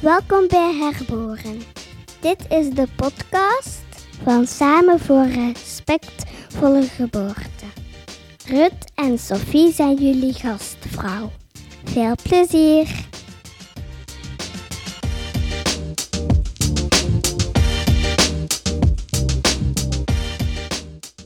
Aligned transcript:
Welkom 0.00 0.48
bij 0.48 0.74
Herboren. 0.74 1.60
Dit 2.20 2.46
is 2.48 2.70
de 2.70 2.86
podcast 2.96 3.82
van 4.22 4.46
Samen 4.46 4.98
voor 4.98 5.26
Respectvolle 5.26 6.82
Geboorte. 6.82 7.64
Rut 8.46 8.92
en 8.94 9.18
Sophie 9.18 9.72
zijn 9.72 9.96
jullie 9.96 10.32
gastvrouw. 10.32 11.30
Veel 11.84 12.14
plezier! 12.22 13.08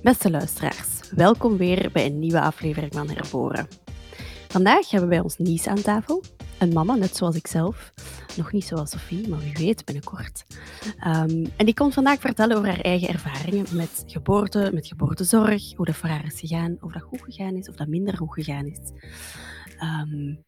Beste 0.03 0.31
luisteraars, 0.31 1.01
welkom 1.11 1.57
weer 1.57 1.91
bij 1.93 2.07
een 2.07 2.19
nieuwe 2.19 2.41
aflevering 2.41 2.93
van 2.93 3.11
Herboren. 3.11 3.69
Vandaag 4.49 4.91
hebben 4.91 5.09
wij 5.09 5.21
ons 5.21 5.37
Nies 5.39 5.67
aan 5.67 5.83
tafel. 5.83 6.23
Een 6.59 6.73
mama, 6.73 6.95
net 6.95 7.17
zoals 7.17 7.37
ik 7.37 7.47
zelf. 7.47 7.93
Nog 8.37 8.53
niet 8.53 8.65
zoals 8.65 8.91
Sophie, 8.91 9.29
maar 9.29 9.39
wie 9.39 9.53
weet 9.53 9.85
binnenkort. 9.85 10.45
Um, 11.07 11.47
en 11.57 11.65
die 11.65 11.75
komt 11.75 11.95
vandaag 11.95 12.21
vertellen 12.21 12.57
over 12.57 12.69
haar 12.69 12.81
eigen 12.81 13.09
ervaringen 13.09 13.67
met 13.73 14.05
geboorte, 14.07 14.71
met 14.75 14.87
geboortezorg, 14.87 15.77
hoe 15.77 15.87
dat 15.87 15.95
voor 15.95 16.09
haar 16.09 16.25
is 16.25 16.41
gegaan, 16.41 16.77
of 16.81 16.93
dat 16.93 17.03
goed 17.03 17.23
gegaan 17.23 17.57
is, 17.57 17.69
of 17.69 17.75
dat 17.75 17.89
minder 17.89 18.17
goed 18.17 18.33
gegaan 18.33 18.67
is. 18.67 18.81
Um, 19.83 20.43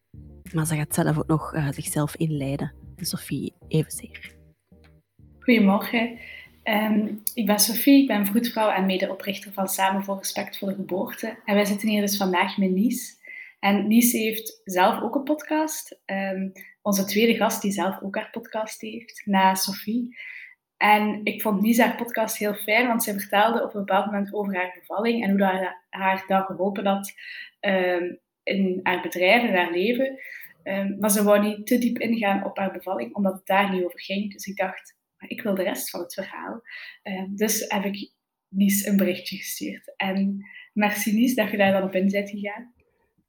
maar 0.53 0.65
ze 0.65 0.75
gaat 0.75 0.93
zelf 0.93 1.17
ook 1.17 1.27
nog 1.27 1.55
uh, 1.55 1.67
zichzelf 1.71 2.15
inleiden. 2.15 2.73
En 2.95 3.05
Sophie 3.05 3.53
evenzeer. 3.67 4.35
Goedemorgen. 5.39 6.19
Um, 6.63 7.21
ik 7.33 7.45
ben 7.45 7.59
Sophie, 7.59 8.01
ik 8.01 8.07
ben 8.07 8.25
vroedvrouw 8.25 8.69
en 8.69 8.85
medeoprichter 8.85 9.53
van 9.53 9.67
Samen 9.67 10.03
voor 10.03 10.17
Respect 10.17 10.57
voor 10.57 10.67
de 10.67 10.75
Geboorte. 10.75 11.39
En 11.45 11.55
wij 11.55 11.65
zitten 11.65 11.89
hier 11.89 12.01
dus 12.01 12.17
vandaag 12.17 12.57
met 12.57 12.71
Nies. 12.71 13.15
En 13.59 13.87
Nies 13.87 14.11
heeft 14.11 14.61
zelf 14.63 15.01
ook 15.01 15.15
een 15.15 15.23
podcast. 15.23 15.99
Onze 16.87 17.05
tweede 17.05 17.35
gast 17.35 17.61
die 17.61 17.71
zelf 17.71 18.01
ook 18.01 18.15
haar 18.15 18.29
podcast 18.29 18.81
heeft, 18.81 19.21
na 19.25 19.55
Sophie. 19.55 20.17
En 20.77 21.21
ik 21.23 21.41
vond 21.41 21.61
Nies 21.61 21.77
haar 21.77 21.95
podcast 21.95 22.37
heel 22.37 22.53
fijn, 22.53 22.87
want 22.87 23.03
zij 23.03 23.13
vertelde 23.13 23.63
op 23.63 23.73
een 23.73 23.85
bepaald 23.85 24.05
moment 24.05 24.33
over 24.33 24.55
haar 24.55 24.77
bevalling 24.79 25.23
en 25.23 25.29
hoe 25.29 25.39
dat 25.39 25.75
haar 25.89 26.23
dan 26.27 26.43
geholpen 26.43 26.85
had 26.85 27.13
um, 27.59 28.19
in 28.43 28.79
haar 28.83 29.01
bedrijf, 29.01 29.43
in 29.43 29.55
haar 29.55 29.71
leven. 29.71 30.19
maar 30.99 31.11
ze 31.11 31.23
wou 31.23 31.39
niet 31.39 31.67
te 31.67 31.77
diep 31.77 31.97
ingaan 31.97 32.45
op 32.45 32.57
haar 32.57 32.71
bevalling, 32.71 33.15
omdat 33.15 33.33
het 33.33 33.45
daar 33.45 33.71
niet 33.71 33.83
over 33.83 34.01
ging. 34.01 34.33
Dus 34.33 34.45
ik 34.45 34.57
dacht, 34.57 34.95
ik 35.27 35.41
wil 35.41 35.55
de 35.55 35.63
rest 35.63 35.89
van 35.89 35.99
het 35.99 36.13
verhaal. 36.13 36.61
Uh, 37.03 37.23
dus 37.29 37.65
heb 37.67 37.85
ik 37.85 38.11
Nies 38.49 38.85
een 38.85 38.97
berichtje 38.97 39.37
gestuurd. 39.37 39.93
En 39.95 40.45
merci 40.73 41.13
Nies 41.13 41.35
dat 41.35 41.51
je 41.51 41.57
daar 41.57 41.71
dan 41.71 41.83
op 41.83 41.95
in 41.95 42.09
bent 42.09 42.29
gegaan. 42.29 42.73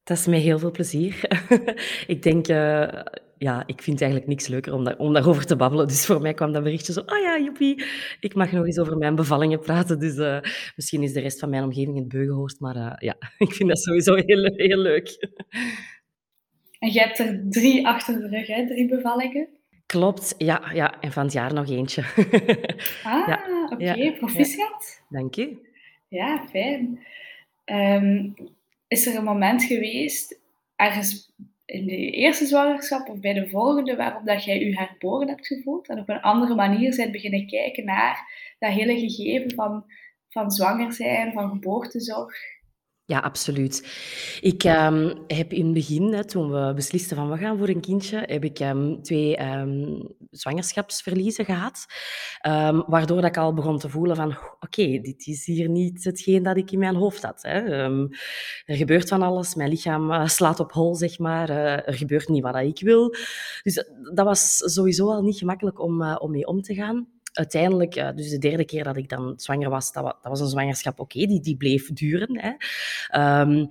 Dat 0.03 0.19
is 0.19 0.27
mij 0.27 0.39
heel 0.39 0.59
veel 0.59 0.71
plezier. 0.71 1.21
ik 2.15 2.23
denk, 2.23 2.49
uh, 2.49 3.03
ja, 3.39 3.63
ik 3.67 3.83
vind 3.83 4.01
eigenlijk 4.01 4.31
niks 4.31 4.47
leuker 4.47 4.73
om, 4.73 4.85
daar, 4.85 4.99
om 4.99 5.13
daarover 5.13 5.47
te 5.47 5.57
babbelen. 5.57 5.87
Dus 5.87 6.07
voor 6.07 6.21
mij 6.21 6.35
kwam 6.35 6.53
dat 6.53 6.63
berichtje 6.63 6.93
zo, 6.93 7.01
ah 7.01 7.23
ja, 7.23 7.39
joepie, 7.39 7.85
ik 8.21 8.35
mag 8.35 8.53
nog 8.53 8.67
eens 8.67 8.79
over 8.79 8.97
mijn 8.97 9.15
bevallingen 9.15 9.61
praten. 9.61 9.99
Dus 9.99 10.17
uh, 10.17 10.41
misschien 10.77 11.03
is 11.03 11.13
de 11.13 11.21
rest 11.21 11.39
van 11.39 11.51
mijn 11.51 11.65
omgeving 11.65 11.97
het 11.97 12.09
beugenhoorst, 12.09 12.61
maar 12.61 12.77
uh, 12.77 12.93
ja, 12.99 13.17
ik 13.47 13.53
vind 13.53 13.69
dat 13.69 13.79
sowieso 13.79 14.15
heel, 14.15 14.53
heel 14.55 14.79
leuk. 14.79 15.29
En 16.79 16.93
je 16.93 17.01
hebt 17.01 17.19
er 17.19 17.45
drie 17.49 17.87
achter 17.87 18.21
de 18.21 18.29
rug, 18.29 18.47
hè? 18.47 18.67
Drie 18.67 18.89
bevallingen? 18.89 19.49
Klopt, 19.87 20.35
ja, 20.39 20.71
ja. 20.73 21.01
En 21.01 21.13
van 21.13 21.25
het 21.25 21.33
jaar 21.33 21.55
nog 21.55 21.69
eentje. 21.69 22.03
ah, 23.03 23.27
ja, 23.27 23.41
oké. 23.65 23.75
Okay. 23.75 23.99
Ja, 23.99 24.13
Proficiat. 24.13 25.03
Ja. 25.09 25.19
Dank 25.19 25.35
je. 25.35 25.57
Ja, 26.09 26.47
fijn. 26.51 27.07
Um, 27.65 28.35
is 28.89 29.07
er 29.07 29.17
een 29.17 29.25
moment 29.25 29.63
geweest, 29.63 30.41
ergens 30.77 31.33
in 31.69 31.87
de 31.87 32.11
eerste 32.11 32.47
zwangerschap 32.47 33.09
of 33.09 33.21
bij 33.21 33.33
de 33.33 33.49
volgende, 33.49 33.97
waarop 33.97 34.25
dat 34.25 34.45
jij 34.45 34.59
je 34.59 34.77
herboren 34.79 35.29
hebt 35.29 35.47
gevoeld 35.47 35.89
en 35.89 35.99
op 35.99 36.09
een 36.09 36.21
andere 36.21 36.55
manier 36.55 36.97
bent 36.97 37.13
beginnen 37.13 37.47
kijken 37.47 37.85
naar 37.85 38.33
dat 38.59 38.73
hele 38.73 38.99
gegeven 38.99 39.55
van, 39.55 39.85
van 40.29 40.51
zwanger 40.51 40.93
zijn, 40.93 41.33
van 41.33 41.49
geboortezorg? 41.49 42.37
Ja, 43.09 43.19
absoluut. 43.19 43.87
Ik 44.41 44.65
um, 44.65 45.13
heb 45.27 45.53
in 45.53 45.65
het 45.65 45.75
begin, 45.75 46.13
hè, 46.13 46.25
toen 46.25 46.51
we 46.51 46.73
beslisten 46.75 47.17
van 47.17 47.31
we 47.31 47.37
gaan 47.37 47.59
voor 47.59 47.69
een 47.69 47.81
kindje, 47.81 48.23
heb 48.27 48.45
ik 48.45 48.61
um, 48.61 49.03
twee 49.03 49.43
um, 49.43 50.09
zwangerschapsverliezen 50.31 51.45
gehad. 51.45 51.87
waardoor 52.87 53.21
dat 53.21 53.31
ik 53.31 53.37
al 53.37 53.55
begon 53.55 53.79
te 53.79 53.89
voelen 53.89 54.17
van, 54.17 54.37
oké, 54.61 55.01
dit 55.01 55.27
is 55.27 55.47
hier 55.47 55.69
niet 55.69 56.05
hetgeen 56.05 56.43
dat 56.43 56.57
ik 56.57 56.71
in 56.71 56.79
mijn 56.79 56.95
hoofd 56.95 57.23
had. 57.23 57.43
Hè. 57.43 57.59
er 58.65 58.77
gebeurt 58.77 59.09
van 59.09 59.23
alles, 59.23 59.55
mijn 59.55 59.71
lichaam 59.71 60.11
uh, 60.11 60.27
slaat 60.27 60.61
op 60.61 60.73
hol, 60.73 60.95
zeg 60.95 61.19
maar. 61.19 61.51
Uh, 61.51 61.89
er 61.89 61.95
gebeurt 61.95 62.29
niet 62.29 62.43
wat 62.43 62.57
ik 62.57 62.81
wil. 62.81 63.15
Dus 63.63 63.75
dat 64.15 64.25
was 64.25 64.57
sowieso 64.57 65.11
al 65.11 65.23
niet 65.23 65.39
gemakkelijk 65.39 65.81
om, 65.81 66.03
uh, 66.03 66.17
om 66.19 66.31
mee 66.31 66.47
om 66.47 66.63
te 66.63 66.75
gaan 66.75 67.09
uiteindelijk, 67.39 67.97
uh, 67.97 68.09
dus 68.15 68.31
de 68.31 68.39
derde 68.39 68.65
keer 68.65 68.85
dat 68.85 68.97
ik 68.97 69.09
dan 69.09 69.33
zwanger 69.37 69.71
was, 69.71 69.93
dat, 69.93 70.05
dat 70.05 70.17
was 70.23 70.41
een 70.41 70.49
zwangerschap, 70.49 71.01
oké, 71.01 71.27
die, 71.27 71.41
die 71.41 71.57
bleef 71.57 71.93
duren. 71.93 72.41
Hè. 72.41 73.41
Um, 73.41 73.67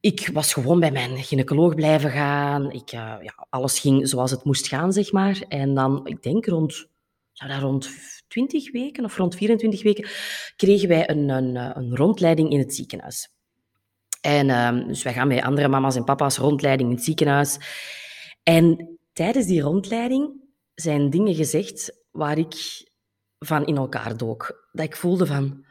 ik 0.00 0.28
was 0.32 0.52
gewoon 0.52 0.80
bij 0.80 0.90
mijn 0.90 1.22
gynaecoloog 1.22 1.74
blijven 1.74 2.10
gaan. 2.10 2.70
Ik, 2.70 2.92
uh, 2.92 3.14
ja, 3.22 3.46
alles 3.50 3.78
ging 3.78 4.08
zoals 4.08 4.30
het 4.30 4.44
moest 4.44 4.68
gaan, 4.68 4.92
zeg 4.92 5.12
maar. 5.12 5.42
En 5.48 5.74
dan, 5.74 6.06
ik 6.06 6.22
denk 6.22 6.46
rond, 6.46 6.86
zou 7.32 7.50
dat 7.50 7.60
rond 7.60 7.90
20 8.28 8.72
weken 8.72 9.04
of 9.04 9.16
rond 9.16 9.34
24 9.34 9.82
weken, 9.82 10.08
kregen 10.56 10.88
wij 10.88 11.10
een, 11.10 11.28
een, 11.28 11.56
een 11.56 11.96
rondleiding 11.96 12.50
in 12.50 12.58
het 12.58 12.74
ziekenhuis. 12.74 13.32
En 14.20 14.50
um, 14.50 14.86
dus 14.86 15.02
wij 15.02 15.12
gaan 15.12 15.28
met 15.28 15.42
andere 15.42 15.68
mama's 15.68 15.96
en 15.96 16.04
papa's 16.04 16.36
rondleiding 16.36 16.88
in 16.88 16.94
het 16.94 17.04
ziekenhuis. 17.04 17.58
En 18.42 18.98
tijdens 19.12 19.46
die 19.46 19.60
rondleiding 19.60 20.30
zijn 20.74 21.10
dingen 21.10 21.34
gezegd 21.34 22.01
waar 22.12 22.38
ik 22.38 22.84
van 23.38 23.64
in 23.64 23.76
elkaar 23.76 24.16
dook. 24.16 24.68
Dat 24.72 24.84
ik 24.84 24.96
voelde 24.96 25.26
van, 25.26 25.64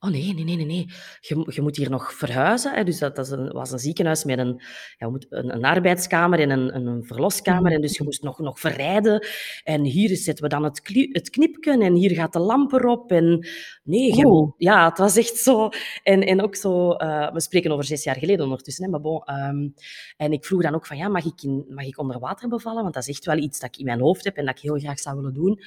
oh 0.00 0.10
nee, 0.10 0.34
nee, 0.34 0.44
nee, 0.44 0.56
nee, 0.56 0.66
nee. 0.66 0.86
Je, 1.20 1.46
je 1.54 1.62
moet 1.62 1.76
hier 1.76 1.90
nog 1.90 2.12
verhuizen. 2.12 2.74
Hè. 2.74 2.84
Dus 2.84 2.98
dat, 2.98 3.16
dat 3.16 3.30
een, 3.30 3.48
was 3.48 3.70
een 3.70 3.78
ziekenhuis 3.78 4.24
met 4.24 4.38
een, 4.38 4.62
ja, 4.96 5.06
een, 5.06 5.54
een 5.54 5.64
arbeidskamer 5.64 6.40
en 6.40 6.50
een, 6.50 6.86
een 6.86 7.04
verloskamer. 7.04 7.72
En 7.72 7.80
dus 7.80 7.96
je 7.96 8.04
moest 8.04 8.22
nog, 8.22 8.38
nog 8.38 8.60
verrijden. 8.60 9.26
En 9.64 9.84
hier 9.84 10.16
zetten 10.16 10.44
we 10.44 10.50
dan 10.50 10.64
het, 10.64 10.80
het 11.12 11.30
knipken 11.30 11.80
en 11.80 11.94
hier 11.94 12.10
gaat 12.10 12.32
de 12.32 12.38
lamp 12.38 12.72
erop. 12.72 13.12
En 13.12 13.48
nee, 13.82 14.16
je, 14.16 14.26
oh. 14.26 14.54
ja, 14.56 14.88
het 14.88 14.98
was 14.98 15.16
echt 15.16 15.36
zo. 15.36 15.68
En, 16.02 16.26
en 16.26 16.42
ook 16.42 16.56
zo, 16.56 16.92
uh, 16.92 17.32
we 17.32 17.40
spreken 17.40 17.72
over 17.72 17.84
zes 17.84 18.04
jaar 18.04 18.16
geleden 18.16 18.44
ondertussen. 18.44 18.84
Hè, 18.84 18.90
maar 18.90 19.00
bon, 19.00 19.22
um, 19.30 19.74
en 20.16 20.32
ik 20.32 20.44
vroeg 20.44 20.62
dan 20.62 20.74
ook 20.74 20.86
van, 20.86 20.96
ja, 20.96 21.08
mag 21.08 21.24
ik, 21.24 21.42
in, 21.42 21.64
mag 21.68 21.84
ik 21.84 21.98
onder 21.98 22.18
water 22.18 22.48
bevallen? 22.48 22.82
Want 22.82 22.94
dat 22.94 23.02
is 23.02 23.08
echt 23.08 23.24
wel 23.24 23.36
iets 23.36 23.60
dat 23.60 23.68
ik 23.68 23.78
in 23.78 23.84
mijn 23.84 24.00
hoofd 24.00 24.24
heb 24.24 24.36
en 24.36 24.44
dat 24.44 24.56
ik 24.56 24.62
heel 24.62 24.78
graag 24.78 24.98
zou 24.98 25.16
willen 25.16 25.34
doen. 25.34 25.60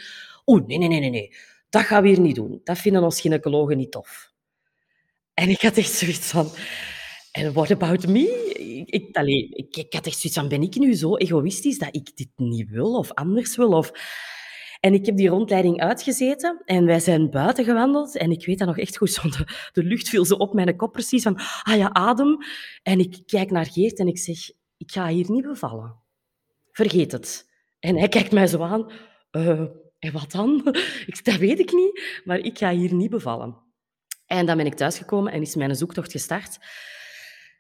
Oeh, 0.46 0.66
nee, 0.66 0.78
nee, 0.78 0.88
nee, 0.88 1.00
nee, 1.00 1.10
nee 1.10 1.32
dat 1.72 1.84
gaan 1.84 2.02
we 2.02 2.10
hier 2.10 2.20
niet 2.20 2.36
doen. 2.36 2.62
Dat 2.64 2.78
vinden 2.78 3.04
ons 3.04 3.22
gynaecologen 3.22 3.78
niet 3.78 3.92
tof. 3.92 4.32
En 5.34 5.50
ik 5.50 5.62
had 5.62 5.78
echt 5.78 5.92
zoiets 5.92 6.30
van... 6.30 6.50
En 7.32 7.54
what 7.54 7.72
about 7.72 8.08
me? 8.08 8.54
Ik, 8.86 8.90
ik, 8.90 9.18
ik, 9.50 9.76
ik 9.76 9.94
had 9.94 10.06
echt 10.06 10.20
zoiets 10.20 10.40
van, 10.40 10.48
ben 10.48 10.62
ik 10.62 10.76
nu 10.76 10.94
zo 10.94 11.18
egoïstisch 11.18 11.78
dat 11.78 11.96
ik 11.96 12.18
dit 12.18 12.30
niet 12.36 12.70
wil 12.70 12.94
of 12.98 13.14
anders 13.14 13.56
wil? 13.56 13.70
Of... 13.70 13.92
En 14.80 14.94
ik 14.94 15.06
heb 15.06 15.18
die 15.18 15.30
rondleiding 15.30 15.80
uitgezeten 15.80 16.62
en 16.66 16.86
wij 16.86 17.00
zijn 17.00 17.30
buiten 17.30 17.66
gewandeld. 17.66 18.18
En 18.18 18.32
ik 18.32 18.46
weet 18.46 18.58
dat 18.58 18.68
nog 18.68 18.78
echt 18.78 18.98
goed, 18.98 19.12
zo 19.14 19.22
de, 19.74 19.84
lucht 19.84 20.10
viel 20.10 20.26
zo 20.26 20.36
op 20.36 20.54
mijn 20.54 20.76
kop 20.76 20.92
precies 20.92 21.24
van, 21.24 21.40
ah 21.64 21.78
ja, 21.78 21.94
adem. 21.94 22.38
En 22.84 23.00
ik 23.00 23.22
kijk 23.26 23.52
naar 23.52 23.66
Geert 23.66 24.00
en 24.00 24.08
ik 24.08 24.18
zeg, 24.18 24.38
ik 24.78 24.92
ga 24.92 25.08
hier 25.08 25.32
niet 25.32 25.46
bevallen. 25.46 26.00
Vergeet 26.72 27.12
het. 27.12 27.50
En 27.80 27.98
hij 27.98 28.08
kijkt 28.08 28.32
mij 28.32 28.48
zo 28.48 28.62
aan, 28.62 28.92
uh, 29.32 29.64
en 30.02 30.12
wat 30.12 30.32
dan? 30.32 30.62
Ik, 31.08 31.24
dat 31.24 31.36
weet 31.36 31.60
ik 31.60 31.72
niet, 31.72 32.22
maar 32.24 32.40
ik 32.40 32.58
ga 32.58 32.72
hier 32.72 32.94
niet 32.94 33.10
bevallen. 33.10 33.58
En 34.26 34.46
dan 34.46 34.58
ben 34.58 34.66
ik 34.66 34.74
thuisgekomen 34.74 35.32
en 35.32 35.42
is 35.42 35.56
mijn 35.56 35.76
zoektocht 35.76 36.12
gestart. 36.12 36.58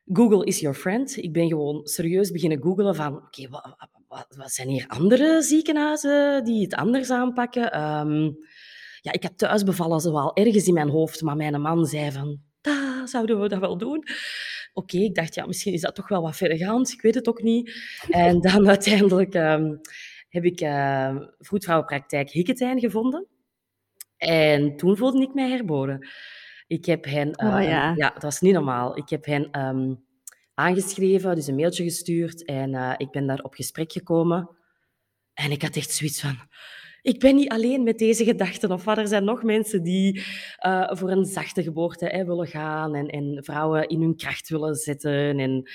Google 0.06 0.46
is 0.46 0.60
your 0.60 0.78
friend. 0.78 1.18
Ik 1.18 1.34
ben 1.34 1.48
gewoon 1.48 1.88
serieus 1.88 2.32
beginnen 2.32 2.62
googelen 2.62 2.96
van, 2.96 3.16
oké, 3.16 3.50
wat, 3.50 4.26
wat, 4.38 4.52
zijn 4.52 4.68
hier 4.68 4.86
andere 4.88 5.42
ziekenhuizen 5.42 6.44
die 6.44 6.62
het 6.62 6.76
anders 6.76 7.10
aanpakken? 7.10 7.82
Um, 7.82 8.38
ja, 9.02 9.12
ik 9.12 9.24
heb 9.24 9.34
thuis 9.36 9.64
bevallen 9.64 10.00
zowel 10.00 10.36
ergens 10.36 10.68
in 10.68 10.74
mijn 10.74 10.90
hoofd, 10.90 11.22
maar 11.22 11.36
mijn 11.36 11.62
man 11.62 11.86
zei 11.86 12.12
van, 12.12 12.40
zouden 13.06 13.42
we 13.42 13.48
dat 13.48 13.60
wel 13.60 13.78
doen? 13.78 14.04
Oké, 14.74 14.98
ik 14.98 15.16
dacht, 15.16 15.36
ja, 15.36 15.46
misschien 15.46 15.74
is 15.74 15.82
dat 15.82 15.96
toch 15.96 16.08
wel 16.08 16.22
wat 16.22 16.36
verregaand, 16.36 16.92
ik 16.92 17.02
weet 17.02 17.16
het 17.16 17.28
ook 17.28 17.42
niet. 17.42 17.72
En 18.10 18.42
dan 18.42 18.68
uiteindelijk... 18.76 19.34
Um, 19.34 19.82
heb 20.32 20.44
ik 20.44 20.62
uh, 20.62 21.16
vroedvrouwenpraktijk 21.40 22.30
Hikketijn 22.30 22.80
gevonden. 22.80 23.28
En 24.18 24.76
toen 24.78 24.98
voelde 24.98 25.22
ik 25.22 25.34
mij 25.34 25.50
herboren. 25.50 26.08
Ik 26.68 26.86
heb 26.86 27.06
hen... 27.06 27.28
Uh, 27.28 27.56
oh, 27.56 27.64
ja. 27.64 27.94
ja, 27.96 28.10
dat 28.10 28.22
was 28.22 28.42
niet 28.42 28.54
normaal. 28.54 28.98
Ik 28.98 29.10
heb 29.10 29.26
hen 29.26 29.66
um, 29.66 30.04
aangeschreven, 30.54 31.36
dus 31.36 31.48
een 31.48 31.56
mailtje 31.56 31.84
gestuurd. 31.84 32.46
En 32.46 32.74
uh, 32.74 32.94
ik 32.98 33.12
ben 33.12 33.28
daar 33.28 33.42
op 33.42 33.54
gesprek 33.54 33.92
gekomen. 33.92 34.50
En 35.34 35.52
ik 35.52 35.62
had 35.62 35.76
echt 35.76 35.92
zoiets 35.92 36.22
van... 36.22 36.36
ik 37.02 37.20
ben 37.20 37.36
niet 37.36 37.50
alleen 37.50 37.84
met 37.84 37.98
deze 37.98 38.24
gedachten. 38.24 38.72
Of 38.72 38.84
wat, 38.84 38.98
er 38.98 39.08
zijn 39.08 39.24
nog 39.24 39.44
mensen 39.44 39.84
die 39.84 40.24
uh, 40.66 40.90
voor 40.92 41.12
een 41.12 41.26
zachte 41.26 41.64
geboorte 41.64 42.06
hè, 42.06 42.26
willen 42.26 42.48
gaan 42.48 42.96
en, 42.96 43.08
en, 43.08 43.44
vrouwen 43.44 43.88
in 43.88 44.02
hun 44.02 44.16
kracht 44.16 44.50
willen 44.50 44.76
zetten 44.76 45.40
en, 45.40 45.70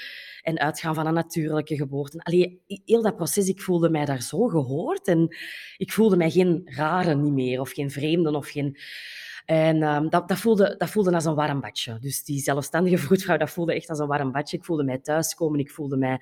en 0.47 0.59
uitgaan 0.59 0.95
van 0.95 1.07
een 1.07 1.15
natuurlijke 1.15 1.77
geboorte. 1.77 2.19
Allee, 2.19 2.63
heel 2.85 3.03
dat 3.03 3.17
proces, 3.17 3.49
ik 3.49 3.61
voelde 3.61 3.91
mij 3.91 4.05
daar 4.05 4.23
zo 4.23 4.47
gehoord 4.47 5.07
en 5.07 5.37
ik 5.77 5.93
voelde 5.93 6.17
mij 6.17 6.31
geen 6.31 6.63
rare 6.65 7.15
niet 7.15 7.33
meer 7.33 7.61
of 7.61 7.71
geen 7.71 7.91
vreemden 7.91 8.35
of 8.35 8.49
geen... 8.49 8.77
En 9.45 9.83
um, 9.83 10.11
dat, 10.11 10.29
dat, 10.29 10.39
voelde, 10.39 10.75
dat 10.79 10.91
voelde 10.91 11.13
als 11.13 11.25
een 11.25 11.35
warm 11.35 11.61
badje. 11.61 11.99
Dus 12.01 12.25
die 12.25 12.41
zelfstandige 12.41 12.99
vroedvrouw, 13.07 13.37
dat 13.37 13.51
voelde 13.51 13.75
echt 13.75 13.89
als 13.89 13.99
een 13.99 14.07
warm 14.07 14.33
badje. 14.33 14.57
Ik 14.57 14.65
voelde 14.65 14.85
mij 14.85 14.99
thuiskomen, 14.99 15.61
ik 15.61 15.71
voelde 15.71 15.97
mij 15.97 16.21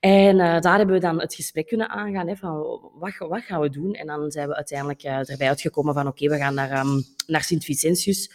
en 0.00 0.38
uh, 0.38 0.60
daar 0.60 0.76
hebben 0.76 0.94
we 0.94 1.00
dan 1.00 1.20
het 1.20 1.34
gesprek 1.34 1.66
kunnen 1.66 1.88
aangaan, 1.88 2.28
hè, 2.28 2.36
van 2.36 2.80
wat, 2.94 3.16
wat, 3.18 3.42
gaan 3.42 3.60
we 3.60 3.70
doen? 3.70 3.94
En 3.94 4.06
dan 4.06 4.30
zijn 4.30 4.48
we 4.48 4.54
uiteindelijk 4.54 5.04
uh, 5.04 5.30
erbij 5.30 5.48
uitgekomen 5.48 5.94
van 5.94 6.06
oké, 6.06 6.28
we 6.28 6.36
gaan 6.36 6.54
naar, 6.54 6.86
um, 6.86 7.02
naar 7.26 7.42
Sint-Vicentius. 7.42 8.30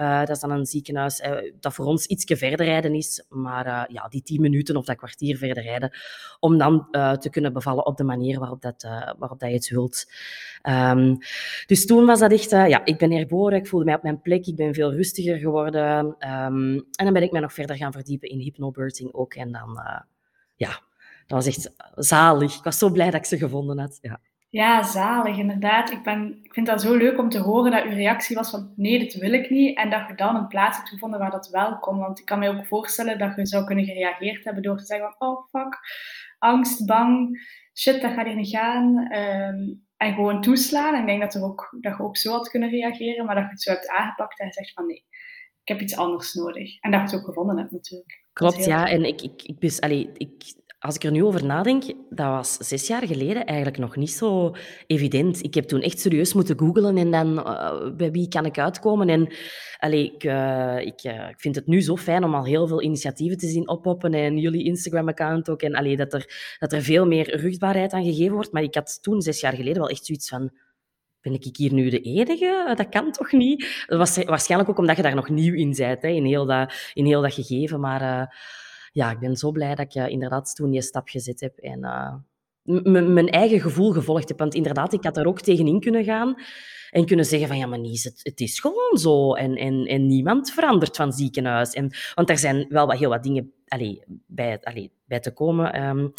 Uh, 0.00 0.18
dat 0.18 0.30
is 0.30 0.40
dan 0.40 0.50
een 0.50 0.66
ziekenhuis 0.66 1.22
dat 1.60 1.74
voor 1.74 1.84
ons 1.84 2.06
ietsje 2.06 2.36
verder 2.36 2.66
rijden 2.66 2.94
is, 2.94 3.24
maar 3.28 3.92
ja, 3.92 4.08
die 4.08 4.22
tien 4.22 4.40
minuten 4.40 4.76
of 4.76 4.84
dat 4.84 4.96
kwartier 4.96 5.36
verder 5.36 5.62
rijden, 5.62 5.90
om 6.40 6.58
dan 6.58 6.88
te 6.90 7.28
kunnen 7.30 7.52
bevallen 7.52 7.86
op 7.86 7.96
de 7.96 8.04
manier 8.04 8.38
waarop, 8.38 8.62
dat, 8.62 8.82
waarop 9.18 9.38
dat 9.38 9.48
je 9.48 9.54
het 9.54 9.68
wilt. 9.68 10.12
Um, 10.62 11.18
dus 11.66 11.86
toen 11.86 12.06
was 12.06 12.20
dat 12.20 12.32
echt, 12.32 12.50
ja, 12.50 12.84
ik 12.84 12.98
ben 12.98 13.12
herboren, 13.12 13.58
ik 13.58 13.66
voelde 13.66 13.84
mij 13.84 13.94
op 13.94 14.02
mijn 14.02 14.20
plek, 14.20 14.46
ik 14.46 14.56
ben 14.56 14.74
veel 14.74 14.92
rustiger 14.92 15.38
geworden. 15.38 16.06
Um, 16.06 16.74
en 16.74 17.04
dan 17.04 17.12
ben 17.12 17.22
ik 17.22 17.32
mij 17.32 17.40
nog 17.40 17.52
verder 17.52 17.76
gaan 17.76 17.92
verdiepen 17.92 18.28
in 18.28 18.38
hypnobirthing 18.38 19.12
ook. 19.12 19.34
En 19.34 19.52
dan, 19.52 19.80
ja, 20.54 20.80
dat 21.26 21.44
was 21.44 21.46
echt 21.46 21.72
zalig. 21.94 22.56
Ik 22.56 22.64
was 22.64 22.78
zo 22.78 22.90
blij 22.90 23.10
dat 23.10 23.20
ik 23.20 23.26
ze 23.26 23.38
gevonden 23.38 23.78
had. 23.78 23.98
Ja. 24.00 24.20
Ja, 24.56 24.82
zalig, 24.82 25.38
inderdaad. 25.38 25.90
Ik, 25.90 26.02
ben, 26.02 26.38
ik 26.42 26.52
vind 26.52 26.66
dat 26.66 26.80
zo 26.80 26.94
leuk 26.94 27.18
om 27.18 27.28
te 27.28 27.38
horen 27.38 27.70
dat 27.70 27.84
uw 27.84 27.94
reactie 27.94 28.36
was 28.36 28.50
van 28.50 28.72
nee, 28.76 28.98
dit 28.98 29.14
wil 29.14 29.32
ik 29.32 29.50
niet. 29.50 29.76
En 29.76 29.90
dat 29.90 30.08
je 30.08 30.14
dan 30.14 30.36
een 30.36 30.46
plaats 30.46 30.76
hebt 30.76 30.88
gevonden 30.88 31.18
waar 31.18 31.30
dat 31.30 31.48
wel 31.48 31.78
kon. 31.78 31.98
Want 31.98 32.18
ik 32.18 32.24
kan 32.24 32.38
me 32.38 32.48
ook 32.48 32.66
voorstellen 32.66 33.18
dat 33.18 33.36
je 33.36 33.46
zou 33.46 33.64
kunnen 33.64 33.84
gereageerd 33.84 34.44
hebben 34.44 34.62
door 34.62 34.76
te 34.78 34.84
zeggen 34.84 35.14
van 35.18 35.28
oh 35.28 35.48
fuck, 35.50 35.78
angst, 36.38 36.86
bang, 36.86 37.38
shit, 37.74 38.02
dat 38.02 38.12
gaat 38.12 38.26
hier 38.26 38.34
niet 38.34 38.48
gaan. 38.48 39.10
Ehm, 39.10 39.74
en 39.96 40.14
gewoon 40.14 40.40
toeslaan. 40.40 40.94
En 40.94 41.00
ik 41.00 41.06
denk 41.06 41.20
dat, 41.20 41.34
er 41.34 41.44
ook, 41.44 41.76
dat 41.80 41.96
je 41.96 42.02
ook 42.02 42.16
zo 42.16 42.32
had 42.32 42.50
kunnen 42.50 42.70
reageren, 42.70 43.26
maar 43.26 43.34
dat 43.34 43.44
je 43.44 43.50
het 43.50 43.62
zo 43.62 43.70
hebt 43.70 43.88
aangepakt 43.88 44.40
en 44.40 44.52
zegt 44.52 44.72
van 44.72 44.86
nee, 44.86 45.04
ik 45.62 45.68
heb 45.68 45.80
iets 45.80 45.96
anders 45.96 46.34
nodig. 46.34 46.80
En 46.80 46.90
dat 46.90 47.00
je 47.00 47.06
het 47.06 47.16
ook 47.16 47.26
gevonden 47.26 47.58
hebt 47.58 47.70
natuurlijk. 47.70 48.24
Klopt, 48.32 48.64
ja. 48.64 48.88
En 48.88 49.04
ik, 49.04 49.22
ik, 49.22 49.42
ik, 49.42 49.60
dus, 49.60 49.80
allee, 49.80 50.10
ik 50.16 50.54
als 50.78 50.94
ik 50.94 51.04
er 51.04 51.10
nu 51.10 51.24
over 51.24 51.44
nadenk, 51.44 51.84
dat 52.10 52.26
was 52.26 52.56
zes 52.56 52.86
jaar 52.86 53.06
geleden 53.06 53.46
eigenlijk 53.46 53.78
nog 53.78 53.96
niet 53.96 54.10
zo 54.10 54.54
evident. 54.86 55.42
Ik 55.42 55.54
heb 55.54 55.64
toen 55.64 55.80
echt 55.80 56.00
serieus 56.00 56.34
moeten 56.34 56.58
googlen 56.58 56.96
en 56.96 57.10
dan 57.10 57.38
uh, 57.38 57.96
bij 57.96 58.10
wie 58.10 58.28
kan 58.28 58.44
ik 58.44 58.58
uitkomen. 58.58 59.08
En 59.08 59.32
allee, 59.78 60.12
ik, 60.12 60.24
uh, 60.24 60.78
ik, 60.78 61.04
uh, 61.04 61.28
ik, 61.28 61.40
vind 61.40 61.54
het 61.54 61.66
nu 61.66 61.80
zo 61.80 61.96
fijn 61.96 62.24
om 62.24 62.34
al 62.34 62.44
heel 62.44 62.66
veel 62.66 62.82
initiatieven 62.82 63.38
te 63.38 63.46
zien 63.46 63.68
oppoppen 63.68 64.14
en 64.14 64.38
jullie 64.38 64.64
Instagram-account 64.64 65.50
ook. 65.50 65.62
En 65.62 65.74
allee, 65.74 65.96
dat, 65.96 66.12
er, 66.12 66.56
dat 66.58 66.72
er 66.72 66.82
veel 66.82 67.06
meer 67.06 67.36
rugbaarheid 67.40 67.92
aan 67.92 68.04
gegeven 68.04 68.34
wordt. 68.34 68.52
Maar 68.52 68.62
ik 68.62 68.74
had 68.74 69.02
toen 69.02 69.20
zes 69.20 69.40
jaar 69.40 69.54
geleden 69.54 69.80
wel 69.80 69.90
echt 69.90 70.06
zoiets 70.06 70.28
van 70.28 70.50
ben 71.20 71.34
ik 71.34 71.56
hier 71.56 71.72
nu 71.72 71.90
de 71.90 72.00
enige? 72.00 72.72
Dat 72.76 72.88
kan 72.88 73.12
toch 73.12 73.32
niet? 73.32 73.84
Dat 73.86 73.98
was 73.98 74.24
waarschijnlijk 74.24 74.70
ook 74.70 74.78
omdat 74.78 74.96
je 74.96 75.02
daar 75.02 75.14
nog 75.14 75.28
nieuw 75.28 75.54
in 75.54 75.74
bent, 75.76 76.02
hè, 76.02 76.08
in, 76.08 76.24
heel 76.24 76.46
dat, 76.46 76.90
in 76.94 77.04
heel 77.04 77.22
dat 77.22 77.34
gegeven. 77.34 77.80
Maar 77.80 78.34
ja, 78.96 79.10
ik 79.10 79.18
ben 79.18 79.36
zo 79.36 79.50
blij 79.50 79.74
dat 79.74 79.86
ik 79.86 79.94
uh, 79.94 80.08
inderdaad 80.08 80.54
toen 80.54 80.70
die 80.70 80.82
stap 80.82 81.08
gezet 81.08 81.40
heb 81.40 81.56
en 81.56 81.84
uh, 81.84 82.14
mijn 82.92 83.28
eigen 83.28 83.60
gevoel 83.60 83.92
gevolgd 83.92 84.28
heb. 84.28 84.38
Want 84.38 84.54
inderdaad, 84.54 84.92
ik 84.92 85.04
had 85.04 85.14
daar 85.14 85.26
ook 85.26 85.40
tegenin 85.40 85.80
kunnen 85.80 86.04
gaan 86.04 86.34
en 86.90 87.06
kunnen 87.06 87.24
zeggen 87.24 87.48
van 87.48 87.58
ja, 87.58 87.66
maar 87.66 87.78
Nies, 87.78 88.04
het, 88.04 88.20
het 88.22 88.40
is 88.40 88.60
gewoon 88.60 88.98
zo. 88.98 89.34
En, 89.34 89.56
en, 89.56 89.84
en 89.84 90.06
niemand 90.06 90.50
verandert 90.50 90.96
van 90.96 91.12
ziekenhuis. 91.12 91.72
En, 91.72 91.90
want 92.14 92.30
er 92.30 92.38
zijn 92.38 92.66
wel 92.68 92.86
wat, 92.86 92.98
heel 92.98 93.08
wat 93.08 93.22
dingen 93.22 93.52
allee, 93.68 94.02
bij, 94.26 94.60
allee, 94.62 94.92
bij 95.04 95.20
te 95.20 95.32
komen. 95.32 95.86
Um, 95.86 96.12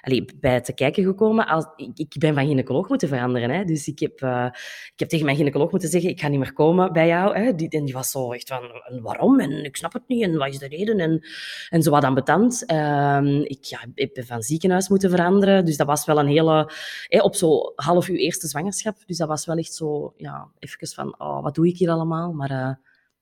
allee, 0.00 0.24
bij 0.40 0.60
te 0.60 0.74
kijken 0.74 1.04
gekomen. 1.04 1.46
Als, 1.46 1.66
ik, 1.76 1.90
ik, 1.94 2.18
ben 2.18 2.34
van 2.34 2.46
gynaecoloog 2.46 2.88
moeten 2.88 3.08
veranderen. 3.08 3.50
Hè. 3.50 3.64
Dus 3.64 3.88
ik 3.88 3.98
heb, 3.98 4.20
uh, 4.20 4.46
ik 4.92 4.98
heb 4.98 5.08
tegen 5.08 5.24
mijn 5.24 5.36
gynaecoloog 5.36 5.70
moeten 5.70 5.88
zeggen, 5.88 6.10
ik 6.10 6.20
ga 6.20 6.28
niet 6.28 6.38
meer 6.38 6.52
komen 6.52 6.92
bij 6.92 7.06
jou. 7.06 7.36
Hè. 7.36 7.54
Die, 7.54 7.68
en 7.68 7.84
die 7.84 7.94
was 7.94 8.10
zo 8.10 8.32
echt 8.32 8.48
van, 8.48 8.62
waarom? 9.02 9.40
En 9.40 9.64
ik 9.64 9.76
snap 9.76 9.92
het 9.92 10.02
niet. 10.06 10.22
En 10.22 10.36
wat 10.36 10.48
is 10.48 10.58
de 10.58 10.68
reden? 10.68 10.98
En, 10.98 11.26
en 11.68 11.82
zo 11.82 11.90
wat 11.90 12.04
ambetant. 12.04 12.64
Uh, 12.66 13.40
ik, 13.42 13.64
ja, 13.64 13.80
ben 13.94 14.26
van 14.26 14.42
ziekenhuis 14.42 14.88
moeten 14.88 15.10
veranderen. 15.10 15.64
Dus 15.64 15.76
dat 15.76 15.86
was 15.86 16.04
wel 16.04 16.18
een 16.18 16.26
hele... 16.26 16.72
Hè, 17.08 17.20
op 17.20 17.34
zo'n 17.34 17.72
half 17.74 18.08
uur 18.08 18.18
eerste 18.18 18.48
zwangerschap. 18.48 18.96
Dus 19.06 19.16
dat 19.16 19.28
was 19.28 19.46
wel 19.46 19.56
echt 19.56 19.74
zo, 19.74 20.14
ja, 20.16 20.48
even 20.58 20.88
van, 20.88 21.14
oh, 21.18 21.42
wat 21.42 21.54
doe 21.54 21.68
ik 21.68 21.76
hier 21.76 21.90
allemaal? 21.90 22.32
Maar 22.32 22.50
uh, 22.50 22.74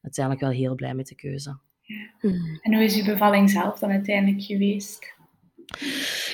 uiteindelijk 0.03 0.45
wel 0.45 0.55
heel 0.55 0.75
blij 0.75 0.95
met 0.95 1.07
de 1.07 1.15
keuze. 1.15 1.59
Ja. 1.83 2.31
En 2.63 2.75
hoe 2.75 2.85
is 2.85 2.97
uw 2.97 3.05
bevalling 3.05 3.51
zelf 3.51 3.79
dan 3.79 3.91
uiteindelijk 3.91 4.43
geweest? 4.43 5.17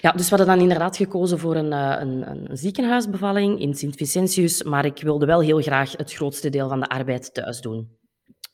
Ja, 0.00 0.12
dus 0.12 0.30
we 0.30 0.36
hadden 0.36 0.46
dan 0.46 0.60
inderdaad 0.60 0.96
gekozen 0.96 1.38
voor 1.38 1.56
een, 1.56 1.72
eh, 1.72 1.96
een, 2.00 2.30
een 2.30 2.56
ziekenhuisbevalling 2.56 3.60
in 3.60 3.74
Sint-Vicentius, 3.74 4.62
maar 4.62 4.84
ik 4.84 5.02
wilde 5.02 5.26
wel 5.26 5.40
heel 5.40 5.60
graag 5.60 5.92
het 5.92 6.12
grootste 6.12 6.50
deel 6.50 6.68
van 6.68 6.80
de 6.80 6.86
arbeid 6.86 7.34
thuis 7.34 7.60
doen. 7.60 7.98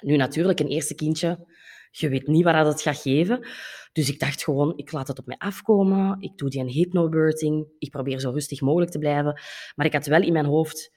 Nu 0.00 0.16
natuurlijk, 0.16 0.60
een 0.60 0.68
eerste 0.68 0.94
kindje, 0.94 1.46
je 1.90 2.08
weet 2.08 2.26
niet 2.26 2.44
waar 2.44 2.64
dat 2.64 2.72
het 2.72 2.82
gaat 2.82 3.00
geven. 3.00 3.48
Dus 3.92 4.08
ik 4.08 4.18
dacht 4.18 4.44
gewoon, 4.44 4.72
ik 4.76 4.92
laat 4.92 5.08
het 5.08 5.18
op 5.18 5.26
mij 5.26 5.36
afkomen, 5.38 6.16
ik 6.20 6.36
doe 6.36 6.50
die 6.50 6.60
een 6.60 6.68
hypnobirthing, 6.68 7.66
ik 7.78 7.90
probeer 7.90 8.20
zo 8.20 8.30
rustig 8.30 8.60
mogelijk 8.60 8.90
te 8.90 8.98
blijven. 8.98 9.40
Maar 9.74 9.86
ik 9.86 9.92
had 9.92 10.06
wel 10.06 10.22
in 10.22 10.32
mijn 10.32 10.44
hoofd, 10.44 10.90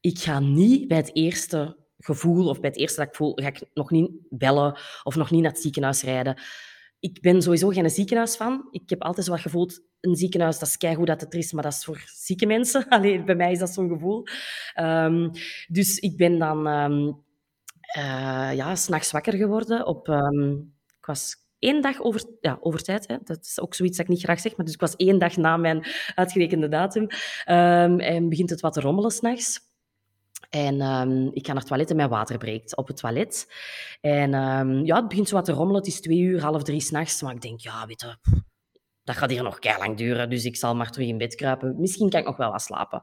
ik 0.00 0.18
ga 0.18 0.40
niet 0.40 0.88
bij 0.88 0.96
het 0.96 1.16
eerste 1.16 1.76
gevoel 1.98 2.48
of 2.48 2.60
bij 2.60 2.70
het 2.70 2.78
eerste 2.78 2.98
dat 2.98 3.08
ik 3.08 3.14
voel, 3.14 3.32
ga 3.34 3.46
ik 3.46 3.64
nog 3.74 3.90
niet 3.90 4.10
bellen 4.28 4.78
of 5.02 5.14
nog 5.14 5.30
niet 5.30 5.42
naar 5.42 5.50
het 5.50 5.60
ziekenhuis 5.60 6.02
rijden 6.02 6.42
ik 7.04 7.20
ben 7.20 7.42
sowieso 7.42 7.68
geen 7.68 7.90
ziekenhuis 7.90 8.38
Ik 8.70 8.90
heb 8.90 9.02
altijd 9.02 9.26
zo 9.26 9.32
wat 9.32 9.40
gevoeld, 9.40 9.80
een 10.00 10.16
ziekenhuis, 10.16 10.58
dat 10.58 10.68
is 10.78 10.94
goed 10.96 11.06
dat 11.06 11.20
het 11.20 11.34
is, 11.34 11.52
maar 11.52 11.62
dat 11.62 11.72
is 11.72 11.84
voor 11.84 12.02
zieke 12.06 12.46
mensen. 12.46 12.88
Alleen 12.88 13.24
bij 13.24 13.34
mij 13.34 13.52
is 13.52 13.58
dat 13.58 13.70
zo'n 13.70 13.88
gevoel. 13.88 14.26
Um, 14.80 15.30
dus 15.68 15.98
ik 15.98 16.16
ben 16.16 16.38
dan 16.38 16.66
um, 16.66 17.24
uh, 17.98 18.50
ja, 18.54 18.74
s'nachts 18.74 19.10
wakker 19.10 19.32
geworden. 19.32 19.86
Op, 19.86 20.08
um, 20.08 20.74
ik 20.98 21.06
was 21.06 21.36
één 21.58 21.82
dag 21.82 22.00
over, 22.00 22.24
ja, 22.40 22.58
over 22.60 22.82
tijd. 22.82 23.06
Hè. 23.06 23.16
Dat 23.24 23.44
is 23.44 23.60
ook 23.60 23.74
zoiets 23.74 23.96
dat 23.96 24.06
ik 24.06 24.12
niet 24.12 24.22
graag 24.22 24.40
zeg. 24.40 24.56
Maar 24.56 24.64
dus 24.64 24.74
ik 24.74 24.80
was 24.80 24.96
één 24.96 25.18
dag 25.18 25.36
na 25.36 25.56
mijn 25.56 25.86
uitgerekende 26.14 26.68
datum. 26.68 27.06
en 28.00 28.28
begint 28.28 28.50
het 28.50 28.60
wat 28.60 28.72
te 28.72 28.80
rommelen 28.80 29.10
s'nachts. 29.10 29.60
En 30.50 30.80
um, 30.80 31.30
ik 31.32 31.46
ga 31.46 31.52
naar 31.52 31.60
het 31.62 31.66
toilet 31.66 31.90
en 31.90 31.96
mijn 31.96 32.08
water 32.08 32.38
breekt 32.38 32.76
op 32.76 32.86
het 32.86 32.96
toilet. 32.96 33.52
En 34.00 34.34
um, 34.34 34.84
ja, 34.84 34.96
het 34.96 35.08
begint 35.08 35.28
zo 35.28 35.34
wat 35.34 35.44
te 35.44 35.52
rommelen. 35.52 35.80
Het 35.80 35.90
is 35.90 36.00
twee 36.00 36.18
uur, 36.18 36.40
half 36.40 36.62
drie 36.62 36.80
s'nachts. 36.80 37.22
Maar 37.22 37.34
ik 37.34 37.40
denk, 37.40 37.60
ja, 37.60 37.86
weet 37.86 38.00
je, 38.00 38.40
dat 39.04 39.16
gaat 39.16 39.30
hier 39.30 39.42
nog 39.42 39.78
lang 39.78 39.96
duren. 39.96 40.30
Dus 40.30 40.44
ik 40.44 40.56
zal 40.56 40.74
maar 40.74 40.90
terug 40.90 41.08
in 41.08 41.18
bed 41.18 41.34
kruipen. 41.34 41.74
Misschien 41.78 42.10
kan 42.10 42.20
ik 42.20 42.26
nog 42.26 42.36
wel 42.36 42.50
wat 42.50 42.62
slapen. 42.62 43.02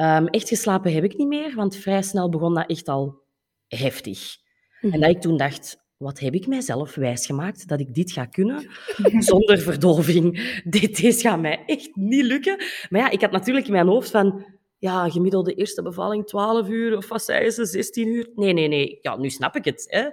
Um, 0.00 0.26
echt 0.26 0.48
geslapen 0.48 0.92
heb 0.92 1.04
ik 1.04 1.16
niet 1.16 1.28
meer, 1.28 1.54
want 1.54 1.76
vrij 1.76 2.02
snel 2.02 2.28
begon 2.28 2.54
dat 2.54 2.70
echt 2.70 2.88
al 2.88 3.22
heftig. 3.68 4.36
En 4.80 4.88
mhm. 4.88 5.00
dat 5.00 5.10
ik 5.10 5.20
toen 5.20 5.36
dacht, 5.36 5.84
wat 5.96 6.18
heb 6.18 6.34
ik 6.34 6.46
mijzelf 6.46 6.94
wijsgemaakt 6.94 7.68
dat 7.68 7.80
ik 7.80 7.94
dit 7.94 8.12
ga 8.12 8.24
kunnen 8.24 8.68
zonder 9.18 9.58
verdoving? 9.58 10.40
Dit, 10.64 10.96
dit 10.96 11.20
gaat 11.20 11.40
mij 11.40 11.62
echt 11.66 11.96
niet 11.96 12.24
lukken. 12.24 12.56
Maar 12.88 13.00
ja, 13.00 13.10
ik 13.10 13.20
had 13.20 13.30
natuurlijk 13.30 13.66
in 13.66 13.72
mijn 13.72 13.86
hoofd 13.86 14.10
van 14.10 14.44
ja, 14.78 15.10
gemiddelde 15.10 15.54
eerste 15.54 15.82
bevalling 15.82 16.26
12 16.26 16.68
uur 16.68 16.96
of 16.96 17.08
wat 17.08 17.22
zei 17.22 17.50
ze, 17.50 17.64
16 17.64 18.08
uur. 18.08 18.28
Nee, 18.34 18.52
nee, 18.52 18.68
nee. 18.68 18.98
Ja, 19.02 19.16
nu 19.16 19.30
snap 19.30 19.56
ik 19.56 19.64
het. 19.64 19.86
Hè. 19.88 20.04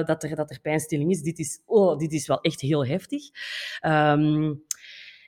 Uh, 0.00 0.06
dat, 0.06 0.22
er, 0.22 0.34
dat 0.34 0.50
er 0.50 0.60
pijnstilling 0.60 1.10
is. 1.10 1.22
Dit 1.22 1.38
is, 1.38 1.62
oh, 1.64 1.98
dit 1.98 2.12
is 2.12 2.26
wel 2.26 2.40
echt 2.40 2.60
heel 2.60 2.86
heftig. 2.86 3.22
Um, 3.86 4.64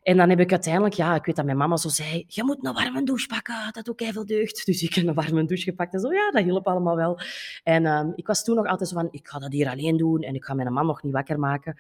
en 0.03 0.17
dan 0.17 0.29
heb 0.29 0.41
ik 0.41 0.51
uiteindelijk, 0.51 0.95
ja, 0.95 1.15
ik 1.15 1.25
weet 1.25 1.37
dat 1.37 1.45
mijn 1.45 1.57
mama 1.57 1.77
zo 1.77 1.89
zei, 1.89 2.25
je 2.29 2.45
moet 2.45 2.67
een 2.67 2.73
warme 2.73 3.03
douche 3.03 3.27
pakken, 3.27 3.55
dat 3.71 3.85
doet 3.85 4.03
veel 4.13 4.27
deugd. 4.27 4.67
Dus 4.67 4.83
ik 4.83 4.95
heb 4.95 5.07
een 5.07 5.15
warme 5.15 5.45
douche 5.45 5.65
gepakt 5.65 5.95
en 5.95 6.01
zo, 6.01 6.13
ja, 6.13 6.31
dat 6.31 6.43
hielp 6.43 6.67
allemaal 6.67 6.97
wel. 6.97 7.21
En 7.63 7.87
um, 7.87 8.13
ik 8.17 8.27
was 8.27 8.45
toen 8.45 8.57
nog 8.57 8.67
altijd 8.67 8.89
zo 8.89 8.95
van, 8.95 9.09
ik 9.11 9.29
ga 9.29 9.39
dat 9.39 9.53
hier 9.53 9.69
alleen 9.69 9.97
doen 9.97 10.23
en 10.23 10.35
ik 10.35 10.45
ga 10.45 10.55
mijn 10.55 10.73
man 10.73 10.87
nog 10.87 11.03
niet 11.03 11.13
wakker 11.13 11.39
maken. 11.39 11.75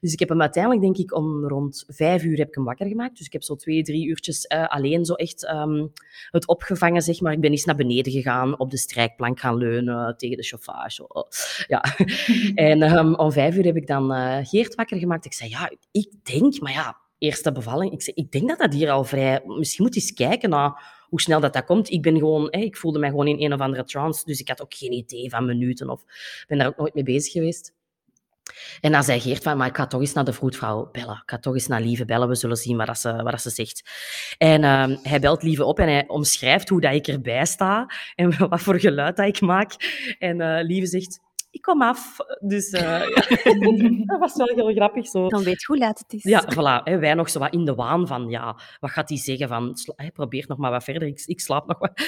Dus 0.00 0.12
ik 0.12 0.18
heb 0.18 0.28
hem 0.28 0.40
uiteindelijk, 0.40 0.82
denk 0.82 0.96
ik, 0.96 1.14
om 1.14 1.48
rond 1.48 1.84
vijf 1.88 2.22
uur 2.22 2.38
heb 2.38 2.48
ik 2.48 2.54
hem 2.54 2.64
wakker 2.64 2.86
gemaakt. 2.86 3.16
Dus 3.16 3.26
ik 3.26 3.32
heb 3.32 3.42
zo 3.42 3.56
twee, 3.56 3.82
drie 3.82 4.06
uurtjes 4.06 4.44
uh, 4.54 4.66
alleen 4.66 5.04
zo 5.04 5.14
echt 5.14 5.48
um, 5.48 5.92
het 6.30 6.46
opgevangen, 6.46 7.02
zeg 7.02 7.20
maar. 7.20 7.32
Ik 7.32 7.40
ben 7.40 7.50
eens 7.50 7.64
naar 7.64 7.76
beneden 7.76 8.12
gegaan, 8.12 8.58
op 8.58 8.70
de 8.70 8.78
strijkplank 8.78 9.40
gaan 9.40 9.56
leunen, 9.56 10.16
tegen 10.16 10.36
de 10.36 10.42
chauffage. 10.42 11.08
Oh, 11.08 11.28
ja. 11.66 11.84
en 12.54 12.82
um, 12.82 13.14
om 13.14 13.32
vijf 13.32 13.56
uur 13.56 13.64
heb 13.64 13.76
ik 13.76 13.86
dan 13.86 14.12
uh, 14.12 14.38
Geert 14.42 14.74
wakker 14.74 14.98
gemaakt. 14.98 15.24
Ik 15.24 15.32
zei, 15.32 15.50
ja, 15.50 15.70
ik 15.90 16.10
denk, 16.22 16.60
maar 16.60 16.72
ja, 16.72 16.96
eerste 17.18 17.52
bevalling. 17.52 17.92
Ik, 17.92 18.02
zei, 18.02 18.16
ik 18.16 18.30
denk 18.30 18.48
dat 18.48 18.58
dat 18.58 18.72
hier 18.72 18.90
al 18.90 19.04
vrij... 19.04 19.42
Misschien 19.44 19.84
moet 19.84 19.94
je 19.94 20.00
eens 20.00 20.12
kijken 20.12 20.50
naar 20.50 20.94
hoe 21.08 21.20
snel 21.20 21.40
dat, 21.40 21.52
dat 21.52 21.64
komt. 21.64 21.90
Ik, 21.90 22.02
ben 22.02 22.18
gewoon, 22.18 22.52
ik 22.52 22.76
voelde 22.76 22.98
mij 22.98 23.08
gewoon 23.08 23.26
in 23.26 23.42
een 23.42 23.52
of 23.52 23.60
andere 23.60 23.84
trance, 23.84 24.24
dus 24.24 24.40
ik 24.40 24.48
had 24.48 24.62
ook 24.62 24.74
geen 24.74 24.92
idee 24.92 25.30
van 25.30 25.44
minuten 25.44 25.90
of 25.90 26.04
ben 26.46 26.58
daar 26.58 26.66
ook 26.66 26.76
nooit 26.76 26.94
mee 26.94 27.04
bezig 27.04 27.32
geweest. 27.32 27.74
En 28.80 28.92
dan 28.92 29.04
zei 29.04 29.20
Geert 29.20 29.42
van, 29.42 29.56
maar 29.56 29.66
ik 29.68 29.76
ga 29.76 29.86
toch 29.86 30.00
eens 30.00 30.12
naar 30.12 30.24
de 30.24 30.32
vroedvrouw 30.32 30.88
bellen. 30.92 31.14
Ik 31.14 31.30
ga 31.30 31.38
toch 31.38 31.54
eens 31.54 31.66
naar 31.66 31.80
Lieve 31.80 32.04
bellen, 32.04 32.28
we 32.28 32.34
zullen 32.34 32.56
zien 32.56 32.76
wat, 32.76 32.86
dat 32.86 32.98
ze, 32.98 33.12
wat 33.22 33.30
dat 33.30 33.40
ze 33.40 33.50
zegt. 33.50 33.82
En 34.38 34.64
ehm, 34.64 34.96
hij 35.02 35.20
belt 35.20 35.42
Lieve 35.42 35.64
op 35.64 35.78
en 35.78 35.88
hij 35.88 36.08
omschrijft 36.08 36.68
hoe 36.68 36.80
dat 36.80 36.94
ik 36.94 37.06
erbij 37.06 37.46
sta 37.46 37.90
en 38.14 38.38
wat 38.48 38.60
voor 38.60 38.80
geluid 38.80 39.16
dat 39.16 39.26
ik 39.26 39.40
maak. 39.40 39.72
En 40.18 40.40
uh, 40.40 40.58
Lieve 40.62 40.86
zegt, 40.86 41.20
ik 41.56 41.62
kom 41.62 41.82
af. 41.82 42.16
Dus 42.40 42.72
uh, 42.72 43.00
dat 44.10 44.18
was 44.18 44.36
wel 44.36 44.46
heel 44.54 44.74
grappig. 44.74 45.06
Zo. 45.06 45.28
Dan 45.28 45.42
weet 45.42 45.60
je 45.60 45.66
hoe 45.66 45.78
laat 45.78 45.98
het 45.98 46.12
is. 46.12 46.22
Ja, 46.22 46.44
voilà. 46.52 46.82
Hè, 46.84 46.98
wij 46.98 47.14
nog 47.14 47.30
zo 47.30 47.38
wat 47.38 47.52
in 47.52 47.64
de 47.64 47.74
waan 47.74 48.06
van, 48.06 48.28
ja, 48.28 48.58
wat 48.80 48.90
gaat 48.90 49.08
hij 49.08 49.18
zeggen? 49.18 49.48
Van, 49.48 49.76
hij 49.96 50.10
probeert 50.10 50.48
nog 50.48 50.58
maar 50.58 50.70
wat 50.70 50.84
verder, 50.84 51.08
ik, 51.08 51.22
ik 51.26 51.40
slaap 51.40 51.66
nog 51.66 51.78
wat. 51.78 51.92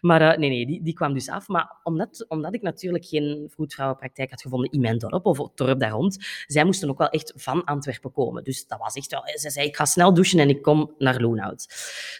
Maar 0.00 0.22
uh, 0.22 0.36
nee, 0.36 0.48
nee, 0.50 0.66
die, 0.66 0.82
die 0.82 0.94
kwam 0.94 1.14
dus 1.14 1.28
af. 1.28 1.48
Maar 1.48 1.76
omdat, 1.82 2.24
omdat 2.28 2.54
ik 2.54 2.62
natuurlijk 2.62 3.04
geen 3.04 3.50
vroedvrouwenpraktijk 3.54 4.30
had 4.30 4.42
gevonden 4.42 4.70
in 4.70 4.80
mijn 4.80 4.98
dorp, 4.98 5.26
of 5.26 5.38
het 5.38 5.56
dorp 5.56 5.80
daar 5.80 5.90
rond, 5.90 6.26
zij 6.46 6.64
moesten 6.64 6.88
ook 6.88 6.98
wel 6.98 7.08
echt 7.08 7.32
van 7.36 7.64
Antwerpen 7.64 8.12
komen. 8.12 8.44
Dus 8.44 8.66
dat 8.66 8.78
was 8.78 8.94
echt 8.94 9.10
wel... 9.10 9.22
Ze 9.34 9.50
zei, 9.50 9.66
ik 9.66 9.76
ga 9.76 9.84
snel 9.84 10.14
douchen 10.14 10.38
en 10.38 10.48
ik 10.48 10.62
kom 10.62 10.94
naar 10.98 11.20
Loonhout. 11.20 11.66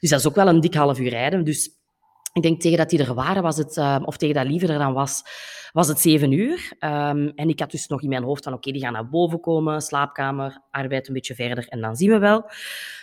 Dus 0.00 0.10
dat 0.10 0.18
is 0.18 0.26
ook 0.26 0.34
wel 0.34 0.48
een 0.48 0.60
dik 0.60 0.74
half 0.74 0.98
uur 0.98 1.08
rijden. 1.08 1.44
Dus 1.44 1.77
ik 2.38 2.44
denk 2.44 2.60
tegen 2.60 2.78
dat 2.78 2.90
die 2.90 2.98
er 2.98 3.14
waren, 3.14 3.42
was 3.42 3.56
het, 3.56 3.76
uh, 3.76 3.98
of 4.04 4.16
tegen 4.16 4.34
dat 4.34 4.46
liever 4.46 4.70
er 4.70 4.78
dan 4.78 4.92
was, 4.92 5.22
was 5.72 5.88
het 5.88 6.00
zeven 6.00 6.32
uur. 6.32 6.72
Um, 6.80 7.32
en 7.34 7.48
ik 7.48 7.60
had 7.60 7.70
dus 7.70 7.86
nog 7.86 8.02
in 8.02 8.08
mijn 8.08 8.22
hoofd 8.22 8.44
van, 8.44 8.52
oké, 8.52 8.72
die 8.72 8.80
gaan 8.80 8.92
naar 8.92 9.08
boven 9.08 9.40
komen, 9.40 9.80
slaapkamer, 9.80 10.62
arbeid 10.70 11.08
een 11.08 11.14
beetje 11.14 11.34
verder 11.34 11.68
en 11.68 11.80
dan 11.80 11.96
zien 11.96 12.10
we 12.10 12.18
wel. 12.18 12.50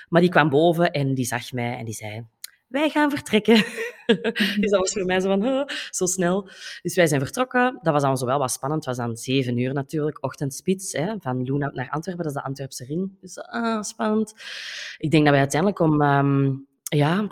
Maar 0.10 0.22
die 0.22 0.30
kwam 0.30 0.50
boven 0.50 0.92
en 0.92 1.14
die 1.14 1.26
zag 1.26 1.52
mij 1.52 1.78
en 1.78 1.86
die 1.86 1.94
zei, 1.94 2.26
wij 2.68 2.90
gaan 2.90 3.10
vertrekken. 3.10 3.56
dus 4.62 4.72
dat 4.72 4.80
was 4.80 4.92
voor 4.92 5.06
mij 5.06 5.20
zo 5.20 5.28
van, 5.28 5.70
zo 5.90 6.06
snel. 6.06 6.50
Dus 6.82 6.96
wij 6.96 7.08
zijn 7.08 7.22
vertrokken. 7.22 7.80
Dat 7.82 7.94
was 7.94 8.02
dan 8.02 8.18
zo 8.18 8.26
wel 8.26 8.40
wat 8.40 8.52
spannend. 8.52 8.86
Het 8.86 8.96
was 8.96 9.08
dan 9.08 9.18
zeven 9.18 9.58
uur 9.58 9.74
natuurlijk, 9.74 10.24
ochtendspits, 10.24 10.92
hè, 10.92 11.14
van 11.20 11.46
Loenhout 11.46 11.74
naar 11.74 11.90
Antwerpen. 11.90 12.24
Dat 12.24 12.36
is 12.36 12.42
de 12.42 12.48
Antwerpse 12.48 12.86
ring. 12.86 13.12
Dus 13.22 13.40
ah, 13.40 13.82
spannend. 13.82 14.34
Ik 14.98 15.12
denk 15.12 15.24
dat 15.24 15.32
wij 15.32 15.42
uiteindelijk 15.42 15.80
om... 15.80 16.02
Um, 16.02 16.68
ja, 16.90 17.28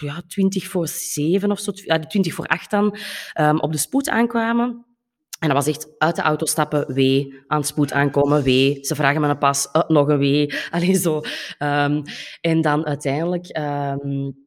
ja, 0.00 0.22
20 0.28 0.66
voor 0.66 0.88
7 0.88 1.50
of 1.50 1.60
zo, 1.60 1.70
ja, 1.74 1.98
20 1.98 2.34
voor 2.34 2.46
8 2.46 2.70
dan, 2.70 2.96
um, 3.40 3.60
op 3.60 3.72
de 3.72 3.78
spoed 3.78 4.08
aankwamen. 4.08 4.84
En 5.38 5.48
dat 5.48 5.56
was 5.56 5.66
echt 5.66 5.88
uit 5.98 6.16
de 6.16 6.22
auto 6.22 6.46
stappen, 6.46 6.94
wee, 6.94 7.42
aan 7.46 7.64
spoed 7.64 7.92
aankomen, 7.92 8.42
wee. 8.42 8.78
Ze 8.84 8.94
vragen 8.94 9.20
me 9.20 9.28
een 9.28 9.38
pas, 9.38 9.68
uh, 9.72 9.82
nog 9.88 10.08
een 10.08 10.18
wee. 10.18 10.54
Alleen 10.70 10.96
zo. 10.96 11.20
Um, 11.58 12.02
en 12.40 12.60
dan 12.60 12.86
uiteindelijk... 12.86 13.58
Um, 13.58 14.45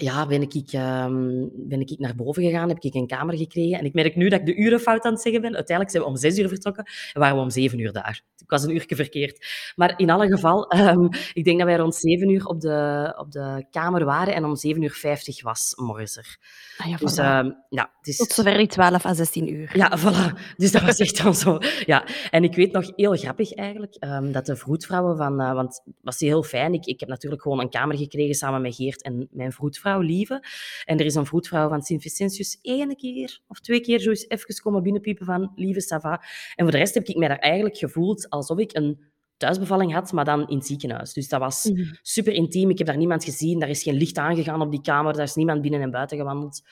ja, 0.00 0.26
ben 0.26 0.42
ik, 0.42 0.72
um, 0.72 1.50
ben 1.54 1.80
ik 1.80 1.98
naar 1.98 2.14
boven 2.14 2.42
gegaan, 2.42 2.68
heb 2.68 2.78
ik 2.80 2.94
een 2.94 3.06
kamer 3.06 3.36
gekregen. 3.36 3.78
En 3.78 3.84
ik 3.84 3.94
merk 3.94 4.16
nu 4.16 4.28
dat 4.28 4.40
ik 4.40 4.46
de 4.46 4.56
uren 4.56 4.80
fout 4.80 5.04
aan 5.04 5.12
het 5.12 5.22
zeggen 5.22 5.40
ben. 5.40 5.54
Uiteindelijk 5.54 5.90
zijn 5.90 6.02
we 6.02 6.08
om 6.08 6.16
zes 6.16 6.38
uur 6.38 6.48
vertrokken 6.48 6.84
en 7.12 7.20
waren 7.20 7.36
we 7.36 7.42
om 7.42 7.50
zeven 7.50 7.78
uur 7.78 7.92
daar. 7.92 8.22
Ik 8.38 8.50
was 8.50 8.62
een 8.62 8.74
uurtje 8.74 8.96
verkeerd. 8.96 9.46
Maar 9.76 9.98
in 9.98 10.10
alle 10.10 10.26
geval, 10.26 10.74
um, 10.76 11.08
ik 11.32 11.44
denk 11.44 11.58
dat 11.58 11.66
wij 11.66 11.76
rond 11.76 11.94
zeven 11.94 12.30
uur 12.30 12.46
op 12.46 12.60
de, 12.60 13.14
op 13.16 13.32
de 13.32 13.66
kamer 13.70 14.04
waren 14.04 14.34
en 14.34 14.44
om 14.44 14.56
zeven 14.56 14.82
uur 14.82 14.92
vijftig 14.92 15.42
was 15.42 15.72
Morser. 15.76 16.36
Ah 16.76 16.86
ja, 16.86 16.96
dus, 16.96 17.18
um, 17.18 17.56
ja. 17.68 17.90
Tot 18.16 18.30
zover 18.32 18.56
die 18.56 18.66
12 18.66 19.06
à 19.06 19.14
16 19.14 19.52
uur. 19.52 19.76
Ja, 19.76 19.98
voilà. 19.98 20.56
Dus 20.56 20.72
dat 20.72 20.82
was 20.82 20.98
echt 20.98 21.22
dan 21.22 21.34
zo. 21.34 21.58
Ja. 21.86 22.06
En 22.30 22.44
ik 22.44 22.54
weet 22.54 22.72
nog, 22.72 22.92
heel 22.96 23.16
grappig 23.16 23.52
eigenlijk, 23.52 23.96
dat 24.32 24.46
de 24.46 24.56
vroedvrouwen 24.56 25.16
van... 25.16 25.40
Uh, 25.40 25.52
want 25.52 25.82
het 25.84 25.94
was 26.02 26.18
heel 26.18 26.42
fijn. 26.42 26.72
Ik, 26.72 26.86
ik 26.86 27.00
heb 27.00 27.08
natuurlijk 27.08 27.42
gewoon 27.42 27.60
een 27.60 27.70
kamer 27.70 27.96
gekregen 27.96 28.34
samen 28.34 28.60
met 28.60 28.74
Geert 28.74 29.02
en 29.02 29.28
mijn 29.30 29.52
vroedvrouw 29.52 29.87
Lieve. 29.96 30.44
En 30.84 30.98
er 30.98 31.04
is 31.04 31.14
een 31.14 31.26
vroedvrouw 31.26 31.68
van 31.68 31.82
Sint-Vicentius 31.82 32.58
één 32.62 32.96
keer 32.96 33.40
of 33.46 33.60
twee 33.60 33.80
keer 33.80 33.98
zo 33.98 34.10
eens 34.10 34.28
even 34.28 34.62
komen 34.62 34.82
binnenpiepen 34.82 35.26
van 35.26 35.52
Lieve 35.54 35.80
Sava. 35.80 36.22
En 36.54 36.64
voor 36.64 36.70
de 36.70 36.78
rest 36.78 36.94
heb 36.94 37.06
ik 37.06 37.16
mij 37.16 37.28
daar 37.28 37.38
eigenlijk 37.38 37.76
gevoeld 37.76 38.30
alsof 38.30 38.58
ik 38.58 38.76
een 38.76 39.06
thuisbevalling 39.36 39.92
had, 39.92 40.12
maar 40.12 40.24
dan 40.24 40.48
in 40.48 40.56
het 40.56 40.66
ziekenhuis. 40.66 41.12
Dus 41.12 41.28
dat 41.28 41.40
was 41.40 41.62
-hmm. 41.62 41.98
super 42.02 42.32
intiem. 42.32 42.70
Ik 42.70 42.78
heb 42.78 42.86
daar 42.86 42.96
niemand 42.96 43.24
gezien. 43.24 43.58
Daar 43.58 43.68
is 43.68 43.82
geen 43.82 43.96
licht 43.96 44.18
aangegaan 44.18 44.60
op 44.60 44.70
die 44.70 44.80
kamer. 44.80 45.12
Daar 45.12 45.22
is 45.22 45.34
niemand 45.34 45.62
binnen 45.62 45.80
en 45.80 45.90
buiten 45.90 46.18
gewandeld. 46.18 46.62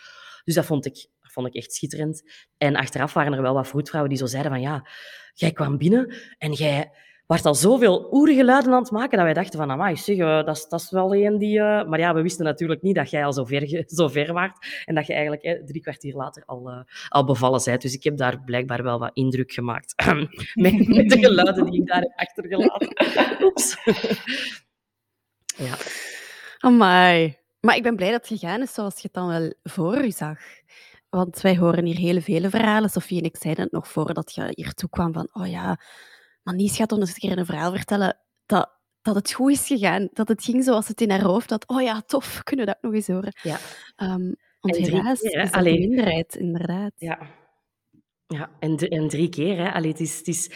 Dus 0.45 0.55
dat 0.55 0.65
vond 0.65 0.87
ik, 0.87 1.09
dat 1.21 1.33
vond 1.33 1.47
ik 1.47 1.55
echt 1.55 1.73
schitterend. 1.73 2.23
En 2.57 2.77
achteraf 2.77 3.13
waren 3.13 3.33
er 3.33 3.43
wel 3.43 3.55
wat 3.55 3.69
vroedvrouwen 3.69 4.11
die 4.11 4.21
zo 4.21 4.27
zeiden 4.27 4.53
van 4.53 4.61
ja, 4.61 4.87
jij 5.35 5.53
kwam 5.53 5.79
binnen 5.79 6.15
en 6.39 6.53
jij 6.53 6.91
was 7.27 7.43
al 7.43 7.55
zoveel 7.55 8.09
oergeluiden 8.13 8.73
aan 8.73 8.83
het 8.83 8.91
maken 8.91 9.17
dat 9.17 9.25
wij 9.25 9.35
dachten 9.35 9.59
van, 9.59 9.71
amai, 9.71 9.97
zeg, 9.97 10.17
uh, 10.17 10.45
dat, 10.45 10.57
is, 10.57 10.67
dat 10.69 10.81
is 10.81 10.91
wel 10.91 11.15
een 11.15 11.39
die... 11.39 11.59
Uh... 11.59 11.85
Maar 11.85 11.99
ja, 11.99 12.15
we 12.15 12.23
wisten 12.23 12.45
natuurlijk 12.45 12.83
niet 12.83 12.95
dat 12.95 13.11
jij 13.11 13.25
al 13.25 13.33
zo 13.33 13.45
ver, 13.45 13.85
zo 13.87 14.09
ver 14.09 14.33
waart 14.33 14.83
en 14.85 14.95
dat 14.95 15.07
je 15.07 15.13
eigenlijk 15.13 15.43
eh, 15.43 15.65
drie 15.65 15.83
kwartier 15.83 16.15
later 16.15 16.43
al, 16.47 16.71
uh, 16.71 16.81
al 17.09 17.25
bevallen 17.25 17.61
bent. 17.65 17.83
Dus 17.83 17.95
ik 17.95 18.05
heb 18.05 18.17
daar 18.17 18.41
blijkbaar 18.45 18.83
wel 18.83 18.99
wat 18.99 19.11
indruk 19.13 19.53
gemaakt 19.53 19.95
met, 20.55 20.89
met, 20.97 21.11
de 21.11 21.19
geluiden 21.19 21.65
die 21.71 21.81
ik 21.81 21.87
daar 21.87 22.01
heb 22.01 22.13
achtergelaten. 22.17 22.89
Oeps. 23.47 23.77
ja. 25.57 25.75
Amai. 26.59 27.37
Maar 27.61 27.77
ik 27.77 27.83
ben 27.83 27.97
blij 27.97 28.11
dat 28.11 28.29
het 28.29 28.39
gegaan 28.39 28.63
is 28.63 28.75
zoals 28.75 28.95
je 28.95 29.03
het 29.03 29.13
dan 29.13 29.29
wel 29.29 29.53
voor 29.63 30.05
u 30.05 30.11
zag. 30.11 30.39
Want 31.09 31.41
wij 31.41 31.57
horen 31.57 31.85
hier 31.85 31.97
hele 31.97 32.21
vele 32.21 32.51
verhalen. 32.51 32.91
Sofie 32.91 33.19
en 33.19 33.25
ik 33.25 33.37
zeiden 33.37 33.65
het 33.65 33.73
nog 33.73 33.89
voordat 33.89 34.35
je 34.35 34.53
hier 34.55 34.73
toe 34.73 34.89
kwam 34.89 35.13
van, 35.13 35.29
oh 35.33 35.47
ja... 35.51 35.79
Maar 36.47 36.55
Nies 36.55 36.77
gaat 36.77 36.93
ons 36.93 37.01
eens 37.01 37.11
een 37.11 37.29
keer 37.29 37.39
een 37.39 37.47
verhaal 37.47 37.73
vertellen 37.73 38.17
dat, 38.47 38.71
dat 39.03 39.15
het 39.15 39.33
goed 39.33 39.51
is 39.51 39.67
gegaan. 39.67 40.09
Dat 40.13 40.29
het 40.29 40.45
ging 40.45 40.65
zoals 40.65 40.89
het 40.89 41.01
in 41.01 41.11
haar 41.11 41.23
hoofd 41.23 41.51
had. 41.51 41.69
Oh 41.69 41.83
ja, 41.83 42.01
tof, 42.01 42.43
kunnen 42.43 42.67
we 42.67 42.73
dat 42.73 42.83
nog 42.83 42.93
eens 42.93 43.07
horen? 43.07 43.33
Ja. 43.43 43.59
Um, 43.97 44.37
want 44.61 44.77
helaas 44.77 45.21
keer, 45.21 45.43
is 45.43 45.53
Allee. 45.53 45.79
minderheid, 45.79 46.35
inderdaad. 46.35 46.93
Ja, 46.97 47.19
ja 48.27 48.51
en, 48.59 48.77
en 48.77 49.09
drie 49.09 49.29
keer. 49.29 49.57
Hè. 49.57 49.73
Allee, 49.73 49.91
het 49.91 50.01
is... 50.01 50.19
Het 50.19 50.29
is... 50.29 50.51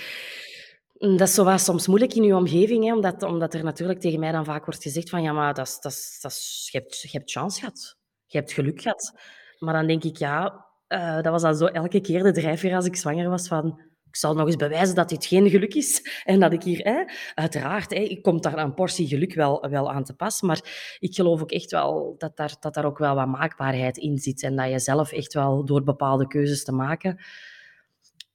Dat 0.92 1.20
is 1.20 1.34
zo 1.34 1.56
soms 1.56 1.86
moeilijk 1.86 2.14
in 2.14 2.22
je 2.22 2.36
omgeving, 2.36 2.84
hè, 2.84 2.94
omdat, 2.94 3.22
omdat 3.22 3.54
er 3.54 3.64
natuurlijk 3.64 4.00
tegen 4.00 4.20
mij 4.20 4.32
dan 4.32 4.44
vaak 4.44 4.64
wordt 4.64 4.82
gezegd 4.82 5.10
van 5.10 5.22
ja, 5.22 5.32
maar 5.32 5.54
dat, 5.54 5.78
dat, 5.80 6.18
dat, 6.20 6.68
je, 6.70 6.78
hebt, 6.78 7.00
je 7.00 7.08
hebt 7.10 7.30
chance 7.30 7.58
gehad. 7.58 7.96
Je 8.26 8.38
hebt 8.38 8.52
geluk 8.52 8.80
gehad. 8.82 9.12
Maar 9.58 9.74
dan 9.74 9.86
denk 9.86 10.04
ik, 10.04 10.16
ja, 10.16 10.66
uh, 10.88 11.14
dat 11.14 11.32
was 11.32 11.42
dan 11.42 11.56
zo 11.56 11.66
elke 11.66 12.00
keer 12.00 12.22
de 12.22 12.32
drijfveer 12.32 12.74
als 12.74 12.86
ik 12.86 12.96
zwanger 12.96 13.30
was 13.30 13.48
van 13.48 13.80
ik 14.10 14.16
zal 14.16 14.34
nog 14.34 14.46
eens 14.46 14.56
bewijzen 14.56 14.94
dat 14.94 15.08
dit 15.08 15.26
geen 15.26 15.50
geluk 15.50 15.74
is. 15.74 16.02
En 16.24 16.40
dat 16.40 16.52
ik 16.52 16.62
hier, 16.62 16.78
hè, 16.78 17.04
uiteraard, 17.34 17.90
hè, 17.90 18.00
ik 18.00 18.22
kom 18.22 18.40
daar 18.40 18.58
een 18.58 18.74
portie 18.74 19.06
geluk 19.06 19.34
wel, 19.34 19.68
wel 19.70 19.92
aan 19.92 20.04
te 20.04 20.14
pas. 20.14 20.40
Maar 20.42 20.96
ik 20.98 21.14
geloof 21.14 21.42
ook 21.42 21.50
echt 21.50 21.70
wel 21.70 22.14
dat 22.18 22.36
daar, 22.36 22.56
dat 22.60 22.74
daar 22.74 22.84
ook 22.84 22.98
wel 22.98 23.14
wat 23.14 23.26
maakbaarheid 23.26 23.96
in 23.96 24.18
zit. 24.18 24.42
En 24.42 24.56
dat 24.56 24.70
je 24.70 24.78
zelf 24.78 25.12
echt 25.12 25.34
wel 25.34 25.64
door 25.64 25.82
bepaalde 25.82 26.26
keuzes 26.26 26.64
te 26.64 26.72
maken, 26.72 27.18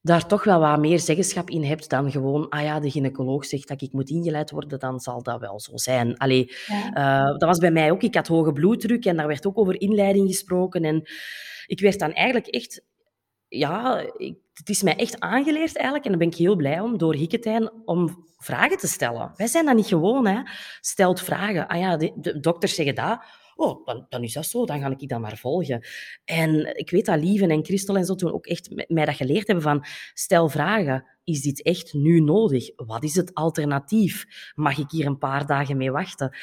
daar 0.01 0.27
toch 0.27 0.43
wel 0.43 0.59
wat 0.59 0.79
meer 0.79 0.99
zeggenschap 0.99 1.49
in 1.49 1.63
hebt 1.63 1.89
dan 1.89 2.11
gewoon, 2.11 2.49
ah 2.49 2.63
ja, 2.63 2.79
de 2.79 2.91
gynaecoloog 2.91 3.45
zegt 3.45 3.67
dat 3.67 3.81
ik 3.81 3.91
moet 3.91 4.09
ingeleid 4.09 4.51
worden, 4.51 4.79
dan 4.79 4.99
zal 4.99 5.23
dat 5.23 5.39
wel 5.39 5.59
zo 5.59 5.77
zijn. 5.77 6.17
Allee, 6.17 6.51
ja. 6.65 7.23
uh, 7.23 7.31
dat 7.31 7.49
was 7.49 7.57
bij 7.57 7.71
mij 7.71 7.91
ook. 7.91 8.03
Ik 8.03 8.15
had 8.15 8.27
hoge 8.27 8.53
bloeddruk 8.53 9.05
en 9.05 9.17
daar 9.17 9.27
werd 9.27 9.47
ook 9.47 9.57
over 9.57 9.81
inleiding 9.81 10.27
gesproken. 10.27 10.83
En 10.83 11.09
ik 11.65 11.79
werd 11.79 11.99
dan 11.99 12.13
eigenlijk 12.13 12.47
echt 12.47 12.83
ja, 13.47 14.05
ik, 14.17 14.37
het 14.57 14.69
is 14.69 14.81
mij 14.81 14.95
echt 14.95 15.19
aangeleerd 15.19 15.75
eigenlijk, 15.75 16.05
en 16.05 16.11
daar 16.11 16.19
ben 16.19 16.29
ik 16.29 16.35
heel 16.35 16.55
blij 16.55 16.79
om, 16.79 16.97
door 16.97 17.15
Hikketijn, 17.15 17.71
om 17.85 18.25
vragen 18.37 18.77
te 18.77 18.87
stellen. 18.87 19.31
Wij 19.35 19.47
zijn 19.47 19.65
dat 19.65 19.75
niet 19.75 19.87
gewoon, 19.87 20.27
hè. 20.27 20.41
Stelt 20.79 21.21
vragen. 21.21 21.67
Ah 21.67 21.79
ja, 21.79 21.97
de, 21.97 22.11
de 22.15 22.39
dokters 22.39 22.75
zeggen 22.75 22.95
dat. 22.95 23.23
Oh, 23.55 23.85
dan, 23.85 24.05
dan 24.09 24.23
is 24.23 24.33
dat 24.33 24.45
zo, 24.45 24.65
dan 24.65 24.79
ga 24.79 24.95
ik 24.97 25.09
dat 25.09 25.19
maar 25.19 25.37
volgen. 25.37 25.85
En 26.25 26.77
ik 26.77 26.89
weet 26.89 27.05
dat 27.05 27.19
Lieven 27.19 27.49
en 27.49 27.65
Christel 27.65 27.95
en 27.97 28.05
zo 28.05 28.15
toen 28.15 28.33
ook 28.33 28.45
echt 28.45 28.85
mij 28.87 29.05
dat 29.05 29.15
geleerd 29.15 29.47
hebben 29.47 29.65
van, 29.65 29.85
stel 30.13 30.49
vragen. 30.49 31.05
Is 31.25 31.41
dit 31.41 31.61
echt 31.61 31.93
nu 31.93 32.19
nodig? 32.19 32.69
Wat 32.75 33.03
is 33.03 33.15
het 33.15 33.33
alternatief? 33.33 34.25
Mag 34.55 34.77
ik 34.77 34.91
hier 34.91 35.05
een 35.05 35.17
paar 35.17 35.45
dagen 35.45 35.77
mee 35.77 35.91
wachten? 35.91 36.35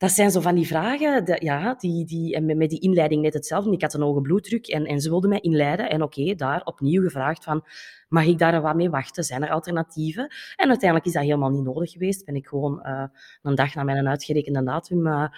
dat 0.00 0.10
zijn 0.10 0.30
zo 0.30 0.40
van 0.40 0.54
die 0.54 0.66
vragen, 0.66 1.36
ja, 1.44 1.74
die, 1.74 2.04
die, 2.04 2.34
en 2.34 2.56
met 2.56 2.70
die 2.70 2.80
inleiding 2.80 3.22
net 3.22 3.34
hetzelfde. 3.34 3.72
Ik 3.72 3.82
had 3.82 3.94
een 3.94 4.00
hoge 4.00 4.20
bloeddruk 4.20 4.66
en, 4.66 4.84
en 4.84 5.00
ze 5.00 5.08
wilden 5.08 5.30
mij 5.30 5.40
inleiden. 5.40 5.90
En 5.90 6.02
oké, 6.02 6.34
daar 6.34 6.62
opnieuw 6.64 7.02
gevraagd 7.02 7.44
van, 7.44 7.64
mag 8.08 8.24
ik 8.24 8.38
daar 8.38 8.62
wat 8.62 8.74
mee 8.74 8.90
wachten? 8.90 9.24
Zijn 9.24 9.42
er 9.42 9.50
alternatieven? 9.50 10.22
En 10.56 10.68
uiteindelijk 10.68 11.06
is 11.06 11.12
dat 11.12 11.22
helemaal 11.22 11.50
niet 11.50 11.64
nodig 11.64 11.90
geweest. 11.90 12.24
Ben 12.24 12.34
ik 12.34 12.46
gewoon 12.46 12.82
uh, 12.86 13.04
een 13.42 13.54
dag 13.54 13.74
na 13.74 13.82
mijn 13.82 14.08
uitgerekende 14.08 14.64
datum 14.64 15.06
uh, 15.06 15.28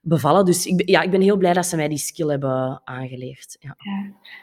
bevallen. 0.00 0.44
Dus 0.44 0.66
ik, 0.66 0.88
ja, 0.88 1.02
ik 1.02 1.10
ben 1.10 1.20
heel 1.20 1.36
blij 1.36 1.52
dat 1.52 1.66
ze 1.66 1.76
mij 1.76 1.88
die 1.88 1.98
skill 1.98 2.28
hebben 2.28 2.80
aangeleerd. 2.84 3.56
Ja. 3.60 3.76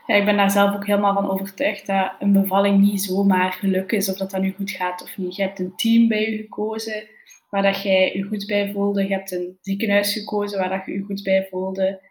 Ja. 0.07 0.15
ik 0.15 0.25
ben 0.25 0.37
daar 0.37 0.51
zelf 0.51 0.75
ook 0.75 0.85
helemaal 0.85 1.13
van 1.13 1.29
overtuigd 1.29 1.87
dat 1.87 2.11
een 2.19 2.31
bevalling 2.31 2.79
niet 2.79 3.01
zomaar 3.01 3.51
geluk 3.51 3.91
is 3.91 4.09
of 4.09 4.17
dat 4.17 4.31
dat 4.31 4.41
nu 4.41 4.53
goed 4.53 4.71
gaat 4.71 5.01
of 5.01 5.17
niet. 5.17 5.35
Je 5.35 5.41
hebt 5.41 5.59
een 5.59 5.75
team 5.75 6.07
bij 6.07 6.31
je 6.31 6.37
gekozen 6.37 7.07
waar 7.49 7.61
dat 7.61 7.81
jij 7.81 8.13
je 8.15 8.23
goed 8.23 8.45
bij 8.45 8.71
voelde. 8.71 9.03
Je 9.03 9.13
hebt 9.13 9.31
een 9.31 9.57
ziekenhuis 9.61 10.13
gekozen 10.13 10.59
waar 10.59 10.69
dat 10.69 10.85
je 10.85 10.91
je 10.91 11.03
goed 11.03 11.23
bij 11.23 11.47
voelde. 11.49 12.01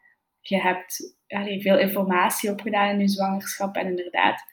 Je 0.41 0.61
hebt 0.61 1.17
veel 1.63 1.79
informatie 1.79 2.51
opgedaan 2.51 2.91
in 2.91 2.99
je 2.99 3.09
zwangerschap 3.09 3.77
en 3.77 3.87
inderdaad 3.87 4.45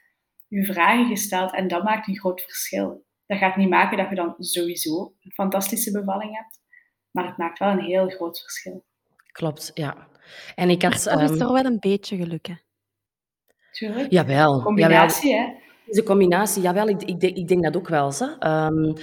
je 0.48 0.66
vragen 0.66 1.08
gesteld. 1.08 1.54
En 1.54 1.68
dat 1.68 1.84
maakt 1.84 2.08
een 2.08 2.20
groot 2.20 2.42
verschil. 2.42 3.06
Dat 3.26 3.38
gaat 3.38 3.56
niet 3.56 3.70
maken 3.70 3.98
dat 3.98 4.10
je 4.10 4.16
dan 4.16 4.36
sowieso 4.38 5.14
een 5.22 5.32
fantastische 5.32 5.92
bevalling 5.92 6.36
hebt, 6.36 6.60
maar 7.14 7.28
het 7.28 7.38
maakt 7.38 7.60
wel 7.60 7.70
een 7.70 7.80
heel 7.80 8.10
groot 8.10 8.40
verschil. 8.40 8.84
Klopt, 9.32 9.72
ja. 9.74 10.08
En 10.56 10.70
ik 10.70 10.82
had... 10.82 10.94
Is 10.94 11.06
um... 11.06 11.38
toch 11.38 11.52
wel 11.52 11.66
een 11.66 11.80
beetje 11.80 12.18
geluk, 12.18 12.48
hè? 12.48 12.54
Tuurlijk. 13.72 14.12
Jawel. 14.12 14.62
Combinatie, 14.62 15.30
jawel. 15.30 15.48
hè? 15.48 15.62
Deze 15.86 16.04
combinatie, 16.04 16.62
jawel, 16.62 16.88
ik, 16.88 17.04
ik, 17.04 17.20
denk, 17.20 17.38
ik 17.38 17.48
denk 17.48 17.64
dat 17.64 17.78
ook 17.78 17.88
wel. 17.88 18.14
Hè. 18.18 18.38
Ehm, 18.40 18.94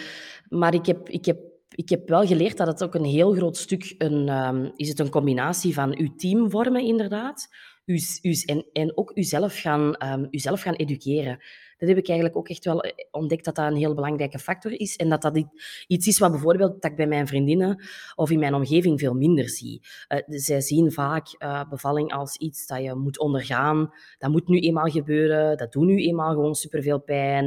maar 0.49 0.75
ik 0.75 0.87
heb, 0.87 1.09
ik, 1.09 1.25
heb, 1.25 1.38
ik 1.75 1.88
heb 1.88 2.09
wel 2.09 2.26
geleerd 2.26 2.57
dat 2.57 2.67
het 2.67 2.83
ook 2.85 2.95
een 2.95 3.05
heel 3.05 3.33
groot 3.33 3.57
stuk 3.57 3.95
een, 3.99 4.29
um, 4.29 4.73
is 4.76 4.88
het 4.88 4.99
een 4.99 5.11
combinatie 5.11 5.75
van 5.75 5.99
uw 5.99 6.14
team 6.17 6.50
vormen, 6.50 6.83
inderdaad. 6.83 7.49
U, 7.85 7.99
u, 8.23 8.33
en, 8.47 8.67
en 8.73 8.97
ook 8.97 9.11
uzelf 9.14 9.61
gaan, 9.61 10.05
um, 10.12 10.29
uzelf 10.31 10.62
gaan 10.62 10.75
educeren 10.75 11.38
dat 11.80 11.88
heb 11.88 11.99
ik 11.99 12.08
eigenlijk 12.08 12.38
ook 12.38 12.49
echt 12.49 12.64
wel 12.64 12.82
eh, 12.82 12.92
ontdekt 13.10 13.44
dat 13.44 13.54
dat 13.54 13.66
een 13.66 13.76
heel 13.76 13.94
belangrijke 13.94 14.38
factor 14.38 14.80
is. 14.80 14.96
En 14.96 15.08
dat 15.08 15.22
dat 15.22 15.44
iets 15.87 16.06
is 16.06 16.18
wat 16.18 16.30
bijvoorbeeld 16.30 16.82
dat 16.82 16.90
ik 16.90 16.96
bij 16.96 17.06
mijn 17.06 17.26
vriendinnen 17.26 17.84
of 18.14 18.30
in 18.30 18.38
mijn 18.38 18.54
omgeving 18.54 19.00
veel 19.00 19.14
minder 19.14 19.49
zie. 19.49 19.82
Uh, 20.08 20.18
zij 20.26 20.60
zien 20.60 20.92
vaak 20.92 21.26
uh, 21.38 21.68
bevalling 21.68 22.12
als 22.12 22.37
iets 22.37 22.66
dat 22.66 22.82
je 22.82 22.94
moet 22.94 23.18
ondergaan. 23.18 23.92
Dat 24.18 24.30
moet 24.30 24.49
nu 24.49 24.58
eenmaal 24.58 24.88
gebeuren. 24.88 25.56
Dat 25.56 25.72
doet 25.72 25.84
nu 25.84 26.02
eenmaal 26.02 26.32
gewoon 26.32 26.54
superveel 26.54 27.00
pijn. 27.00 27.44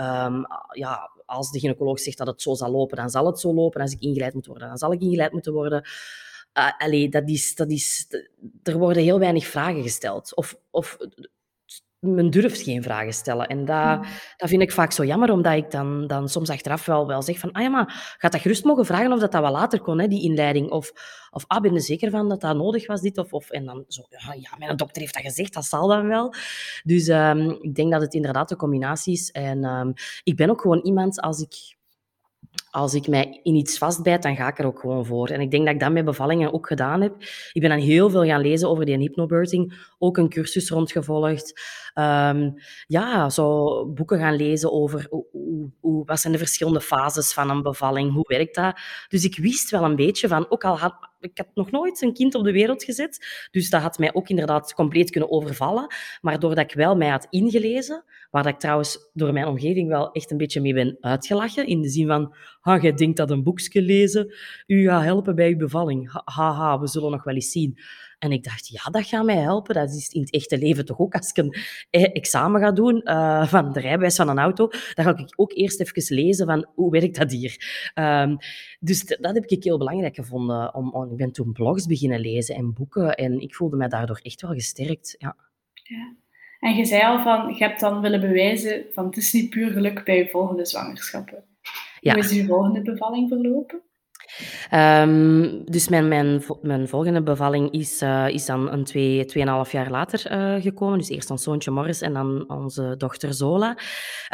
Um, 0.00 0.46
ja, 0.72 1.10
als 1.26 1.50
de 1.50 1.58
gynaecoloog 1.58 2.00
zegt 2.00 2.18
dat 2.18 2.26
het 2.26 2.42
zo 2.42 2.54
zal 2.54 2.70
lopen, 2.70 2.96
dan 2.96 3.10
zal 3.10 3.26
het 3.26 3.40
zo 3.40 3.54
lopen. 3.54 3.80
Als 3.80 3.92
ik 3.92 4.00
ingeleid 4.00 4.34
moet 4.34 4.46
worden, 4.46 4.68
dan 4.68 4.76
zal 4.76 4.92
ik 4.92 5.00
ingeleid 5.00 5.32
moeten 5.32 5.52
worden. 5.52 5.88
Uh, 6.58 6.70
allee, 6.78 7.08
dat 7.08 7.28
is, 7.28 7.54
dat 7.54 7.70
is, 7.70 8.06
er 8.62 8.78
worden 8.78 9.02
heel 9.02 9.18
weinig 9.18 9.46
vragen 9.46 9.82
gesteld. 9.82 10.34
Of, 10.34 10.56
of 10.70 10.96
men 12.06 12.30
durft 12.30 12.62
geen 12.62 12.82
vragen 12.82 13.12
stellen. 13.12 13.46
En 13.46 13.64
dat, 13.64 13.76
hmm. 13.76 14.04
dat 14.36 14.48
vind 14.48 14.62
ik 14.62 14.72
vaak 14.72 14.92
zo 14.92 15.04
jammer, 15.04 15.30
omdat 15.30 15.52
ik 15.52 15.70
dan, 15.70 16.06
dan 16.06 16.28
soms 16.28 16.50
achteraf 16.50 16.86
wel, 16.86 17.06
wel 17.06 17.22
zeg 17.22 17.38
van, 17.38 17.52
ah 17.52 17.62
ja, 17.62 17.68
maar 17.68 18.14
gaat 18.18 18.32
dat 18.32 18.40
gerust 18.40 18.64
mogen 18.64 18.86
vragen 18.86 19.12
of 19.12 19.20
dat, 19.20 19.32
dat 19.32 19.42
wel 19.42 19.50
later 19.50 19.80
kon, 19.80 20.00
hè, 20.00 20.08
die 20.08 20.22
inleiding. 20.22 20.70
Of, 20.70 20.92
of 21.30 21.44
ah, 21.46 21.60
ben 21.60 21.72
je 21.72 21.80
zeker 21.80 22.10
van 22.10 22.28
dat 22.28 22.40
dat 22.40 22.56
nodig 22.56 22.86
was, 22.86 23.00
dit? 23.00 23.18
Of, 23.18 23.32
of, 23.32 23.50
en 23.50 23.64
dan 23.64 23.84
zo, 23.88 24.02
ja, 24.08 24.32
ja, 24.32 24.50
mijn 24.58 24.76
dokter 24.76 25.00
heeft 25.02 25.14
dat 25.14 25.22
gezegd, 25.22 25.54
dat 25.54 25.64
zal 25.64 25.88
dan 25.88 26.06
wel. 26.06 26.34
Dus 26.84 27.08
um, 27.08 27.50
ik 27.60 27.74
denk 27.74 27.92
dat 27.92 28.00
het 28.00 28.14
inderdaad 28.14 28.56
combinatie 28.56 29.12
is. 29.12 29.30
En 29.30 29.64
um, 29.64 29.92
ik 30.22 30.36
ben 30.36 30.50
ook 30.50 30.60
gewoon 30.60 30.80
iemand, 30.80 31.20
als 31.20 31.40
ik 31.40 31.76
als 32.76 32.94
ik 32.94 33.08
mij 33.08 33.40
in 33.42 33.54
iets 33.54 33.78
vastbijt, 33.78 34.22
dan 34.22 34.36
ga 34.36 34.48
ik 34.48 34.58
er 34.58 34.66
ook 34.66 34.80
gewoon 34.80 35.06
voor. 35.06 35.28
En 35.28 35.40
ik 35.40 35.50
denk 35.50 35.64
dat 35.64 35.74
ik 35.74 35.80
dat 35.80 35.92
met 35.92 36.04
bevallingen 36.04 36.52
ook 36.52 36.66
gedaan 36.66 37.00
heb. 37.00 37.14
Ik 37.52 37.60
ben 37.60 37.70
dan 37.70 37.78
heel 37.78 38.10
veel 38.10 38.24
gaan 38.24 38.40
lezen 38.40 38.68
over 38.68 38.84
die 38.84 38.96
hypnobirthing, 38.96 39.86
ook 39.98 40.16
een 40.16 40.28
cursus 40.28 40.70
rondgevolgd. 40.70 41.60
Um, 41.94 42.54
ja, 42.86 43.30
zo 43.30 43.86
boeken 43.86 44.18
gaan 44.18 44.36
lezen 44.36 44.72
over 44.72 45.06
hoe, 45.10 45.70
hoe, 45.80 46.04
wat 46.04 46.20
zijn 46.20 46.32
de 46.32 46.38
verschillende 46.38 46.80
fases 46.80 47.32
van 47.32 47.50
een 47.50 47.62
bevalling, 47.62 48.12
hoe 48.12 48.28
werkt 48.28 48.54
dat. 48.54 48.78
Dus 49.08 49.24
ik 49.24 49.36
wist 49.36 49.70
wel 49.70 49.84
een 49.84 49.96
beetje 49.96 50.28
van, 50.28 50.50
ook 50.50 50.64
al 50.64 50.78
had 50.78 50.94
ik 51.20 51.44
nog 51.54 51.70
nooit 51.70 52.02
een 52.02 52.12
kind 52.12 52.34
op 52.34 52.44
de 52.44 52.52
wereld 52.52 52.84
gezet, 52.84 53.26
dus 53.50 53.70
dat 53.70 53.82
had 53.82 53.98
mij 53.98 54.14
ook 54.14 54.28
inderdaad 54.28 54.74
compleet 54.74 55.10
kunnen 55.10 55.30
overvallen. 55.30 55.86
Maar 56.20 56.38
doordat 56.38 56.70
ik 56.70 56.76
wel 56.76 56.96
mij 56.96 57.08
had 57.08 57.26
ingelezen, 57.30 58.04
waar 58.30 58.46
ik 58.46 58.58
trouwens 58.58 59.10
door 59.12 59.32
mijn 59.32 59.46
omgeving 59.46 59.88
wel 59.88 60.12
echt 60.12 60.30
een 60.30 60.36
beetje 60.36 60.60
mee 60.60 60.74
ben 60.74 60.96
uitgelachen, 61.00 61.66
in 61.66 61.80
de 61.82 61.88
zin 61.88 62.06
van, 62.06 62.34
ha, 62.66 62.78
jij 62.78 62.92
denkt 62.92 63.16
dat 63.16 63.30
een 63.30 63.42
boekje 63.42 63.82
lezen 63.82 64.34
u 64.66 64.88
gaat 64.88 65.02
helpen 65.02 65.34
bij 65.34 65.50
uw 65.50 65.56
bevalling. 65.56 66.20
Haha, 66.24 66.52
ha, 66.52 66.80
we 66.80 66.88
zullen 66.88 67.10
nog 67.10 67.24
wel 67.24 67.34
eens 67.34 67.50
zien. 67.50 67.78
En 68.18 68.32
ik 68.32 68.44
dacht, 68.44 68.68
ja, 68.68 68.90
dat 68.90 69.06
gaat 69.06 69.24
mij 69.24 69.36
helpen. 69.36 69.74
Dat 69.74 69.90
is 69.90 70.08
in 70.08 70.20
het 70.20 70.32
echte 70.32 70.58
leven 70.58 70.84
toch 70.84 70.98
ook. 70.98 71.14
Als 71.14 71.30
ik 71.30 71.36
een 71.36 71.54
e-, 71.90 72.02
examen 72.02 72.60
ga 72.60 72.72
doen 72.72 73.00
uh, 73.04 73.46
van 73.46 73.72
de 73.72 73.80
rijbewijs 73.80 74.16
van 74.16 74.28
een 74.28 74.38
auto, 74.38 74.68
dan 74.94 75.04
ga 75.04 75.16
ik 75.16 75.32
ook 75.36 75.52
eerst 75.52 75.80
even 75.80 76.14
lezen 76.14 76.46
van 76.46 76.66
hoe 76.74 76.90
werkt 76.90 77.18
dat 77.18 77.32
hier. 77.32 77.56
Um, 77.94 78.36
dus 78.80 79.04
dat 79.04 79.34
heb 79.34 79.44
ik 79.44 79.64
heel 79.64 79.78
belangrijk 79.78 80.14
gevonden. 80.14 80.74
Om, 80.74 80.90
om, 80.92 81.10
ik 81.10 81.16
ben 81.16 81.32
toen 81.32 81.52
blogs 81.52 81.86
beginnen 81.86 82.20
lezen 82.20 82.54
en 82.54 82.72
boeken. 82.72 83.14
En 83.14 83.40
ik 83.40 83.54
voelde 83.54 83.76
me 83.76 83.88
daardoor 83.88 84.20
echt 84.22 84.42
wel 84.42 84.52
gesterkt. 84.52 85.14
Ja. 85.18 85.36
ja. 85.72 86.14
En 86.60 86.74
je 86.74 86.84
zei 86.84 87.02
al 87.02 87.22
van, 87.22 87.54
je 87.54 87.64
hebt 87.64 87.80
dan 87.80 88.00
willen 88.00 88.20
bewijzen 88.20 88.84
van 88.92 89.06
het 89.06 89.16
is 89.16 89.32
niet 89.32 89.50
puur 89.50 89.70
geluk 89.70 90.04
bij 90.04 90.16
je 90.16 90.28
volgende 90.28 90.64
zwangerschappen. 90.64 91.44
Ja. 92.06 92.12
Hoe 92.12 92.22
is 92.22 92.32
je 92.32 92.44
volgende 92.44 92.82
bevalling 92.82 93.28
verlopen? 93.28 93.82
Um, 94.72 95.64
dus 95.64 95.88
mijn, 95.88 96.08
mijn, 96.08 96.42
mijn 96.62 96.88
volgende 96.88 97.22
bevalling 97.22 97.70
is, 97.70 98.02
uh, 98.02 98.28
is 98.28 98.46
dan 98.46 98.72
een 98.72 98.84
twee, 98.84 99.24
tweeënhalf 99.24 99.72
jaar 99.72 99.90
later 99.90 100.32
uh, 100.32 100.62
gekomen. 100.62 100.98
Dus 100.98 101.08
eerst 101.08 101.30
ons 101.30 101.42
zoontje 101.42 101.70
Morris 101.70 102.00
en 102.00 102.12
dan 102.12 102.50
onze 102.50 102.94
dochter 102.96 103.34
Zola. 103.34 103.78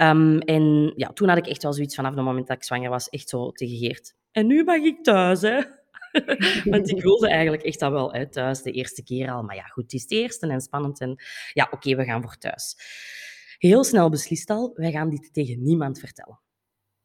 Um, 0.00 0.38
en 0.38 0.92
ja, 0.96 1.08
toen 1.08 1.28
had 1.28 1.38
ik 1.38 1.46
echt 1.46 1.62
wel 1.62 1.72
zoiets 1.72 1.94
vanaf 1.94 2.14
het 2.14 2.24
moment 2.24 2.46
dat 2.46 2.56
ik 2.56 2.64
zwanger 2.64 2.90
was, 2.90 3.08
echt 3.08 3.28
zo 3.28 3.50
tegen 3.50 3.76
Geert. 3.76 4.14
En 4.30 4.46
nu 4.46 4.64
mag 4.64 4.76
ik 4.76 5.02
thuis, 5.04 5.40
hè? 5.40 5.60
Want 6.70 6.90
ik 6.90 7.02
wilde 7.02 7.28
eigenlijk 7.28 7.62
echt 7.62 7.80
dat 7.80 7.92
wel 7.92 8.12
uit 8.12 8.32
thuis, 8.32 8.62
de 8.62 8.70
eerste 8.70 9.02
keer 9.02 9.30
al. 9.30 9.42
Maar 9.42 9.56
ja, 9.56 9.64
goed, 9.64 9.82
het 9.82 9.92
is 9.92 10.02
het 10.02 10.10
eerste 10.10 10.46
en 10.46 10.60
spannend. 10.60 11.00
En 11.00 11.16
ja, 11.52 11.64
oké, 11.64 11.74
okay, 11.74 11.96
we 11.96 12.04
gaan 12.04 12.22
voor 12.22 12.36
thuis. 12.36 12.76
Heel 13.58 13.84
snel 13.84 14.10
beslist 14.10 14.50
al, 14.50 14.70
wij 14.74 14.90
gaan 14.90 15.10
dit 15.10 15.32
tegen 15.32 15.62
niemand 15.62 15.98
vertellen. 15.98 16.40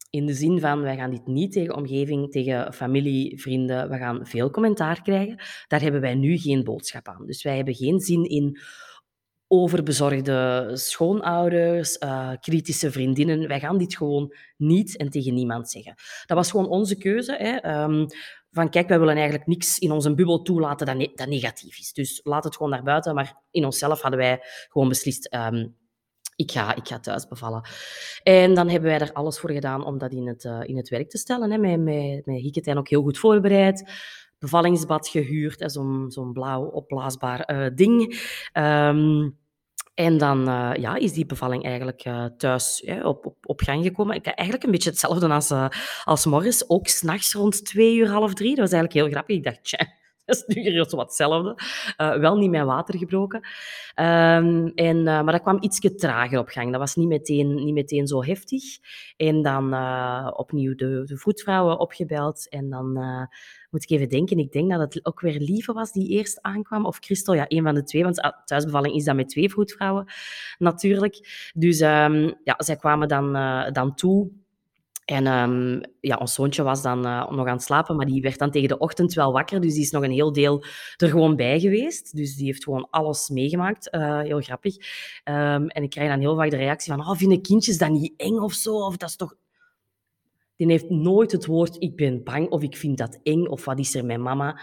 In 0.09 0.25
de 0.25 0.33
zin 0.33 0.59
van, 0.59 0.81
wij 0.81 0.95
gaan 0.95 1.11
dit 1.11 1.27
niet 1.27 1.51
tegen 1.51 1.75
omgeving, 1.75 2.31
tegen 2.31 2.73
familie, 2.73 3.41
vrienden. 3.41 3.89
We 3.89 3.97
gaan 3.97 4.25
veel 4.25 4.49
commentaar 4.49 5.01
krijgen. 5.01 5.39
Daar 5.67 5.81
hebben 5.81 6.01
wij 6.01 6.15
nu 6.15 6.37
geen 6.37 6.63
boodschap 6.63 7.07
aan. 7.07 7.25
Dus 7.25 7.43
wij 7.43 7.55
hebben 7.55 7.75
geen 7.75 7.99
zin 7.99 8.23
in 8.23 8.59
overbezorgde 9.47 10.69
schoonouders, 10.73 11.97
uh, 11.97 12.31
kritische 12.39 12.91
vriendinnen. 12.91 13.47
Wij 13.47 13.59
gaan 13.59 13.77
dit 13.77 13.95
gewoon 13.95 14.33
niet 14.57 14.97
en 14.97 15.09
tegen 15.09 15.33
niemand 15.33 15.69
zeggen. 15.69 15.95
Dat 16.25 16.37
was 16.37 16.51
gewoon 16.51 16.67
onze 16.67 16.97
keuze. 16.97 17.35
Hè. 17.35 17.81
Um, 17.83 18.05
van 18.51 18.69
kijk, 18.69 18.87
wij 18.87 18.99
willen 18.99 19.15
eigenlijk 19.15 19.47
niks 19.47 19.79
in 19.79 19.91
onze 19.91 20.15
bubbel 20.15 20.41
toelaten 20.41 20.85
dat, 20.85 21.09
dat 21.15 21.27
negatief 21.27 21.79
is. 21.79 21.93
Dus 21.93 22.19
laat 22.23 22.43
het 22.43 22.55
gewoon 22.55 22.71
naar 22.71 22.83
buiten. 22.83 23.15
Maar 23.15 23.41
in 23.51 23.65
onszelf 23.65 24.01
hadden 24.01 24.19
wij 24.19 24.39
gewoon 24.69 24.89
beslist... 24.89 25.33
Um, 25.33 25.75
ik 26.37 26.51
ga, 26.51 26.75
ik 26.75 26.87
ga 26.87 26.99
thuis 26.99 27.27
bevallen. 27.27 27.61
En 28.23 28.53
dan 28.53 28.69
hebben 28.69 28.89
wij 28.89 28.99
er 28.99 29.13
alles 29.13 29.39
voor 29.39 29.51
gedaan 29.51 29.85
om 29.85 29.97
dat 29.97 30.11
in 30.11 30.27
het, 30.27 30.43
uh, 30.43 30.59
in 30.63 30.77
het 30.77 30.89
werk 30.89 31.09
te 31.09 31.17
stellen. 31.17 31.51
Hè. 31.51 31.57
Met, 31.57 31.79
met, 31.79 32.25
met 32.25 32.35
Hieketijn 32.35 32.77
ook 32.77 32.89
heel 32.89 33.01
goed 33.01 33.17
voorbereid. 33.17 33.91
Bevallingsbad 34.39 35.07
gehuurd, 35.07 35.71
zo'n 35.71 36.05
zo'n 36.07 36.33
blauw 36.33 36.63
opblaasbaar 36.63 37.51
uh, 37.51 37.75
ding. 37.75 38.01
Um, 38.53 39.37
en 39.93 40.17
dan 40.17 40.49
uh, 40.49 40.71
ja, 40.75 40.95
is 40.95 41.13
die 41.13 41.25
bevalling 41.25 41.65
eigenlijk 41.65 42.01
thuis 42.37 42.85
op, 43.03 43.25
op, 43.25 43.35
op 43.41 43.61
gang 43.61 43.83
gekomen. 43.83 44.15
Ik, 44.15 44.25
eigenlijk 44.25 44.63
een 44.63 44.71
beetje 44.71 44.89
hetzelfde 44.89 45.27
als, 45.27 45.53
als 46.03 46.25
Morris. 46.25 46.69
Ook 46.69 46.87
s'nachts 46.87 47.33
rond 47.33 47.65
twee 47.65 47.95
uur, 47.95 48.09
half 48.09 48.33
drie. 48.33 48.55
Dat 48.55 48.69
was 48.69 48.71
eigenlijk 48.71 48.93
heel 48.93 49.11
grappig. 49.11 49.35
Ik 49.35 49.43
dacht, 49.43 49.63
tja, 49.63 49.87
is 50.35 50.43
nu 50.45 50.61
hier 50.61 50.77
wat 50.77 50.91
hetzelfde. 50.91 51.57
Uh, 51.97 52.17
wel 52.17 52.37
niet 52.37 52.49
met 52.49 52.65
water 52.65 52.97
gebroken. 52.97 53.39
Um, 53.95 54.71
en, 54.75 54.97
uh, 54.97 55.03
maar 55.03 55.31
dat 55.31 55.41
kwam 55.41 55.57
ietsje 55.59 55.95
trager 55.95 56.39
op 56.39 56.47
gang. 56.47 56.71
Dat 56.71 56.79
was 56.79 56.95
niet 56.95 57.07
meteen, 57.07 57.55
niet 57.55 57.73
meteen 57.73 58.07
zo 58.07 58.23
heftig. 58.23 58.63
En 59.17 59.41
dan 59.41 59.73
uh, 59.73 60.31
opnieuw 60.33 60.75
de, 60.75 61.03
de 61.05 61.17
voetvrouwen 61.17 61.79
opgebeld. 61.79 62.49
En 62.49 62.69
dan 62.69 62.93
moet 63.69 63.83
ik 63.83 63.89
even 63.89 64.09
denken. 64.09 64.37
Ik 64.37 64.51
denk 64.51 64.69
dat 64.71 64.93
het 64.93 65.05
ook 65.05 65.19
weer 65.19 65.39
Lieve 65.39 65.73
was 65.73 65.91
die 65.91 66.09
eerst 66.09 66.41
aankwam. 66.41 66.85
Of 66.85 66.97
Christel, 66.99 67.33
ja, 67.33 67.45
een 67.47 67.63
van 67.63 67.75
de 67.75 67.83
twee. 67.83 68.03
Want 68.03 68.21
ah, 68.21 68.45
thuisbevalling 68.45 68.95
is 68.95 69.03
dat 69.03 69.15
met 69.15 69.29
twee 69.29 69.51
voetvrouwen 69.51 70.05
natuurlijk. 70.57 71.49
Dus 71.53 71.79
um, 71.79 72.35
ja, 72.43 72.55
zij 72.57 72.75
kwamen 72.75 73.07
dan, 73.07 73.33
dan 73.73 73.95
toe. 73.95 74.31
En 75.07 75.27
um, 75.27 75.81
ja, 76.01 76.15
ons 76.15 76.33
zoontje 76.33 76.63
was 76.63 76.81
dan 76.81 77.05
uh, 77.05 77.29
nog 77.29 77.47
aan 77.47 77.53
het 77.53 77.63
slapen, 77.63 77.95
maar 77.95 78.05
die 78.05 78.21
werd 78.21 78.39
dan 78.39 78.51
tegen 78.51 78.67
de 78.67 78.77
ochtend 78.77 79.13
wel 79.13 79.31
wakker. 79.31 79.61
Dus 79.61 79.73
die 79.73 79.83
is 79.83 79.91
nog 79.91 80.03
een 80.03 80.11
heel 80.11 80.33
deel 80.33 80.63
er 80.97 81.09
gewoon 81.09 81.35
bij 81.35 81.59
geweest. 81.59 82.15
Dus 82.15 82.35
die 82.35 82.45
heeft 82.45 82.63
gewoon 82.63 82.87
alles 82.89 83.29
meegemaakt. 83.29 83.93
Uh, 83.95 84.19
heel 84.19 84.41
grappig. 84.41 84.75
Um, 85.23 85.67
en 85.67 85.83
ik 85.83 85.89
krijg 85.89 86.09
dan 86.09 86.19
heel 86.19 86.35
vaak 86.35 86.49
de 86.49 86.57
reactie 86.57 86.93
van, 86.93 87.07
oh, 87.07 87.15
vinden 87.15 87.41
kindjes 87.41 87.77
dat 87.77 87.89
niet 87.89 88.13
eng 88.17 88.37
of 88.37 88.53
zo? 88.53 88.75
Of 88.75 88.97
dat 88.97 89.09
is 89.09 89.15
toch... 89.15 89.35
Die 90.55 90.67
heeft 90.67 90.89
nooit 90.89 91.31
het 91.31 91.45
woord, 91.45 91.75
ik 91.79 91.95
ben 91.95 92.23
bang, 92.23 92.49
of 92.49 92.61
ik 92.61 92.77
vind 92.77 92.97
dat 92.97 93.19
eng, 93.23 93.45
of 93.45 93.65
wat 93.65 93.79
is 93.79 93.95
er 93.95 94.05
met 94.05 94.19
mama? 94.19 94.59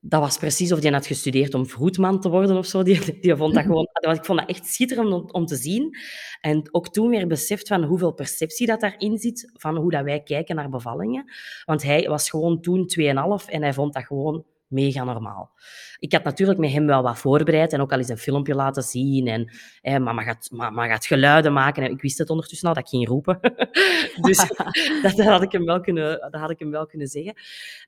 Dat 0.00 0.20
was 0.20 0.38
precies 0.38 0.72
of 0.72 0.80
die 0.80 0.92
had 0.92 1.06
gestudeerd 1.06 1.54
om 1.54 1.66
vroedman 1.66 2.20
te 2.20 2.28
worden 2.28 2.56
of 2.56 2.66
zo. 2.66 2.82
Die, 2.82 3.20
die 3.20 3.36
vond 3.36 3.54
dat 3.54 3.64
gewoon, 3.70 3.88
ik 4.00 4.24
vond 4.24 4.38
dat 4.38 4.48
echt 4.48 4.66
schitterend 4.66 5.12
om, 5.12 5.28
om, 5.30 5.46
te 5.46 5.56
zien. 5.56 5.96
En 6.40 6.68
ook 6.70 6.88
toen 6.88 7.08
weer 7.08 7.26
beseft 7.26 7.68
van 7.68 7.84
hoeveel 7.84 8.12
perceptie 8.12 8.66
dat 8.66 8.80
daarin 8.80 9.18
zit, 9.18 9.50
van 9.54 9.76
hoe 9.76 9.90
dat 9.90 10.04
wij 10.04 10.22
kijken 10.22 10.56
naar 10.56 10.68
bevallingen. 10.68 11.32
Want 11.64 11.82
hij 11.82 12.08
was 12.08 12.30
gewoon 12.30 12.60
toen 12.60 12.90
2,5 13.00 13.04
en 13.46 13.62
hij 13.62 13.72
vond 13.72 13.94
dat 13.94 14.04
gewoon 14.04 14.44
mega 14.66 15.04
normaal. 15.04 15.50
Ik 15.98 16.12
had 16.12 16.24
natuurlijk 16.24 16.58
met 16.58 16.70
hem 16.70 16.86
wel 16.86 17.02
wat 17.02 17.18
voorbereid 17.18 17.72
en 17.72 17.80
ook 17.80 17.92
al 17.92 17.98
eens 17.98 18.08
een 18.08 18.18
filmpje 18.18 18.54
laten 18.54 18.82
zien. 18.82 19.26
En 19.26 19.50
hè, 19.80 19.98
mama, 19.98 20.22
gaat, 20.22 20.48
mama 20.52 20.86
gaat 20.86 21.06
geluiden 21.06 21.52
maken. 21.52 21.82
En 21.82 21.90
ik 21.90 22.00
wist 22.00 22.18
het 22.18 22.30
ondertussen 22.30 22.68
al 22.68 22.74
dat 22.74 22.82
ik 22.82 22.88
ging 22.88 23.08
roepen. 23.08 23.38
dus 24.26 24.36
dat, 25.02 25.16
dat, 25.16 25.26
had 25.26 25.42
ik 25.42 25.52
hem 25.52 25.64
wel 25.64 25.80
kunnen, 25.80 26.20
dat 26.30 26.40
had 26.40 26.50
ik 26.50 26.58
hem 26.58 26.70
wel 26.70 26.86
kunnen 26.86 27.08
zeggen. 27.08 27.34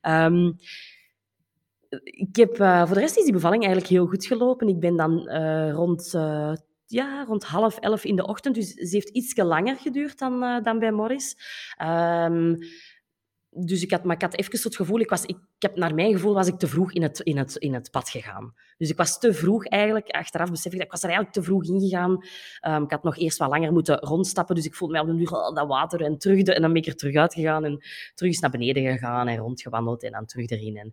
Um, 0.01 0.57
ik 2.03 2.35
heb, 2.35 2.59
uh, 2.59 2.85
voor 2.85 2.95
de 2.95 3.01
rest 3.01 3.17
is 3.17 3.23
die 3.23 3.33
bevalling 3.33 3.63
eigenlijk 3.63 3.93
heel 3.93 4.07
goed 4.07 4.25
gelopen. 4.25 4.67
Ik 4.67 4.79
ben 4.79 4.95
dan 4.95 5.29
uh, 5.29 5.71
rond, 5.71 6.13
uh, 6.15 6.53
ja, 6.85 7.23
rond 7.23 7.43
half 7.43 7.77
elf 7.77 8.05
in 8.05 8.15
de 8.15 8.27
ochtend, 8.27 8.55
dus 8.55 8.73
ze 8.73 8.89
heeft 8.95 9.09
iets 9.09 9.35
langer 9.35 9.75
geduurd 9.75 10.19
dan, 10.19 10.63
dan 10.63 10.79
bij 10.79 10.91
Morris. 10.91 11.37
Um, 11.81 12.57
dus 13.55 13.81
ik 13.83 13.91
had, 13.91 14.03
maar 14.03 14.15
ik 14.15 14.21
had 14.21 14.35
even 14.35 14.59
het 14.63 14.75
gevoel, 14.75 14.99
ik, 14.99 15.09
was, 15.09 15.25
ik, 15.25 15.37
heb 15.59 15.75
naar 15.75 15.93
mijn 15.93 16.11
gevoel 16.11 16.33
was 16.33 16.47
ik 16.47 16.57
te 16.57 16.67
vroeg 16.67 16.93
in 16.93 17.01
het, 17.01 17.19
in, 17.19 17.37
het, 17.37 17.55
in 17.55 17.73
het 17.73 17.91
pad 17.91 18.09
gegaan. 18.09 18.53
Dus 18.77 18.89
ik 18.89 18.97
was 18.97 19.19
te 19.19 19.33
vroeg 19.33 19.65
eigenlijk, 19.65 20.09
achteraf 20.09 20.49
besef 20.49 20.71
ik 20.71 20.77
dat 20.77 20.85
ik 20.85 20.91
was 20.91 21.03
er 21.03 21.09
eigenlijk 21.09 21.35
te 21.35 21.43
vroeg 21.43 21.63
ingegaan. 21.63 22.11
Um, 22.67 22.83
ik 22.83 22.91
had 22.91 23.03
nog 23.03 23.17
eerst 23.17 23.37
wat 23.37 23.49
langer 23.49 23.71
moeten 23.71 23.99
rondstappen, 23.99 24.55
dus 24.55 24.65
ik 24.65 24.75
voelde 24.75 24.93
mij 24.93 25.01
op 25.01 25.17
duur 25.17 25.29
dat 25.29 25.67
water 25.67 26.01
en 26.01 26.17
terug, 26.17 26.41
en 26.41 26.61
dan 26.61 26.73
ben 26.73 26.81
ik 26.81 26.87
er 26.87 26.95
terug 26.95 27.15
uitgegaan 27.15 27.65
en 27.65 27.77
terug 28.15 28.31
eens 28.31 28.39
naar 28.39 28.51
beneden 28.51 28.83
gegaan 28.83 29.27
en 29.27 29.37
rondgewandeld 29.37 30.03
en 30.03 30.11
dan 30.11 30.25
terug 30.25 30.49
erin. 30.49 30.77
En, 30.77 30.91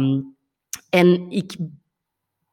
um, 0.00 0.36
en 0.90 1.30
ik 1.30 1.56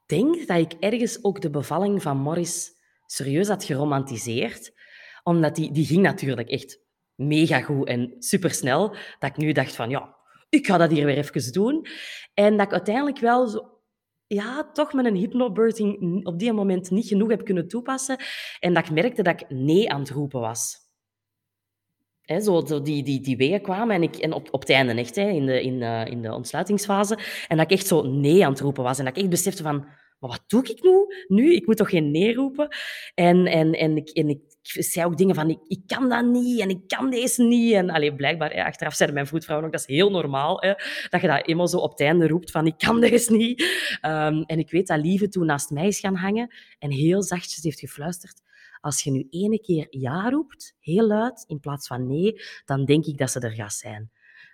denk 0.06 0.48
dat 0.48 0.58
ik 0.58 0.74
ergens 0.80 1.24
ook 1.24 1.42
de 1.42 1.50
bevalling 1.50 2.02
van 2.02 2.18
Morris 2.18 2.72
serieus 3.06 3.48
had 3.48 3.64
geromantiseerd, 3.64 4.74
omdat 5.24 5.56
die, 5.56 5.72
die 5.72 5.86
ging 5.86 6.02
natuurlijk 6.02 6.50
echt 6.50 6.80
mega 7.20 7.62
goed 7.62 7.88
en 7.88 8.16
supersnel, 8.20 8.96
dat 9.20 9.30
ik 9.30 9.38
nu 9.38 9.52
dacht 9.52 9.76
van, 9.76 9.90
ja, 9.90 10.16
ik 10.50 10.68
ga 10.68 10.78
dat 10.78 10.92
hier 10.92 11.06
weer 11.06 11.18
even 11.18 11.52
doen. 11.52 11.86
En 12.34 12.58
dat 12.58 12.66
ik 12.66 12.74
uiteindelijk 12.74 13.20
wel 13.20 13.48
zo, 13.48 13.80
ja, 14.28 14.72
toch 14.74 14.94
met 14.94 15.06
een 15.06 15.16
hypnobirthing 15.16 16.26
op 16.26 16.40
die 16.40 16.54
moment 16.54 16.92
niet 16.92 17.08
genoeg 17.08 17.30
heb 17.30 17.46
kunnen 17.46 17.68
toepassen. 17.68 18.18
En 18.60 18.74
dat 18.74 18.86
ik 18.86 18.92
merkte 18.92 19.22
dat 19.22 19.42
ik 19.42 19.50
nee 19.50 19.92
aan 19.92 20.00
het 20.00 20.10
roepen 20.10 20.40
was. 20.40 20.78
He, 22.22 22.40
zo, 22.40 22.82
die, 22.82 23.04
die, 23.04 23.22
die 23.22 23.38
wegen 23.38 23.62
kwamen 23.62 23.96
en, 23.96 24.04
ik, 24.04 24.16
en 24.16 24.34
op, 24.34 24.48
op 24.52 24.60
het 24.60 24.70
einde 24.70 24.94
echt, 24.94 25.16
hè, 25.16 25.30
in, 25.30 25.46
de, 25.46 25.62
in, 25.62 25.82
uh, 25.82 26.06
in 26.06 26.22
de 26.22 26.34
ontsluitingsfase. 26.34 27.18
En 27.48 27.58
dat 27.58 27.72
ik 27.72 27.78
echt 27.78 27.88
zo 27.88 28.02
nee 28.02 28.46
aan 28.46 28.52
het 28.52 28.60
roepen 28.60 28.84
was. 28.84 29.00
En 29.00 29.06
dat 29.06 29.16
ik 29.16 29.22
echt 29.22 29.32
besefte 29.32 29.64
van, 29.64 29.86
wat 30.20 30.44
doe 30.48 30.64
ik 30.64 30.84
nu? 30.84 31.06
Nu? 31.28 31.54
Ik 31.56 31.66
moet 31.66 31.78
toch 31.78 31.90
geen 31.90 32.12
nee 32.12 32.34
roepen? 32.34 32.68
En, 33.16 33.46
en, 33.46 33.74
en, 33.74 33.98
ik, 33.98 34.10
en 34.10 34.30
ik 34.30 34.42
zei 34.74 35.06
ook 35.06 35.18
dingen 35.18 35.36
van, 35.36 35.50
ik, 35.50 35.60
ik 35.68 35.82
kan 35.86 36.10
dat 36.10 36.26
niet 36.26 36.60
en 36.60 36.70
ik 36.70 36.88
kan 36.88 37.10
deze 37.10 37.44
niet. 37.44 37.74
En 37.74 37.90
alleen 37.90 38.16
blijkbaar, 38.16 38.52
hè, 38.52 38.64
achteraf 38.64 38.94
zei 38.94 39.12
mijn 39.12 39.28
voetvrouw 39.28 39.64
ook, 39.64 39.72
dat 39.72 39.80
is 39.80 39.96
heel 39.96 40.12
normaal, 40.12 40.62
hè, 40.62 40.74
dat 41.10 41.22
je 41.22 41.28
dat 41.28 41.48
eenmaal 41.48 41.68
zo 41.68 41.78
op 41.78 41.92
het 41.92 42.02
einde 42.02 42.28
roept 42.28 42.52
van, 42.52 42.66
ik 42.66 42.78
kan 42.78 43.00
deze 43.10 43.32
niet. 43.32 43.62
Um, 44.02 44.44
en 44.44 44.60
ik 44.60 44.72
weet 44.72 44.88
dat 44.88 45.00
Lieve 45.00 45.28
toen 45.28 45.46
naast 45.46 45.70
mij 45.70 45.88
is 45.88 46.00
gaan 46.00 46.16
hangen 46.16 46.54
en 46.80 46.92
heel 46.92 47.24
zachtjes 47.24 47.64
heeft 47.64 47.80
gefluisterd, 47.80 48.42
als 48.82 49.04
je 49.04 49.12
nu 49.12 49.28
ene 49.30 49.60
keer 49.60 49.88
ja 49.90 50.30
roept, 50.30 50.76
heel 50.80 51.08
luid, 51.08 51.44
in 51.48 51.60
plaats 51.60 51.88
van 51.88 52.08
nee, 52.08 52.42
dan 52.66 52.86
denk 52.86 53.06
ik 53.06 53.18
dat 53.18 53.32
ze 53.32 53.40
er 53.40 53.52
gaat 53.52 53.74
zijn. 53.74 54.12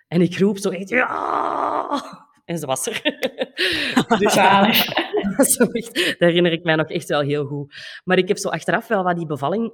En 0.08 0.20
ik 0.20 0.38
roep 0.38 0.58
zo 0.58 0.70
echt, 0.70 0.88
ja! 0.88 2.24
En 2.44 2.58
ze 2.58 2.66
was 2.66 2.86
er. 2.86 3.02
dus, 4.18 5.56
dat 6.18 6.28
herinner 6.28 6.52
ik 6.52 6.64
mij 6.64 6.74
nog 6.74 6.88
echt 6.88 7.08
wel 7.08 7.20
heel 7.20 7.44
goed. 7.44 7.74
Maar 8.04 8.18
ik 8.18 8.28
heb 8.28 8.38
zo 8.38 8.48
achteraf 8.48 8.86
wel 8.86 9.02
wat 9.02 9.16
die 9.16 9.26
bevalling 9.26 9.72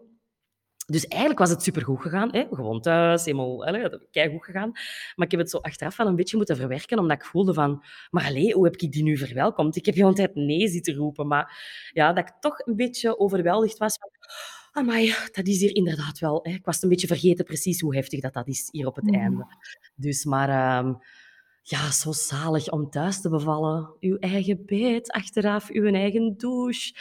dus 0.87 1.07
eigenlijk 1.07 1.41
was 1.41 1.51
het 1.51 1.63
supergoed 1.63 2.01
gegaan. 2.01 2.33
Hè? 2.33 2.47
Gewoon 2.51 2.81
thuis, 2.81 3.25
helemaal 3.25 3.59
goed 4.31 4.45
gegaan. 4.45 4.71
Maar 5.15 5.27
ik 5.27 5.31
heb 5.31 5.41
het 5.41 5.51
zo 5.51 5.59
achteraf 5.59 5.97
wel 5.97 6.07
een 6.07 6.17
beetje 6.17 6.37
moeten 6.37 6.57
verwerken, 6.57 6.99
omdat 6.99 7.17
ik 7.17 7.25
voelde 7.25 7.55
van... 7.55 7.85
Maar 8.11 8.25
allee, 8.25 8.53
hoe 8.53 8.65
heb 8.65 8.77
ik 8.77 8.93
die 8.93 9.03
nu 9.03 9.17
verwelkomd? 9.17 9.77
Ik 9.77 9.87
heb 9.87 9.95
de 9.95 10.01
hele 10.01 10.15
tijd 10.15 10.35
nee 10.35 10.69
zitten 10.69 10.95
roepen. 10.95 11.27
Maar 11.27 11.57
ja, 11.93 12.13
dat 12.13 12.29
ik 12.29 12.35
toch 12.41 12.67
een 12.67 12.77
beetje 12.77 13.19
overweldigd 13.19 13.79
was 13.79 13.99
van... 14.01 14.11
Amai, 14.73 15.15
dat 15.33 15.47
is 15.47 15.61
hier 15.61 15.75
inderdaad 15.75 16.19
wel... 16.19 16.41
Hè? 16.43 16.53
Ik 16.53 16.65
was 16.65 16.83
een 16.83 16.89
beetje 16.89 17.07
vergeten 17.07 17.45
precies 17.45 17.81
hoe 17.81 17.95
heftig 17.95 18.21
dat, 18.21 18.33
dat 18.33 18.49
is 18.49 18.69
hier 18.71 18.87
op 18.87 18.97
het 18.97 19.07
mm. 19.07 19.15
einde. 19.15 19.47
Dus, 19.95 20.25
maar... 20.25 20.79
Um, 20.79 20.99
ja, 21.63 21.91
zo 21.91 22.13
zalig 22.13 22.71
om 22.71 22.91
thuis 22.91 23.21
te 23.21 23.29
bevallen. 23.29 23.97
Uw 24.01 24.17
eigen 24.17 24.63
bed, 24.67 25.11
achteraf 25.11 25.71
uw 25.71 25.93
eigen 25.93 26.37
douche 26.37 26.95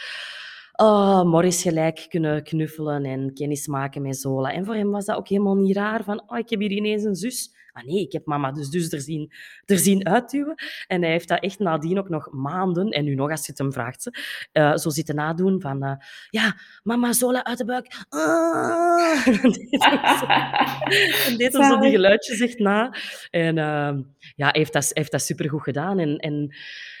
oh, 0.72 1.22
Morris 1.22 1.62
gelijk 1.62 2.06
kunnen 2.08 2.42
knuffelen 2.42 3.04
en 3.04 3.34
kennis 3.34 3.66
maken 3.66 4.02
met 4.02 4.16
Zola. 4.16 4.52
En 4.52 4.64
voor 4.64 4.74
hem 4.74 4.90
was 4.90 5.04
dat 5.04 5.16
ook 5.16 5.28
helemaal 5.28 5.56
niet 5.56 5.76
raar. 5.76 6.04
Van, 6.04 6.22
oh, 6.26 6.38
ik 6.38 6.50
heb 6.50 6.60
hier 6.60 6.70
ineens 6.70 7.04
een 7.04 7.14
zus. 7.14 7.60
Ah 7.72 7.84
nee, 7.84 8.00
ik 8.00 8.12
heb 8.12 8.26
mama 8.26 8.52
dus, 8.52 8.70
dus 8.70 8.92
er, 8.92 9.00
zien, 9.00 9.32
er 9.64 9.78
zien 9.78 10.06
uitduwen. 10.06 10.54
En 10.86 11.02
hij 11.02 11.10
heeft 11.10 11.28
dat 11.28 11.42
echt 11.42 11.58
nadien 11.58 11.98
ook 11.98 12.08
nog 12.08 12.32
maanden, 12.32 12.88
en 12.88 13.04
nu 13.04 13.14
nog 13.14 13.30
als 13.30 13.40
je 13.40 13.50
het 13.50 13.58
hem 13.58 13.72
vraagt, 13.72 14.10
uh, 14.52 14.76
zo 14.76 14.90
zitten 14.90 15.14
nadoen 15.14 15.60
van... 15.60 15.84
Uh, 15.84 15.94
ja, 16.30 16.56
mama, 16.82 17.12
Zola 17.12 17.44
uit 17.44 17.58
de 17.58 17.64
buik. 17.64 17.86
Ah. 18.08 19.26
en 21.26 21.36
deed 21.36 21.52
hij 21.52 21.68
zo, 21.68 21.80
die 21.80 21.90
geluidjes 21.90 22.40
echt 22.40 22.58
na. 22.58 22.94
En 23.30 23.56
uh, 23.56 23.92
ja, 24.34 24.48
heeft 24.52 24.72
dat, 24.72 24.90
heeft 24.92 25.12
dat 25.12 25.22
supergoed 25.22 25.62
gedaan. 25.62 25.98
En, 25.98 26.16
en, 26.16 26.54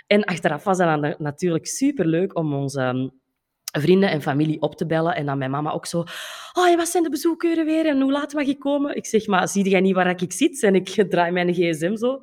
en 0.06 0.24
achteraf 0.24 0.64
was 0.64 0.78
dan 0.78 1.14
natuurlijk 1.18 1.66
superleuk 1.66 2.38
om 2.38 2.54
ons... 2.54 2.76
Vrienden 3.80 4.10
en 4.10 4.22
familie 4.22 4.60
op 4.60 4.76
te 4.76 4.86
bellen. 4.86 5.14
En 5.14 5.26
dan 5.26 5.38
mijn 5.38 5.50
mama 5.50 5.70
ook 5.70 5.86
zo... 5.86 6.04
Oh, 6.52 6.76
wat 6.76 6.88
zijn 6.88 7.02
de 7.02 7.10
bezoekuren 7.10 7.64
weer? 7.64 7.86
En 7.86 8.00
hoe 8.00 8.12
laat 8.12 8.32
mag 8.32 8.46
ik 8.46 8.58
komen? 8.58 8.96
Ik 8.96 9.06
zeg, 9.06 9.26
maar 9.26 9.48
zie 9.48 9.68
jij 9.68 9.80
niet 9.80 9.94
waar 9.94 10.22
ik 10.22 10.32
zit? 10.32 10.62
En 10.62 10.74
ik 10.74 10.88
draai 11.10 11.32
mijn 11.32 11.52
gsm 11.52 11.96
zo. 11.96 12.22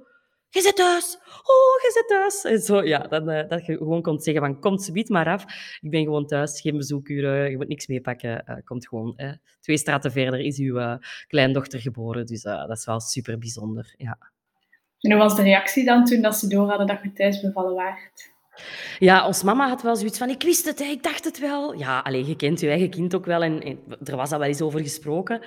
Je 0.50 0.62
zit 0.62 0.76
thuis. 0.76 1.18
Oh, 1.26 1.82
je 1.82 1.92
zit 1.94 2.08
thuis. 2.08 2.44
En 2.44 2.60
zo, 2.60 2.84
ja, 2.84 3.00
dan, 3.00 3.30
uh, 3.30 3.48
dat 3.48 3.66
je 3.66 3.78
gewoon 3.78 4.02
kon 4.02 4.20
zeggen 4.20 4.44
van, 4.44 4.60
komt 4.60 4.84
ze 4.84 5.06
maar 5.08 5.28
af. 5.28 5.44
Ik 5.82 5.90
ben 5.90 6.04
gewoon 6.04 6.26
thuis, 6.26 6.62
geen 6.62 6.78
bezoekuren, 6.78 7.50
je 7.50 7.58
moet 7.58 7.68
niks 7.68 7.88
meepakken. 7.88 8.44
Uh, 8.50 8.56
komt 8.64 8.88
gewoon. 8.88 9.20
Twee 9.60 9.78
straten 9.78 10.12
verder 10.12 10.40
is 10.40 10.58
uw 10.58 10.80
uh, 10.80 10.96
kleindochter 11.28 11.80
geboren. 11.80 12.26
Dus 12.26 12.42
dat 12.42 12.70
is 12.70 12.86
wel 12.86 13.00
super 13.00 13.38
bijzonder, 13.38 13.94
ja. 13.98 14.18
En 15.00 15.12
hoe 15.12 15.20
was 15.20 15.36
de 15.36 15.42
reactie 15.42 15.86
dan 15.86 16.06
toen 16.06 16.22
dat 16.22 16.36
ze 16.36 16.48
door 16.48 16.68
hadden 16.68 16.88
dat 16.88 17.00
je 17.04 17.14
thuis 17.14 17.42
bevallen 17.42 17.74
waart? 17.74 18.34
Ja, 19.00 19.28
ons 19.28 19.44
mama 19.44 19.68
had 19.68 19.82
wel 19.82 19.96
zoiets 19.96 20.18
van, 20.18 20.30
ik 20.30 20.44
wist 20.44 20.66
het, 20.66 20.80
ik 20.80 21.04
dacht 21.04 21.24
het 21.24 21.40
wel. 21.40 21.74
Ja, 21.74 22.00
alleen 22.00 22.26
je 22.26 22.36
kent 22.36 22.60
je 22.60 22.70
eigen 22.70 22.90
kind 22.90 23.16
ook 23.16 23.26
wel 23.26 23.42
en, 23.42 23.80
er 24.04 24.16
was 24.16 24.32
al 24.32 24.40
wel 24.40 24.48
eens 24.48 24.62
over 24.62 24.80
gesproken. 24.80 25.42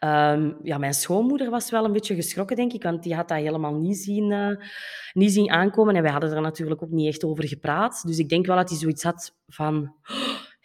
Um, 0.00 0.56
ja, 0.62 0.78
mijn 0.78 0.94
schoonmoeder 0.94 1.50
was 1.50 1.70
wel 1.70 1.84
een 1.84 1.92
beetje 1.92 2.14
geschrokken, 2.14 2.56
denk 2.56 2.72
ik, 2.72 2.82
want 2.82 3.02
die 3.02 3.14
had 3.14 3.28
dat 3.28 3.38
helemaal 3.38 3.74
niet 3.74 3.98
zien, 3.98 4.30
uh, 4.30 4.56
niet 5.12 5.32
zien 5.32 5.50
aankomen. 5.50 5.96
En 5.96 6.02
wij 6.02 6.12
hadden 6.12 6.32
er 6.32 6.40
natuurlijk 6.40 6.82
ook 6.82 6.90
niet 6.90 7.08
echt 7.08 7.24
over 7.24 7.48
gepraat. 7.48 8.02
Dus 8.06 8.18
ik 8.18 8.28
denk 8.28 8.46
wel 8.46 8.56
dat 8.56 8.68
hij 8.68 8.78
zoiets 8.78 9.02
had 9.02 9.34
van 9.48 9.94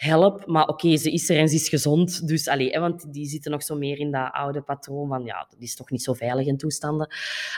help. 0.02 0.46
Maar 0.46 0.68
oké, 0.68 0.98
ze 0.98 1.12
is 1.12 1.30
er 1.30 1.38
en 1.38 1.50
ze 1.50 1.56
is 1.56 1.70
gezond. 1.70 2.28
Dus, 2.28 2.48
allee, 2.48 2.80
want 2.80 3.14
die 3.14 3.26
zitten 3.26 3.52
nog 3.52 3.64
zo 3.64 3.76
meer 3.76 3.98
in 3.98 4.12
dat 4.12 4.32
oude 4.32 4.62
patroon 4.62 5.08
van, 5.08 5.24
ja, 5.24 5.48
dat 5.50 5.60
is 5.60 5.76
toch 5.76 5.90
niet 5.90 6.04
zo 6.04 6.14
veilig 6.14 6.46
in 6.46 6.58
toestanden. 6.58 7.08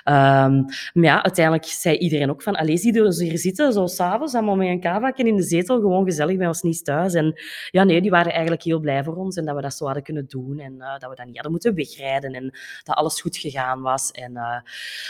Um, 0.06 0.65
maar 0.93 1.03
ja, 1.03 1.23
uiteindelijk 1.23 1.65
zei 1.65 1.97
iedereen 1.97 2.29
ook 2.29 2.41
van, 2.41 2.56
allee, 2.56 2.77
zie 2.77 2.93
je 2.93 3.23
hier 3.23 3.38
zitten, 3.38 3.73
zo 3.73 3.88
s'avonds, 3.88 4.34
allemaal 4.34 4.56
met 4.56 4.67
een 4.67 4.79
kavakken 4.79 5.27
in 5.27 5.36
de 5.36 5.43
zetel, 5.43 5.79
gewoon 5.79 6.06
gezellig 6.06 6.38
bij 6.38 6.47
ons 6.47 6.62
niet 6.62 6.86
thuis. 6.86 7.13
En 7.13 7.41
ja, 7.69 7.84
nee, 7.84 8.01
die 8.01 8.12
waren 8.12 8.32
eigenlijk 8.32 8.63
heel 8.63 8.79
blij 8.79 9.03
voor 9.03 9.15
ons 9.15 9.36
en 9.36 9.45
dat 9.45 9.56
we 9.56 9.62
dat 9.62 9.73
zo 9.73 9.86
hadden 9.86 10.03
kunnen 10.03 10.27
doen 10.27 10.60
en 10.60 10.73
uh, 10.73 10.99
dat 10.99 11.10
we 11.10 11.15
dat 11.15 11.25
niet 11.25 11.36
hadden 11.36 11.51
moeten 11.51 11.75
wegrijden 11.75 12.34
en 12.34 12.60
dat 12.84 12.95
alles 12.95 13.21
goed 13.21 13.38
gegaan 13.38 13.82
was. 13.82 14.12
En, 14.12 14.32
uh, 14.32 14.60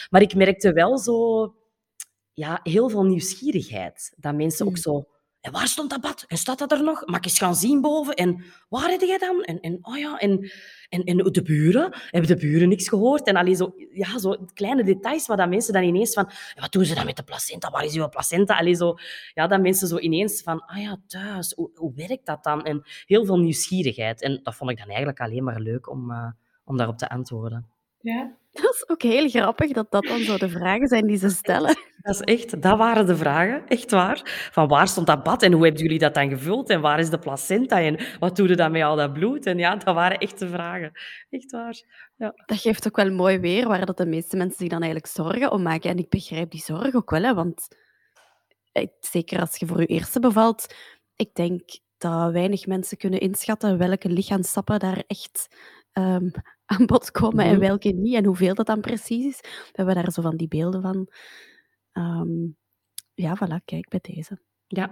maar 0.09 0.21
ik 0.21 0.35
merkte 0.35 0.73
wel 0.73 0.97
zo, 0.97 1.53
ja, 2.33 2.59
heel 2.63 2.89
veel 2.89 3.03
nieuwsgierigheid. 3.03 4.13
Dat 4.17 4.35
mensen 4.35 4.65
ook 4.65 4.71
mm. 4.71 4.77
zo 4.77 5.07
en 5.43 5.51
waar 5.51 5.67
stond 5.67 5.89
dat 5.89 6.01
bad? 6.01 6.23
En 6.27 6.37
staat 6.37 6.59
dat 6.59 6.71
er 6.71 6.83
nog? 6.83 7.05
Mag 7.05 7.17
ik 7.17 7.25
eens 7.25 7.37
gaan 7.37 7.55
zien 7.55 7.81
boven? 7.81 8.13
En 8.13 8.43
waar 8.69 8.89
heb 8.89 9.01
jij 9.01 9.17
dan? 9.17 9.43
En, 9.43 9.59
en, 9.59 9.77
oh 9.81 9.97
ja, 9.97 10.17
en, 10.17 10.51
en, 10.89 11.03
en 11.03 11.17
de 11.17 11.41
buren? 11.41 11.95
Hebben 12.09 12.29
de 12.29 12.47
buren 12.47 12.69
niks 12.69 12.89
gehoord? 12.89 13.27
En 13.27 13.35
alleen 13.35 13.55
zo, 13.55 13.73
ja, 13.91 14.19
zo 14.19 14.37
kleine 14.53 14.83
details 14.83 15.27
waar 15.27 15.37
dat 15.37 15.49
mensen 15.49 15.73
dan 15.73 15.83
ineens 15.83 16.13
van... 16.13 16.29
Wat 16.55 16.71
doen 16.71 16.85
ze 16.85 16.95
dan 16.95 17.05
met 17.05 17.15
de 17.15 17.23
placenta? 17.23 17.69
Waar 17.69 17.83
is 17.83 17.95
uw 17.95 18.09
placenta? 18.09 18.57
Alleen 18.57 18.75
zo, 18.75 18.95
ja, 19.33 19.47
dat 19.47 19.61
mensen 19.61 19.87
zo 19.87 19.97
ineens 19.97 20.41
van... 20.41 20.65
Ah 20.65 20.81
ja, 20.81 20.97
thuis. 21.07 21.53
Hoe, 21.55 21.71
hoe 21.75 21.93
werkt 21.95 22.25
dat 22.25 22.43
dan? 22.43 22.63
En 22.63 22.83
heel 23.05 23.25
veel 23.25 23.39
nieuwsgierigheid. 23.39 24.21
En 24.21 24.39
dat 24.43 24.55
vond 24.55 24.71
ik 24.71 24.77
dan 24.77 24.87
eigenlijk 24.87 25.19
alleen 25.19 25.43
maar 25.43 25.59
leuk 25.59 25.89
om, 25.89 26.11
uh, 26.11 26.31
om 26.65 26.77
daarop 26.77 26.97
te 26.97 27.09
antwoorden. 27.09 27.67
Ja, 27.99 28.37
dat 28.51 28.73
is 28.73 28.89
ook 28.89 29.01
heel 29.01 29.29
grappig 29.29 29.71
dat 29.71 29.91
dat 29.91 30.03
dan 30.03 30.19
zo 30.19 30.37
de 30.37 30.49
vragen 30.49 30.87
zijn 30.87 31.07
die 31.07 31.17
ze 31.17 31.29
stellen. 31.29 31.77
Dat 32.03 32.15
is 32.15 32.21
echt, 32.21 32.61
dat 32.61 32.77
waren 32.77 33.05
de 33.05 33.15
vragen, 33.17 33.67
echt 33.67 33.91
waar. 33.91 34.49
Van 34.51 34.67
waar 34.67 34.87
stond 34.87 35.07
dat 35.07 35.23
bad 35.23 35.41
en 35.43 35.51
hoe 35.51 35.63
hebben 35.63 35.81
jullie 35.81 35.99
dat 35.99 36.13
dan 36.13 36.29
gevuld 36.29 36.69
en 36.69 36.81
waar 36.81 36.99
is 36.99 37.09
de 37.09 37.19
placenta 37.19 37.81
en 37.81 37.99
wat 38.19 38.35
doe 38.35 38.47
je 38.47 38.55
dan 38.55 38.71
met 38.71 38.83
al 38.83 38.95
dat 38.95 39.13
bloed? 39.13 39.45
En 39.45 39.57
ja, 39.57 39.75
dat 39.75 39.95
waren 39.95 40.17
echt 40.17 40.39
de 40.39 40.47
vragen. 40.47 40.91
Echt 41.29 41.51
waar. 41.51 41.83
Ja. 42.15 42.33
Dat 42.45 42.59
geeft 42.59 42.87
ook 42.87 42.95
wel 42.95 43.11
mooi 43.11 43.39
weer 43.39 43.67
waar 43.67 43.85
dat 43.85 43.97
de 43.97 44.05
meeste 44.05 44.37
mensen 44.37 44.57
zich 44.57 44.69
dan 44.69 44.81
eigenlijk 44.81 45.13
zorgen 45.13 45.51
om 45.51 45.61
maken. 45.61 45.89
En 45.89 45.97
ik 45.97 46.09
begrijp 46.09 46.51
die 46.51 46.61
zorg 46.61 46.95
ook 46.95 47.09
wel, 47.09 47.23
hè, 47.23 47.33
want 47.33 47.67
eh, 48.71 48.87
zeker 48.99 49.39
als 49.39 49.57
je 49.57 49.65
voor 49.65 49.79
je 49.79 49.85
eerste 49.85 50.19
bevalt, 50.19 50.75
ik 51.15 51.33
denk 51.33 51.61
dat 51.97 52.31
weinig 52.31 52.65
mensen 52.65 52.97
kunnen 52.97 53.19
inschatten 53.19 53.77
welke 53.77 54.09
lichaamstappen 54.09 54.79
daar 54.79 55.03
echt 55.07 55.47
um, 55.93 56.31
aan 56.65 56.85
bod 56.85 57.11
komen 57.11 57.45
en 57.45 57.51
mhm. 57.51 57.59
welke 57.59 57.89
niet 57.89 58.15
en 58.15 58.25
hoeveel 58.25 58.53
dat 58.53 58.65
dan 58.65 58.81
precies 58.81 59.25
is. 59.25 59.39
We 59.41 59.71
hebben 59.71 59.95
daar 59.95 60.11
zo 60.11 60.21
van 60.21 60.37
die 60.37 60.47
beelden 60.47 60.81
van. 60.81 61.07
Um, 61.93 62.57
ja, 63.13 63.37
voilà, 63.37 63.63
kijk 63.65 63.89
bij 63.89 63.99
deze. 64.01 64.39
Ja. 64.67 64.89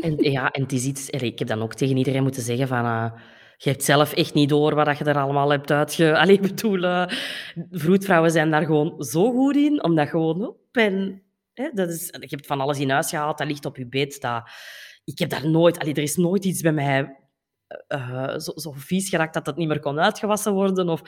En, 0.00 0.16
ja, 0.16 0.50
en 0.50 0.62
het 0.62 0.72
is 0.72 0.84
iets... 0.84 1.10
Ik 1.10 1.38
heb 1.38 1.48
dan 1.48 1.62
ook 1.62 1.74
tegen 1.74 1.96
iedereen 1.96 2.22
moeten 2.22 2.42
zeggen 2.42 2.68
van... 2.68 2.84
Uh, 2.84 3.12
je 3.56 3.70
hebt 3.70 3.84
zelf 3.84 4.12
echt 4.12 4.34
niet 4.34 4.48
door 4.48 4.74
wat 4.74 4.98
je 4.98 5.04
er 5.04 5.18
allemaal 5.18 5.50
hebt 5.50 5.70
uitge... 5.70 6.16
Allee, 6.18 6.34
ik 6.34 6.40
bedoel, 6.40 6.82
uh, 6.82 7.06
vroedvrouwen 7.70 8.30
zijn 8.30 8.50
daar 8.50 8.64
gewoon 8.64 9.04
zo 9.04 9.30
goed 9.30 9.56
in, 9.56 9.82
omdat 9.82 10.08
gewoon 10.08 10.46
op 10.46 10.58
en... 10.72 11.22
Hè, 11.54 11.70
dat 11.72 11.88
is, 11.88 12.06
je 12.06 12.26
hebt 12.28 12.46
van 12.46 12.60
alles 12.60 12.78
in 12.78 12.90
huis 12.90 13.08
gehaald, 13.08 13.38
dat 13.38 13.46
ligt 13.46 13.64
op 13.64 13.76
je 13.76 13.86
bed. 13.86 14.20
Dat, 14.20 14.50
ik 15.04 15.18
heb 15.18 15.30
daar 15.30 15.48
nooit... 15.50 15.78
Allee, 15.78 15.94
er 15.94 16.02
is 16.02 16.16
nooit 16.16 16.44
iets 16.44 16.60
bij 16.60 16.72
mij 16.72 17.23
uh, 17.88 18.38
zo, 18.38 18.52
zo, 18.54 18.72
vies 18.72 19.08
geraakt 19.08 19.34
dat 19.34 19.46
het 19.46 19.56
niet 19.56 19.68
meer 19.68 19.80
kon 19.80 20.00
uitgewassen 20.00 20.52
worden. 20.52 20.88
Of 20.88 21.00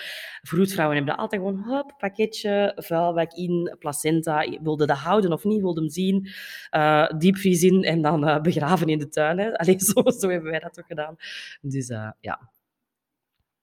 vroedvrouwen 0.43 0.97
hebben 0.97 1.15
dat 1.15 1.23
altijd 1.23 1.43
gewoon, 1.43 1.63
hop, 1.63 1.95
pakketje, 1.99 2.73
vuilbak 2.77 3.33
in, 3.33 3.77
placenta. 3.79 4.59
Wilde 4.63 4.87
dat 4.87 4.99
houden 4.99 5.33
of 5.33 5.45
niet, 5.45 5.61
wilde 5.61 5.81
hem 5.81 5.91
zien. 5.91 6.29
Uh, 6.71 7.09
diepvries 7.19 7.63
in 7.63 7.83
en 7.83 8.03
dan 8.03 8.43
begraven 8.43 8.89
in 8.89 8.99
de 8.99 9.09
tuin. 9.09 9.39
Hè. 9.39 9.59
Allee, 9.59 9.81
zo, 9.81 10.11
zo 10.11 10.29
hebben 10.29 10.51
wij 10.51 10.61
dat 10.61 10.75
toch 10.75 10.87
gedaan. 10.87 11.17
Dus 11.61 11.89
ja. 12.21 12.51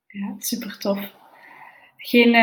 Ja, 0.07 0.35
super 0.37 0.77
tof. 0.77 1.11
Geen 1.97 2.35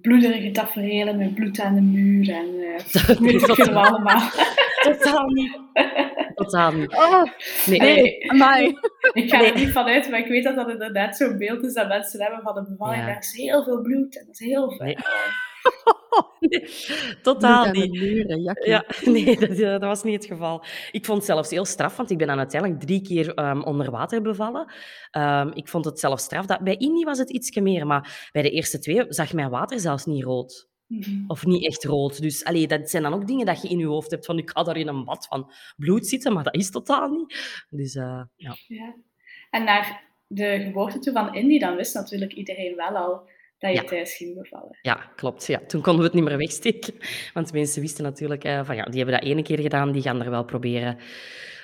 bloederige 0.00 0.50
tafereelen 0.50 1.16
met 1.16 1.34
bloed 1.34 1.60
aan 1.60 1.74
de 1.74 1.80
muur 1.80 2.30
en 2.30 2.48
uh, 2.54 2.78
dat 2.92 3.18
weet 3.28 3.48
ik 3.48 3.68
allemaal. 3.68 4.30
Totaal 4.82 5.26
niet. 5.26 5.58
Totaal 6.38 6.72
niet. 6.72 6.94
Oh, 6.94 7.22
nee, 7.66 7.78
nee. 7.78 8.18
nee. 8.28 8.78
ik 9.22 9.30
ga 9.30 9.44
er 9.44 9.54
niet 9.54 9.72
vanuit, 9.72 10.10
maar 10.10 10.18
ik 10.18 10.26
weet 10.26 10.44
dat 10.44 10.56
dat 10.56 10.68
inderdaad 10.68 11.16
zo'n 11.16 11.38
beeld 11.38 11.64
is 11.64 11.74
dat 11.74 11.88
mensen 11.88 12.20
hebben 12.20 12.42
van 12.42 12.56
een 12.56 12.66
bevalling. 12.68 13.02
Ja. 13.02 13.08
Er 13.08 13.18
is 13.18 13.32
heel 13.32 13.64
veel 13.64 13.82
bloed 13.82 14.18
en 14.18 14.26
dat 14.26 14.40
is 14.40 14.46
heel 14.46 14.70
veel. 14.70 14.86
Nee. 14.86 14.96
Totaal 17.22 17.70
niet. 17.70 17.96
ja, 18.64 18.84
nee, 19.04 19.38
dat, 19.38 19.56
dat, 19.56 19.80
was 19.80 20.02
niet 20.02 20.22
het 20.22 20.32
geval. 20.32 20.64
Ik 20.90 21.04
vond 21.04 21.18
het 21.18 21.26
zelfs 21.26 21.50
heel 21.50 21.64
straf, 21.64 21.96
want 21.96 22.10
ik 22.10 22.18
ben 22.18 22.26
dan 22.26 22.38
uiteindelijk 22.38 22.80
drie 22.80 23.02
keer 23.02 23.38
um, 23.38 23.62
onder 23.62 23.90
water 23.90 24.22
bevallen. 24.22 24.72
Um, 25.18 25.50
ik 25.52 25.68
vond 25.68 25.84
het 25.84 26.00
zelf 26.00 26.20
straf. 26.20 26.46
Dat, 26.46 26.60
bij 26.60 26.76
Indie 26.76 27.04
was 27.04 27.18
het 27.18 27.30
iets 27.30 27.56
meer, 27.56 27.86
maar 27.86 28.28
bij 28.32 28.42
de 28.42 28.50
eerste 28.50 28.78
twee 28.78 29.04
zag 29.08 29.32
mijn 29.32 29.50
water 29.50 29.80
zelfs 29.80 30.04
niet 30.04 30.24
rood. 30.24 30.68
Mhm. 30.88 31.24
Of 31.26 31.46
niet 31.46 31.66
echt 31.66 31.84
rood. 31.84 32.20
Dus 32.22 32.44
allee, 32.44 32.66
dat 32.66 32.90
zijn 32.90 33.02
dan 33.02 33.14
ook 33.14 33.26
dingen 33.26 33.46
dat 33.46 33.62
je 33.62 33.68
in 33.68 33.78
je 33.78 33.86
hoofd 33.86 34.10
hebt 34.10 34.26
van 34.26 34.38
ik 34.38 34.50
ga 34.50 34.62
daar 34.62 34.76
in 34.76 34.88
een 34.88 35.04
bad 35.04 35.26
van 35.26 35.52
bloed 35.76 36.06
zitten, 36.06 36.32
maar 36.32 36.44
dat 36.44 36.54
is 36.54 36.70
totaal 36.70 37.08
niet. 37.08 37.64
Dus 37.70 37.94
uh, 37.94 38.22
ja. 38.36 38.56
ja. 38.66 38.94
En 39.50 39.64
naar 39.64 40.04
de 40.26 40.60
geboorte 40.64 40.98
toe 40.98 41.12
van 41.12 41.34
Indy, 41.34 41.58
dan 41.58 41.76
wist 41.76 41.94
natuurlijk 41.94 42.32
iedereen 42.32 42.76
wel 42.76 42.96
al 42.96 43.28
dat 43.58 43.72
je 43.74 43.84
thuis 43.84 44.16
ging 44.16 44.34
bevallen. 44.42 44.78
Ja, 44.82 44.94
klopt. 44.94 45.46
Ja. 45.46 45.60
Toen 45.66 45.82
konden 45.82 46.00
we 46.00 46.06
het 46.06 46.14
niet 46.14 46.24
meer 46.24 46.38
wegsteken. 46.38 46.94
Want 47.34 47.52
mensen 47.52 47.82
wisten 47.82 48.04
natuurlijk 48.04 48.44
uh, 48.44 48.64
van 48.64 48.76
ja, 48.76 48.84
die 48.84 48.96
hebben 48.96 49.20
dat 49.20 49.28
ene 49.28 49.42
keer 49.42 49.58
gedaan, 49.58 49.92
die 49.92 50.02
gaan 50.02 50.22
er 50.22 50.30
wel 50.30 50.44
proberen 50.44 50.98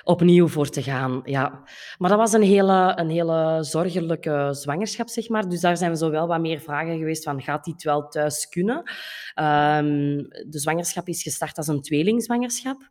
opnieuw 0.05 0.47
voor 0.47 0.69
te 0.69 0.83
gaan. 0.83 1.21
Ja. 1.23 1.63
Maar 1.97 2.09
dat 2.09 2.19
was 2.19 2.33
een 2.33 2.41
hele, 2.41 2.93
een 2.95 3.09
hele 3.09 3.57
zorgelijke 3.63 4.47
zwangerschap, 4.51 5.09
zeg 5.09 5.29
maar. 5.29 5.49
Dus 5.49 5.61
daar 5.61 5.77
zijn 5.77 5.97
zo 5.97 6.09
wel 6.09 6.27
wat 6.27 6.39
meer 6.39 6.59
vragen 6.59 6.97
geweest 6.97 7.23
van, 7.23 7.41
gaat 7.41 7.63
dit 7.63 7.83
wel 7.83 8.07
thuis 8.07 8.49
kunnen? 8.49 8.77
Um, 8.77 10.17
de 10.47 10.59
zwangerschap 10.59 11.07
is 11.07 11.23
gestart 11.23 11.57
als 11.57 11.67
een 11.67 11.81
tweelingzwangerschap. 11.81 12.89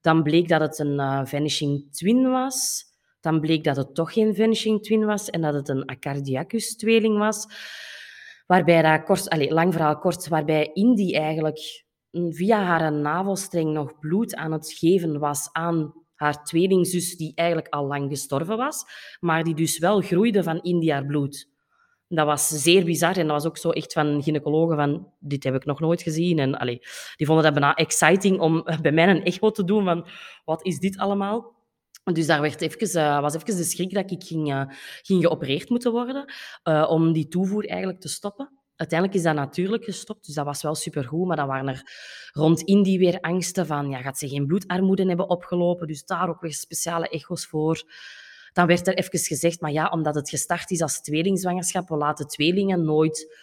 Dan 0.00 0.22
bleek 0.22 0.48
dat 0.48 0.60
het 0.60 0.78
een 0.78 0.94
uh, 0.94 1.20
vanishing 1.24 1.92
twin 1.92 2.30
was. 2.30 2.84
Dan 3.20 3.40
bleek 3.40 3.64
dat 3.64 3.76
het 3.76 3.94
toch 3.94 4.12
geen 4.12 4.34
vanishing 4.34 4.82
twin 4.82 5.04
was 5.04 5.30
en 5.30 5.40
dat 5.40 5.54
het 5.54 5.68
een 5.68 5.84
acardiacus-tweeling 5.84 7.18
was. 7.18 7.46
Waarbij 8.46 8.82
dat 8.82 9.04
kort, 9.04 9.28
allez, 9.28 9.50
lang 9.50 9.72
verhaal 9.72 9.98
kort, 9.98 10.28
waarbij 10.28 10.70
Indy 10.72 11.14
eigenlijk 11.14 11.84
via 12.10 12.62
haar 12.62 12.92
navelstreng 12.92 13.72
nog 13.72 13.98
bloed 13.98 14.34
aan 14.34 14.52
het 14.52 14.72
geven 14.72 15.18
was 15.18 15.48
aan 15.52 16.05
haar 16.16 16.44
tweelingzus, 16.44 17.16
die 17.16 17.32
eigenlijk 17.34 17.68
al 17.68 17.86
lang 17.86 18.10
gestorven 18.10 18.56
was, 18.56 18.84
maar 19.20 19.44
die 19.44 19.54
dus 19.54 19.78
wel 19.78 20.00
groeide 20.00 20.42
van 20.42 20.60
Indy 20.62 20.90
haar 20.90 21.06
bloed. 21.06 21.48
Dat 22.08 22.26
was 22.26 22.48
zeer 22.48 22.84
bizar 22.84 23.16
en 23.16 23.26
dat 23.26 23.36
was 23.36 23.46
ook 23.46 23.56
zo 23.56 23.70
echt 23.70 23.92
van 23.92 24.22
gynaecologen 24.22 24.76
van, 24.76 25.12
dit 25.18 25.44
heb 25.44 25.54
ik 25.54 25.64
nog 25.64 25.80
nooit 25.80 26.02
gezien. 26.02 26.38
En 26.38 26.58
allee, 26.58 26.78
die 27.16 27.26
vonden 27.26 27.44
dat 27.44 27.52
bijna 27.52 27.74
exciting 27.74 28.40
om 28.40 28.62
bij 28.82 28.92
mij 28.92 29.08
een 29.08 29.24
echo 29.24 29.50
te 29.50 29.64
doen 29.64 29.84
van, 29.84 30.06
wat 30.44 30.64
is 30.64 30.78
dit 30.78 30.98
allemaal? 30.98 31.54
Dus 32.12 32.26
daar 32.26 32.40
werd 32.40 32.60
even, 32.60 33.00
uh, 33.00 33.20
was 33.20 33.34
even 33.34 33.56
de 33.56 33.64
schrik 33.64 33.94
dat 33.94 34.10
ik 34.10 34.24
ging, 34.24 34.52
uh, 34.52 34.62
ging 35.02 35.22
geopereerd 35.22 35.68
moeten 35.68 35.92
worden 35.92 36.32
uh, 36.64 36.86
om 36.88 37.12
die 37.12 37.28
toevoer 37.28 37.66
eigenlijk 37.68 38.00
te 38.00 38.08
stoppen. 38.08 38.55
Uiteindelijk 38.76 39.18
is 39.18 39.24
dat 39.24 39.34
natuurlijk 39.34 39.84
gestopt, 39.84 40.26
dus 40.26 40.34
dat 40.34 40.44
was 40.44 40.62
wel 40.62 40.74
supergoed. 40.74 41.26
Maar 41.26 41.36
dan 41.36 41.46
waren 41.46 41.68
er 41.68 41.82
rond 42.32 42.60
Indie 42.62 42.98
weer 42.98 43.20
angsten 43.20 43.66
van, 43.66 43.90
ja, 43.90 44.00
gaat 44.00 44.18
ze 44.18 44.28
geen 44.28 44.46
bloedarmoede 44.46 45.06
hebben 45.06 45.28
opgelopen? 45.28 45.86
Dus 45.86 46.04
daar 46.04 46.28
ook 46.28 46.40
weer 46.40 46.54
speciale 46.54 47.08
echo's 47.08 47.46
voor. 47.46 47.82
Dan 48.52 48.66
werd 48.66 48.86
er 48.86 48.94
even 48.94 49.18
gezegd, 49.18 49.60
maar 49.60 49.72
ja, 49.72 49.88
omdat 49.88 50.14
het 50.14 50.28
gestart 50.28 50.70
is 50.70 50.82
als 50.82 51.00
tweelingzwangerschap, 51.00 51.88
we 51.88 51.96
laten 51.96 52.26
tweelingen 52.26 52.84
nooit, 52.84 53.36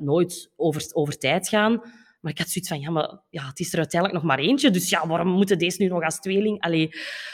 nooit 0.00 0.50
over, 0.56 0.90
over 0.92 1.18
tijd 1.18 1.48
gaan. 1.48 1.82
Maar 2.20 2.32
ik 2.32 2.38
had 2.38 2.48
zoiets 2.48 2.70
van, 2.70 2.80
ja, 2.80 2.90
maar 2.90 3.20
ja, 3.30 3.46
het 3.46 3.60
is 3.60 3.72
er 3.72 3.78
uiteindelijk 3.78 4.22
nog 4.22 4.30
maar 4.30 4.38
eentje. 4.38 4.70
Dus 4.70 4.88
ja, 4.88 5.06
waarom 5.06 5.28
moeten 5.28 5.58
deze 5.58 5.82
nu 5.82 5.88
nog 5.88 6.02
als 6.02 6.20
tweeling? 6.20 6.60
Allee. 6.60 6.88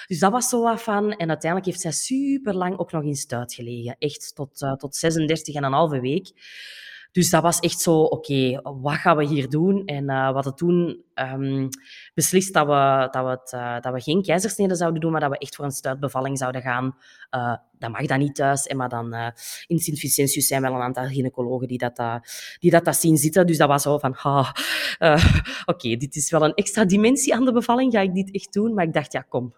Dus 0.06 0.18
dat 0.18 0.32
was 0.32 0.48
zo 0.48 0.62
wat. 0.62 0.86
En 0.86 1.28
uiteindelijk 1.28 1.64
heeft 1.64 1.80
zij 1.80 1.92
super 1.92 2.54
lang 2.54 2.78
ook 2.78 2.92
nog 2.92 3.02
in 3.02 3.14
stuit 3.14 3.54
gelegen. 3.54 3.96
Echt 3.98 4.34
tot, 4.34 4.62
uh, 4.62 4.72
tot 4.72 4.96
36 4.96 5.54
en 5.54 5.64
een 5.64 5.72
halve 5.72 6.00
week. 6.00 6.32
Dus 7.14 7.30
dat 7.30 7.42
was 7.42 7.58
echt 7.58 7.80
zo, 7.80 8.00
oké, 8.00 8.60
wat 8.62 8.94
gaan 8.94 9.16
we 9.16 9.24
hier 9.24 9.48
doen? 9.48 9.84
En 9.84 10.10
uh, 10.10 10.28
we 10.28 10.34
hadden 10.34 10.54
toen 10.54 11.04
um, 11.14 11.68
beslist 12.14 12.52
dat 12.52 12.66
we, 12.66 13.08
dat, 13.10 13.24
we 13.24 13.30
het, 13.30 13.52
uh, 13.52 13.80
dat 13.80 13.92
we 13.92 14.00
geen 14.00 14.22
keizersnede 14.22 14.74
zouden 14.74 15.00
doen, 15.00 15.12
maar 15.12 15.20
dat 15.20 15.30
we 15.30 15.38
echt 15.38 15.56
voor 15.56 15.64
een 15.64 15.70
stuitbevalling 15.70 16.38
zouden 16.38 16.62
gaan. 16.62 16.96
Uh, 17.30 17.56
dat 17.78 17.90
mag 17.90 18.06
dan 18.06 18.18
niet 18.18 18.34
thuis, 18.34 18.72
maar 18.72 18.88
dan 18.88 19.14
in 19.66 19.78
Sint-Vicentius 19.78 20.46
zijn 20.46 20.62
wel 20.62 20.74
een 20.74 20.80
aantal 20.80 21.06
gynaecologen 21.06 21.68
die 21.68 21.78
dat, 21.78 22.20
die 22.58 22.70
dat, 22.70 22.84
dat 22.84 22.96
zien 22.96 23.16
zitten. 23.16 23.46
Dus 23.46 23.58
dat 23.58 23.68
was 23.68 23.82
zo 23.82 23.98
van, 23.98 24.16
oké, 25.64 25.96
dit 25.96 26.16
is 26.16 26.30
wel 26.30 26.44
een 26.44 26.54
extra 26.54 26.84
dimensie 26.84 27.34
aan 27.34 27.44
de 27.44 27.52
bevalling, 27.52 27.92
ga 27.92 28.00
ik 28.00 28.14
dit 28.14 28.34
echt 28.34 28.52
doen? 28.52 28.74
Maar 28.74 28.84
ik 28.84 28.92
dacht, 28.92 29.12
ja, 29.12 29.20
kom, 29.20 29.54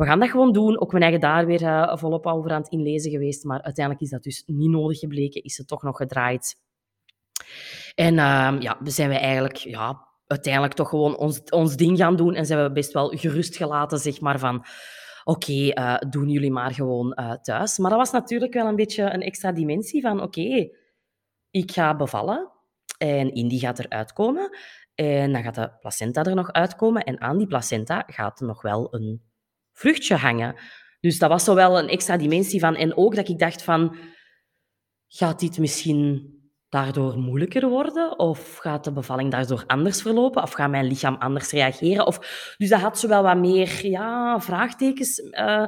we 0.00 0.06
gaan 0.06 0.20
dat 0.20 0.30
gewoon 0.30 0.52
doen. 0.52 0.80
Ook 0.80 0.90
mijn 0.90 1.02
eigen 1.02 1.20
daar 1.20 1.46
weer 1.46 1.62
uh, 1.62 1.96
volop 1.96 2.26
over 2.26 2.50
aan 2.50 2.60
het 2.60 2.70
inlezen 2.70 3.10
geweest. 3.10 3.44
Maar 3.44 3.62
uiteindelijk 3.62 4.04
is 4.04 4.10
dat 4.10 4.22
dus 4.22 4.42
niet 4.46 4.70
nodig 4.70 4.98
gebleken. 4.98 5.42
Is 5.42 5.56
het 5.58 5.68
toch 5.68 5.82
nog 5.82 5.96
gedraaid. 5.96 6.56
En 7.94 8.14
uh, 8.14 8.56
ja, 8.58 8.78
zijn 8.84 9.08
we 9.08 9.18
eigenlijk 9.18 9.56
ja, 9.56 10.08
uiteindelijk 10.26 10.74
toch 10.74 10.88
gewoon 10.88 11.16
ons, 11.16 11.42
ons 11.42 11.76
ding 11.76 11.98
gaan 11.98 12.16
doen. 12.16 12.34
En 12.34 12.46
zijn 12.46 12.62
we 12.62 12.72
best 12.72 12.92
wel 12.92 13.08
gerust 13.08 13.56
gelaten, 13.56 13.98
zeg 13.98 14.20
maar, 14.20 14.38
van... 14.38 14.64
Oké, 15.24 15.68
eh, 15.68 15.96
doen 16.08 16.28
jullie 16.28 16.50
maar 16.50 16.74
gewoon 16.74 17.16
uh, 17.20 17.32
thuis. 17.32 17.78
Maar 17.78 17.90
dat 17.90 17.98
was 17.98 18.10
natuurlijk 18.10 18.54
wel 18.54 18.66
een 18.66 18.76
beetje 18.76 19.02
een 19.02 19.22
extra 19.22 19.52
dimensie 19.52 20.00
van... 20.00 20.22
Oké, 20.22 20.68
ik 21.50 21.72
ga 21.72 21.96
bevallen 21.96 22.50
en 22.98 23.32
Indy 23.34 23.58
gaat 23.58 23.78
eruit 23.78 24.12
komen. 24.12 24.58
En 24.94 25.32
dan 25.32 25.42
gaat 25.42 25.54
de 25.54 25.72
placenta 25.80 26.22
er 26.22 26.34
nog 26.34 26.52
uitkomen. 26.52 27.02
En 27.02 27.20
aan 27.20 27.38
die 27.38 27.46
placenta 27.46 28.04
gaat 28.06 28.40
nog 28.40 28.62
wel 28.62 28.94
een 28.94 29.29
vruchtje 29.80 30.16
hangen. 30.16 30.54
Dus 31.00 31.18
dat 31.18 31.28
was 31.28 31.44
zo 31.44 31.54
wel 31.54 31.78
een 31.78 31.88
extra 31.88 32.16
dimensie 32.16 32.60
van. 32.60 32.76
En 32.76 32.96
ook 32.96 33.14
dat 33.14 33.28
ik 33.28 33.38
dacht 33.38 33.62
van, 33.62 33.96
gaat 35.08 35.40
dit 35.40 35.58
misschien 35.58 36.34
daardoor 36.68 37.18
moeilijker 37.18 37.68
worden? 37.68 38.18
Of 38.18 38.56
gaat 38.56 38.84
de 38.84 38.92
bevalling 38.92 39.30
daardoor 39.30 39.64
anders 39.66 40.02
verlopen? 40.02 40.42
Of 40.42 40.52
gaat 40.52 40.70
mijn 40.70 40.86
lichaam 40.86 41.16
anders 41.18 41.50
reageren? 41.50 42.06
Of, 42.06 42.18
dus 42.58 42.68
dat 42.68 42.80
had 42.80 42.98
zo 42.98 43.08
wel 43.08 43.22
wat 43.22 43.36
meer 43.36 43.86
ja, 43.86 44.40
vraagtekens, 44.40 45.18
uh, 45.18 45.66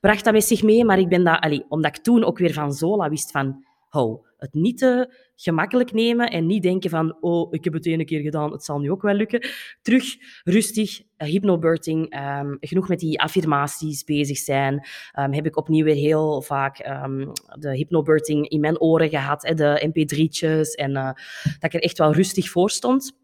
bracht 0.00 0.24
dat 0.24 0.32
met 0.32 0.44
zich 0.44 0.62
mee. 0.62 0.84
Maar 0.84 0.98
ik 0.98 1.08
ben 1.08 1.24
dat, 1.24 1.40
allee, 1.40 1.64
omdat 1.68 1.96
ik 1.96 2.02
toen 2.02 2.24
ook 2.24 2.38
weer 2.38 2.52
van 2.52 2.72
Zola 2.72 3.08
wist 3.08 3.30
van, 3.30 3.64
hou, 3.88 4.26
het 4.44 4.54
niet 4.54 4.78
te 4.78 5.14
gemakkelijk 5.36 5.92
nemen 5.92 6.30
en 6.30 6.46
niet 6.46 6.62
denken 6.62 6.90
van, 6.90 7.16
oh, 7.20 7.52
ik 7.52 7.64
heb 7.64 7.72
het 7.72 7.86
ene 7.86 8.04
keer 8.04 8.20
gedaan, 8.20 8.52
het 8.52 8.64
zal 8.64 8.78
nu 8.78 8.90
ook 8.90 9.02
wel 9.02 9.14
lukken. 9.14 9.48
Terug, 9.82 10.04
rustig, 10.44 11.00
uh, 11.00 11.28
hypnobirthing, 11.28 12.16
um, 12.38 12.56
genoeg 12.60 12.88
met 12.88 12.98
die 12.98 13.20
affirmaties 13.20 14.04
bezig 14.04 14.38
zijn. 14.38 14.86
Um, 15.18 15.32
heb 15.32 15.46
ik 15.46 15.56
opnieuw 15.56 15.84
weer 15.84 15.94
heel 15.94 16.42
vaak 16.42 16.86
um, 16.86 17.32
de 17.58 17.76
hypnobirthing 17.76 18.48
in 18.48 18.60
mijn 18.60 18.80
oren 18.80 19.08
gehad, 19.08 19.42
hè, 19.42 19.54
de 19.54 19.88
mp3'tjes, 19.88 20.84
en 20.84 20.90
uh, 20.90 21.04
dat 21.42 21.72
ik 21.72 21.74
er 21.74 21.82
echt 21.82 21.98
wel 21.98 22.12
rustig 22.12 22.50
voor 22.50 22.70
stond. 22.70 23.22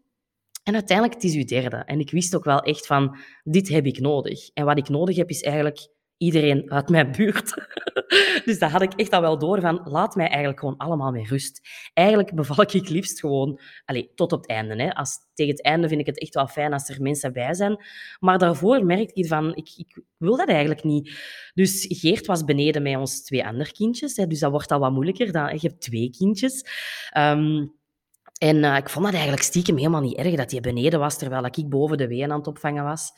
En 0.63 0.73
uiteindelijk, 0.73 1.21
het 1.21 1.31
is 1.31 1.35
uw 1.35 1.45
derde. 1.45 1.75
En 1.75 1.99
ik 1.99 2.11
wist 2.11 2.35
ook 2.35 2.43
wel 2.43 2.59
echt 2.59 2.85
van, 2.85 3.17
dit 3.43 3.69
heb 3.69 3.85
ik 3.85 3.99
nodig. 3.99 4.49
En 4.53 4.65
wat 4.65 4.77
ik 4.77 4.89
nodig 4.89 5.15
heb, 5.15 5.29
is 5.29 5.41
eigenlijk 5.41 5.87
iedereen 6.21 6.71
uit 6.71 6.89
mijn 6.89 7.11
buurt. 7.11 7.53
dus 8.45 8.59
dat 8.59 8.71
had 8.71 8.81
ik 8.81 8.93
echt 8.93 9.11
al 9.11 9.21
wel 9.21 9.37
door 9.37 9.61
van, 9.61 9.81
laat 9.83 10.15
mij 10.15 10.27
eigenlijk 10.27 10.59
gewoon 10.59 10.77
allemaal 10.77 11.11
met 11.11 11.27
rust. 11.27 11.61
Eigenlijk 11.93 12.35
beval 12.35 12.61
ik 12.61 12.71
het 12.71 12.89
liefst 12.89 13.19
gewoon, 13.19 13.59
allez, 13.85 14.05
tot 14.15 14.31
op 14.31 14.41
het 14.41 14.49
einde. 14.49 14.83
Hè. 14.83 14.93
Als, 14.93 15.17
tegen 15.33 15.51
het 15.51 15.63
einde 15.63 15.87
vind 15.87 15.99
ik 15.99 16.05
het 16.05 16.19
echt 16.19 16.33
wel 16.33 16.47
fijn 16.47 16.73
als 16.73 16.89
er 16.89 17.01
mensen 17.01 17.33
bij 17.33 17.53
zijn. 17.53 17.83
Maar 18.19 18.37
daarvoor 18.37 18.85
merkte 18.85 19.21
ik 19.21 19.27
van, 19.27 19.55
ik, 19.55 19.73
ik 19.75 20.01
wil 20.17 20.37
dat 20.37 20.47
eigenlijk 20.47 20.83
niet. 20.83 21.11
Dus 21.53 21.85
Geert 21.89 22.25
was 22.25 22.43
beneden 22.43 22.81
met 22.81 22.95
ons 22.95 23.23
twee 23.23 23.45
andere 23.45 23.71
kindjes. 23.71 24.15
Hè, 24.15 24.27
dus 24.27 24.39
dat 24.39 24.51
wordt 24.51 24.71
al 24.71 24.79
wat 24.79 24.91
moeilijker. 24.91 25.31
Dan, 25.31 25.53
je 25.53 25.67
hebt 25.67 25.81
twee 25.81 26.09
kindjes. 26.09 26.65
Um, 27.17 27.79
en 28.41 28.57
uh, 28.63 28.77
ik 28.77 28.89
vond 28.89 29.05
dat 29.05 29.13
eigenlijk 29.13 29.43
stiekem 29.43 29.77
helemaal 29.77 30.01
niet 30.01 30.17
erg 30.17 30.35
dat 30.35 30.51
hij 30.51 30.61
beneden 30.61 30.99
was, 30.99 31.17
terwijl 31.17 31.45
ik 31.45 31.69
boven 31.69 31.97
de 31.97 32.07
ween 32.07 32.31
aan 32.31 32.37
het 32.37 32.47
opvangen 32.47 32.83
was. 32.83 33.11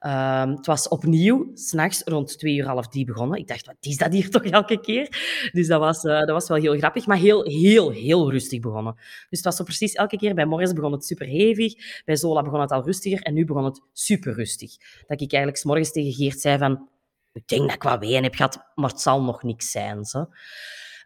Um, 0.00 0.50
het 0.50 0.66
was 0.66 0.88
opnieuw, 0.88 1.50
s'nachts 1.54 2.02
rond 2.04 2.38
twee 2.38 2.56
uur, 2.56 2.66
half 2.66 2.88
drie 2.88 3.04
begonnen. 3.04 3.38
Ik 3.38 3.48
dacht, 3.48 3.66
wat 3.66 3.76
is 3.80 3.96
dat 3.96 4.12
hier 4.12 4.30
toch 4.30 4.44
elke 4.44 4.80
keer? 4.80 5.08
Dus 5.52 5.66
dat 5.66 5.80
was, 5.80 6.04
uh, 6.04 6.18
dat 6.18 6.28
was 6.28 6.48
wel 6.48 6.58
heel 6.58 6.76
grappig, 6.76 7.06
maar 7.06 7.16
heel, 7.16 7.44
heel, 7.44 7.90
heel 7.90 8.30
rustig 8.30 8.60
begonnen. 8.60 8.94
Dus 8.94 9.26
het 9.28 9.44
was 9.44 9.56
zo 9.56 9.64
precies 9.64 9.92
elke 9.92 10.16
keer. 10.16 10.34
Bij 10.34 10.46
Morris 10.46 10.72
begon 10.72 10.92
het 10.92 11.04
super 11.04 11.26
hevig, 11.26 12.02
bij 12.04 12.16
Zola 12.16 12.42
begon 12.42 12.60
het 12.60 12.70
al 12.70 12.84
rustiger 12.84 13.22
en 13.22 13.34
nu 13.34 13.44
begon 13.44 13.64
het 13.64 13.80
super 13.92 14.34
rustig. 14.34 14.70
Dat 15.06 15.20
ik 15.20 15.32
eigenlijk 15.32 15.56
s 15.56 15.64
morgens 15.64 15.92
tegen 15.92 16.12
Geert 16.12 16.40
zei 16.40 16.58
van, 16.58 16.88
Ik 17.32 17.48
denk 17.48 17.62
dat 17.62 17.74
ik 17.74 17.82
wat 17.82 17.98
ween 17.98 18.22
heb 18.22 18.34
gehad, 18.34 18.70
maar 18.74 18.90
het 18.90 19.00
zal 19.00 19.22
nog 19.22 19.42
niks 19.42 19.70
zijn. 19.70 20.04
Zo. 20.04 20.26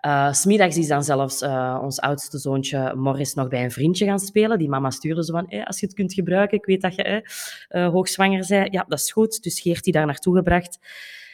Uh, 0.07 0.33
smiddags 0.33 0.77
is 0.77 0.89
dan 0.89 1.05
zelfs 1.05 1.43
uh, 1.43 1.79
ons 1.83 2.01
oudste 2.01 2.39
zoontje 2.39 2.95
Morris 2.97 3.35
nog 3.35 3.49
bij 3.49 3.65
een 3.65 3.71
vriendje 3.71 4.05
gaan 4.05 4.19
spelen. 4.19 4.59
Die 4.59 4.69
mama 4.69 4.91
stuurde 4.91 5.25
zo 5.25 5.33
van, 5.33 5.45
hey, 5.49 5.65
als 5.65 5.81
je 5.81 5.87
het 5.87 5.95
kunt 5.95 6.13
gebruiken, 6.13 6.59
ik 6.59 6.65
weet 6.65 6.81
dat 6.81 6.95
je 6.95 7.31
hoogzwanger 7.69 8.47
bent. 8.49 8.73
Ja, 8.73 8.85
dat 8.89 8.99
is 8.99 9.13
goed. 9.13 9.43
Dus 9.43 9.61
Geert 9.61 9.85
die 9.85 9.93
daar 9.93 10.07
naartoe 10.07 10.37
gebracht. 10.37 10.79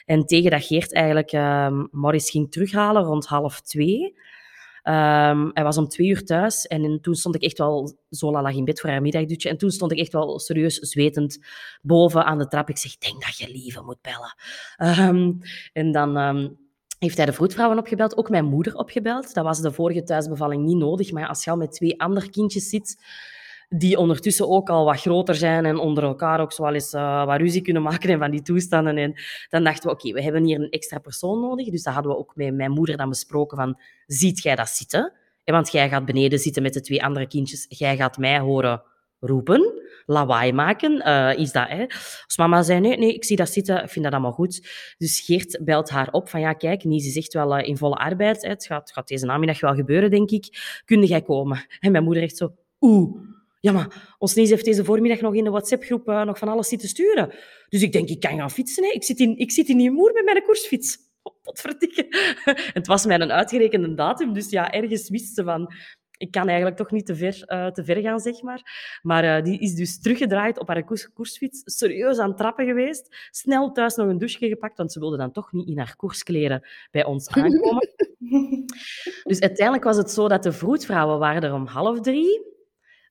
En 0.04 0.24
tegen 0.24 0.50
dat 0.50 0.64
Geert 0.64 0.94
eigenlijk 0.94 1.32
ehm, 1.32 1.84
Morris 1.90 2.30
ging 2.30 2.50
terughalen 2.50 3.02
rond 3.02 3.26
half 3.26 3.60
twee... 3.60 4.22
Um, 4.88 5.50
hij 5.52 5.62
was 5.62 5.78
om 5.78 5.88
twee 5.88 6.08
uur 6.08 6.24
thuis 6.24 6.66
en 6.66 7.00
toen 7.00 7.14
stond 7.14 7.34
ik 7.34 7.42
echt 7.42 7.58
wel... 7.58 7.98
Zola 8.08 8.42
lag 8.42 8.54
in 8.54 8.64
bed 8.64 8.80
voor 8.80 8.90
haar 8.90 9.02
middagdutje. 9.02 9.48
En 9.48 9.56
toen 9.56 9.70
stond 9.70 9.92
ik 9.92 9.98
echt 9.98 10.12
wel 10.12 10.38
serieus 10.38 10.74
zwetend 10.78 11.38
boven 11.82 12.24
aan 12.24 12.38
de 12.38 12.46
trap. 12.46 12.68
Ik 12.68 12.78
zeg, 12.78 12.96
denk 12.96 13.24
dat 13.24 13.36
je 13.36 13.50
lieve 13.50 13.82
moet 13.82 14.00
bellen. 14.00 14.34
Um, 15.08 15.38
en 15.72 15.92
dan... 15.92 16.16
heeft 16.98 17.16
hij 17.16 17.26
de 17.26 17.32
vroedvrouwen 17.32 17.78
opgebeld, 17.78 18.16
ook 18.16 18.30
mijn 18.30 18.44
moeder 18.44 18.74
opgebeld. 18.74 19.34
Dat 19.34 19.44
was 19.44 19.60
de 19.60 19.72
vorige 19.72 20.02
thuisbevalling 20.02 20.64
niet 20.64 20.76
nodig, 20.76 21.12
maar 21.12 21.28
als 21.28 21.44
je 21.44 21.50
al 21.50 21.56
met 21.56 21.72
twee 21.72 22.00
andere 22.00 22.30
kindjes 22.30 22.68
zit, 22.68 22.96
die 23.68 23.98
ondertussen 23.98 24.48
ook 24.48 24.68
al 24.68 24.84
wat 24.84 25.00
groter 25.00 25.34
zijn 25.34 25.64
en 25.64 25.78
onder 25.78 26.04
elkaar 26.04 26.40
ook 26.40 26.52
zo 26.52 26.62
wel 26.62 26.74
eens 26.74 26.94
uh, 26.94 27.24
wat 27.24 27.40
ruzie 27.40 27.62
kunnen 27.62 27.82
maken 27.82 28.10
en 28.10 28.18
van 28.18 28.30
die 28.30 28.42
toestanden. 28.42 28.96
En 28.96 29.14
dan 29.48 29.64
dachten 29.64 29.88
we, 29.88 29.94
oké, 29.94 30.12
we 30.12 30.22
hebben 30.22 30.44
hier 30.44 30.60
een 30.60 30.70
extra 30.70 30.98
persoon 30.98 31.40
nodig. 31.40 31.70
Dus 31.70 31.82
dat 31.82 31.94
hadden 31.94 32.12
we 32.12 32.18
ook 32.18 32.32
met 32.36 32.54
mijn 32.54 32.70
moeder 32.70 32.96
dan 32.96 33.08
besproken 33.08 33.56
van, 33.56 33.78
ziet 34.06 34.42
jij 34.42 34.54
dat 34.54 34.68
zitten? 34.68 35.12
Want 35.44 35.72
jij 35.72 35.88
gaat 35.88 36.04
beneden 36.04 36.38
zitten 36.38 36.62
met 36.62 36.72
de 36.72 36.80
twee 36.80 37.04
andere 37.04 37.26
kindjes. 37.26 37.66
Jij 37.68 37.96
gaat 37.96 38.18
mij 38.18 38.38
horen 38.38 38.82
roepen, 39.26 39.82
lawaai 40.06 40.52
maken. 40.52 40.92
Uh, 41.08 41.38
is 41.38 41.52
dat, 41.52 41.68
hè? 41.68 41.82
Als 42.24 42.36
mama 42.36 42.62
zei, 42.62 42.80
nee, 42.80 42.96
nee, 42.96 43.14
ik 43.14 43.24
zie 43.24 43.36
dat 43.36 43.50
zitten, 43.50 43.82
ik 43.82 43.88
vind 43.88 44.04
dat 44.04 44.14
allemaal 44.14 44.32
goed. 44.32 44.68
Dus 44.98 45.20
Geert 45.20 45.60
belt 45.64 45.90
haar 45.90 46.08
op 46.10 46.28
van, 46.28 46.40
ja, 46.40 46.52
kijk, 46.52 46.84
Nies 46.84 47.06
is 47.06 47.16
echt 47.16 47.32
wel 47.32 47.58
uh, 47.58 47.68
in 47.68 47.76
volle 47.76 47.94
arbeid. 47.94 48.42
Hè. 48.42 48.48
Het 48.48 48.66
gaat, 48.66 48.92
gaat 48.92 49.08
deze 49.08 49.26
namiddag 49.26 49.60
wel 49.60 49.74
gebeuren, 49.74 50.10
denk 50.10 50.30
ik. 50.30 50.80
Kun 50.84 51.04
jij 51.04 51.22
komen? 51.22 51.66
En 51.80 51.92
mijn 51.92 52.04
moeder 52.04 52.22
echt 52.22 52.36
zo, 52.36 52.54
oeh. 52.80 53.20
Ja, 53.60 53.72
maar 53.72 54.14
ons 54.18 54.34
Nies 54.34 54.50
heeft 54.50 54.64
deze 54.64 54.84
voormiddag 54.84 55.20
nog 55.20 55.34
in 55.34 55.44
de 55.44 55.50
WhatsApp-groep 55.50 56.08
uh, 56.08 56.22
nog 56.22 56.38
van 56.38 56.48
alles 56.48 56.68
zitten 56.68 56.88
sturen. 56.88 57.34
Dus 57.68 57.82
ik 57.82 57.92
denk, 57.92 58.08
ik 58.08 58.20
kan 58.20 58.38
gaan 58.38 58.50
fietsen. 58.50 58.84
Hè. 58.84 58.90
Ik, 58.90 59.04
zit 59.04 59.18
in, 59.18 59.38
ik 59.38 59.50
zit 59.50 59.68
in 59.68 59.76
Nieuwmoer 59.76 60.12
met 60.12 60.24
mijn 60.24 60.42
koersfiets. 60.42 60.98
Potverdikke. 61.42 62.06
het 62.72 62.86
was 62.86 63.06
mij 63.06 63.20
een 63.20 63.32
uitgerekende 63.32 63.94
datum, 63.94 64.32
dus 64.32 64.50
ja, 64.50 64.72
ergens 64.72 65.08
wist 65.08 65.34
ze 65.34 65.44
van 65.44 65.72
ik 66.16 66.30
kan 66.30 66.46
eigenlijk 66.46 66.76
toch 66.76 66.90
niet 66.90 67.06
te 67.06 67.16
ver, 67.16 67.42
uh, 67.46 67.66
te 67.66 67.84
ver 67.84 68.00
gaan, 68.00 68.20
zeg 68.20 68.42
maar. 68.42 68.98
Maar 69.02 69.24
uh, 69.24 69.44
die 69.44 69.58
is 69.58 69.74
dus 69.74 70.00
teruggedraaid 70.00 70.58
op 70.58 70.68
haar 70.68 70.84
koers 70.84 71.12
koersfiets, 71.12 71.62
serieus 71.64 72.18
aan 72.18 72.28
het 72.28 72.36
trappen 72.36 72.66
geweest, 72.66 73.28
snel 73.30 73.72
thuis 73.72 73.94
nog 73.94 74.08
een 74.08 74.18
douche 74.18 74.48
gepakt, 74.48 74.76
want 74.76 74.92
ze 74.92 74.98
wilde 74.98 75.16
dan 75.16 75.32
toch 75.32 75.52
niet 75.52 75.68
in 75.68 75.78
haar 75.78 75.96
koerskleren 75.96 76.68
bij 76.90 77.04
ons 77.04 77.28
aankomen. 77.36 77.88
dus 79.22 79.40
uiteindelijk 79.40 79.84
was 79.84 79.96
het 79.96 80.10
zo 80.10 80.28
dat 80.28 80.42
de 80.42 80.52
vroedvrouwen 80.52 81.18
waren 81.18 81.42
er 81.42 81.54
om 81.54 81.66
half 81.66 82.00
drie. 82.00 82.52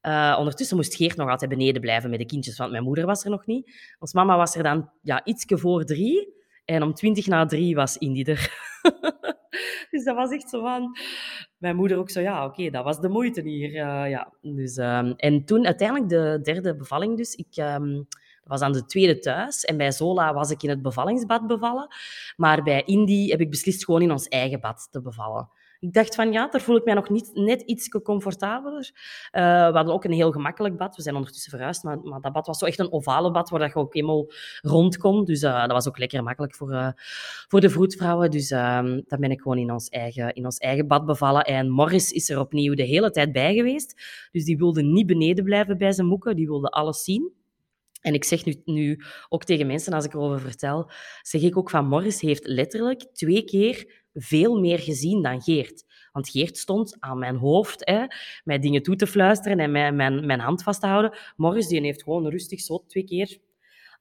Uh, 0.01 0.35
ondertussen 0.39 0.77
moest 0.77 0.95
Geert 0.95 1.17
nog 1.17 1.29
altijd 1.29 1.49
beneden 1.49 1.81
blijven 1.81 2.09
met 2.09 2.19
de 2.19 2.25
kindjes, 2.25 2.57
want 2.57 2.71
mijn 2.71 2.83
moeder 2.83 3.05
was 3.05 3.23
er 3.23 3.29
nog 3.29 3.45
niet. 3.45 3.95
Ons 3.99 4.13
mama 4.13 4.37
was 4.37 4.55
er 4.55 4.63
dan 4.63 4.89
ja, 5.01 5.25
ietsje 5.25 5.57
voor 5.57 5.85
drie. 5.85 6.33
En 6.65 6.83
om 6.83 6.93
twintig 6.93 7.27
na 7.27 7.45
drie 7.45 7.75
was 7.75 7.97
Indy 7.97 8.23
er. 8.23 8.71
dus 9.91 10.03
dat 10.03 10.15
was 10.15 10.31
echt 10.31 10.49
zo 10.49 10.61
van... 10.61 10.97
Mijn 11.57 11.75
moeder 11.75 11.97
ook 11.97 12.09
zo, 12.09 12.21
ja, 12.21 12.45
oké, 12.45 12.69
dat 12.69 12.83
was 12.83 12.99
de 12.99 13.09
moeite 13.09 13.41
hier. 13.41 13.69
Uh, 13.69 14.09
ja. 14.09 14.33
dus, 14.41 14.77
um, 14.77 15.13
en 15.17 15.45
toen 15.45 15.65
uiteindelijk 15.65 16.09
de 16.09 16.39
derde 16.43 16.75
bevalling 16.75 17.17
dus. 17.17 17.35
Ik 17.35 17.57
um, 17.57 18.07
was 18.43 18.61
aan 18.61 18.71
de 18.71 18.85
tweede 18.85 19.19
thuis. 19.19 19.63
En 19.63 19.77
bij 19.77 19.91
Zola 19.91 20.33
was 20.33 20.51
ik 20.51 20.63
in 20.63 20.69
het 20.69 20.81
bevallingsbad 20.81 21.47
bevallen. 21.47 21.87
Maar 22.35 22.63
bij 22.63 22.83
Indy 22.85 23.29
heb 23.29 23.41
ik 23.41 23.49
beslist 23.49 23.85
gewoon 23.85 24.01
in 24.01 24.11
ons 24.11 24.27
eigen 24.27 24.59
bad 24.59 24.87
te 24.91 25.01
bevallen. 25.01 25.49
Ik 25.83 25.93
dacht 25.93 26.15
van 26.15 26.31
ja, 26.31 26.47
daar 26.47 26.61
voel 26.61 26.75
ik 26.75 26.85
mij 26.85 26.93
nog 26.93 27.09
niet, 27.09 27.31
net 27.33 27.61
iets 27.61 27.89
comfortabeler. 27.89 28.91
Uh, 29.31 29.41
we 29.67 29.75
hadden 29.75 29.93
ook 29.93 30.03
een 30.03 30.11
heel 30.11 30.31
gemakkelijk 30.31 30.77
bad. 30.77 30.95
We 30.95 31.01
zijn 31.01 31.15
ondertussen 31.15 31.51
verhuisd, 31.51 31.83
maar, 31.83 31.99
maar, 31.99 32.21
dat 32.21 32.31
bad 32.31 32.47
was 32.47 32.57
zo 32.57 32.65
echt 32.65 32.79
een 32.79 32.91
ovale 32.91 33.31
bad 33.31 33.49
waar 33.49 33.67
je 33.67 33.75
ook 33.75 33.93
helemaal 33.93 34.31
rond 34.61 34.97
kon. 34.97 35.25
Dus 35.25 35.41
uh, 35.41 35.61
dat 35.61 35.71
was 35.71 35.87
ook 35.87 35.97
lekker 35.97 36.23
makkelijk 36.23 36.55
voor, 36.55 36.71
uh, 36.71 36.89
voor 37.47 37.61
de 37.61 37.69
vroedvrouwen. 37.69 38.31
Dus 38.31 38.47
dan 38.47 39.03
ben 39.19 39.31
ik 39.31 39.41
gewoon 39.41 39.57
in 39.57 39.71
ons, 39.71 39.89
eigen, 39.89 40.33
in 40.33 40.45
ons 40.45 40.57
eigen 40.57 40.87
bad 40.87 41.05
bevallen. 41.05 41.43
En 41.43 41.69
Morris 41.69 42.11
is 42.11 42.29
er 42.29 42.39
opnieuw 42.39 42.73
de 42.73 42.83
hele 42.83 43.11
tijd 43.11 43.31
bij 43.31 43.53
geweest. 43.53 44.01
Dus 44.31 44.45
die 44.45 44.57
wilde 44.57 44.83
niet 44.83 45.05
beneden 45.05 45.43
blijven 45.43 45.77
bij 45.77 45.91
zijn 45.91 46.07
moeken. 46.07 46.35
Die 46.35 46.47
wilde 46.47 46.69
alles 46.69 47.03
zien. 47.03 47.31
En 48.01 48.13
ik 48.13 48.23
zeg 48.23 48.45
nu, 48.45 48.61
nu 48.65 49.01
ook 49.29 49.43
tegen 49.43 49.67
mensen, 49.67 49.93
als 49.93 50.05
ik 50.05 50.13
erover 50.13 50.39
vertel, 50.39 50.91
zeg 51.21 51.41
ik 51.41 51.57
ook 51.57 51.69
van 51.69 51.87
Morris 51.87 52.21
heeft 52.21 52.47
letterlijk 52.47 53.01
twee 53.13 53.43
keer 53.43 54.02
veel 54.13 54.59
meer 54.59 54.79
gezien 54.79 55.21
dan 55.21 55.41
Geert. 55.41 55.85
Want 56.11 56.29
Geert 56.29 56.57
stond 56.57 56.95
aan 56.99 57.19
mijn 57.19 57.35
hoofd, 57.35 57.85
hè, 57.85 58.05
mij 58.43 58.59
dingen 58.59 58.83
toe 58.83 58.95
te 58.95 59.07
fluisteren 59.07 59.59
en 59.59 59.71
mij, 59.71 59.91
mijn, 59.91 60.25
mijn 60.25 60.39
hand 60.39 60.63
vast 60.63 60.81
te 60.81 60.87
houden. 60.87 61.17
Morris 61.35 61.67
die 61.67 61.81
heeft 61.81 62.03
gewoon 62.03 62.27
rustig 62.27 62.61
zo 62.61 62.83
twee 62.87 63.03
keer 63.03 63.37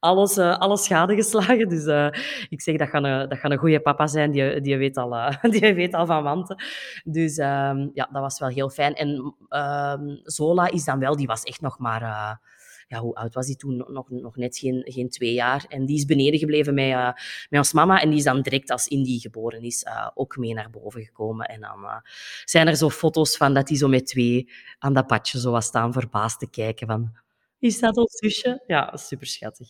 alles, 0.03 0.39
uh, 0.39 0.59
alles 0.59 0.85
schade 0.85 1.15
geslagen. 1.15 1.69
Dus 1.69 1.85
uh, 1.85 2.07
ik 2.49 2.61
zeg, 2.61 2.77
dat 2.77 2.89
gaat 2.89 3.05
een, 3.05 3.29
dat 3.29 3.39
gaat 3.39 3.51
een 3.51 3.59
goede 3.59 3.81
papa 3.81 4.07
zijn, 4.07 4.31
die, 4.31 4.61
die, 4.61 4.77
weet 4.77 4.97
al, 4.97 5.13
uh, 5.13 5.43
die 5.61 5.75
weet 5.75 5.95
al 5.95 6.07
van 6.07 6.23
wanten. 6.23 6.65
Dus 7.05 7.39
um, 7.39 7.91
ja, 7.95 8.09
dat 8.13 8.23
was 8.23 8.39
wel 8.39 8.49
heel 8.49 8.71
fijn. 8.71 8.95
En 8.95 9.09
um, 9.49 10.21
Zola 10.23 10.71
is 10.71 10.85
dan 10.85 10.99
wel, 10.99 11.17
die 11.17 11.27
was 11.27 11.43
echt 11.43 11.61
nog 11.61 11.79
maar 11.79 12.41
ja, 12.93 13.01
hoe 13.01 13.15
oud 13.15 13.35
was 13.35 13.47
die 13.47 13.57
toen? 13.57 13.77
Nog, 13.77 14.11
nog 14.11 14.37
net 14.37 14.59
geen, 14.59 14.83
geen 14.85 15.09
twee 15.09 15.33
jaar. 15.33 15.65
En 15.69 15.87
die 15.87 15.97
is 15.97 16.05
beneden 16.05 16.39
gebleven 16.39 16.75
met, 16.75 16.89
uh, 16.89 17.13
met 17.51 17.59
ons 17.59 17.73
mama. 17.73 18.01
En 18.01 18.09
die 18.09 18.19
is 18.19 18.25
dan 18.25 18.43
direct 18.43 18.71
als 18.71 18.89
Indy 18.89 19.19
geboren 19.19 19.63
is 19.63 19.85
uh, 19.85 20.09
ook 20.15 20.37
mee 20.37 20.55
naar 20.55 20.71
boven 20.71 21.03
gekomen. 21.05 21.47
En 21.47 21.61
dan 21.61 21.83
uh, 21.83 21.97
zijn 22.45 22.67
er 22.67 22.77
zo 22.77 22.91
foto's 22.91 23.37
van 23.37 23.55
dat 23.55 23.69
hij 23.69 23.79
zo 23.79 23.89
met 23.89 24.07
twee 24.07 24.51
aan 24.79 24.93
dat 24.93 25.07
padje 25.07 25.41
zo 25.41 25.51
was 25.51 25.67
staan 25.67 25.93
verbaasd 25.93 26.39
te 26.39 26.51
kijken 26.51 26.87
van... 26.87 27.21
Is 27.59 27.81
dat 27.81 27.97
ons 27.97 28.17
zusje? 28.17 28.63
Ja, 28.67 28.97
super 28.97 29.27
schattig. 29.27 29.69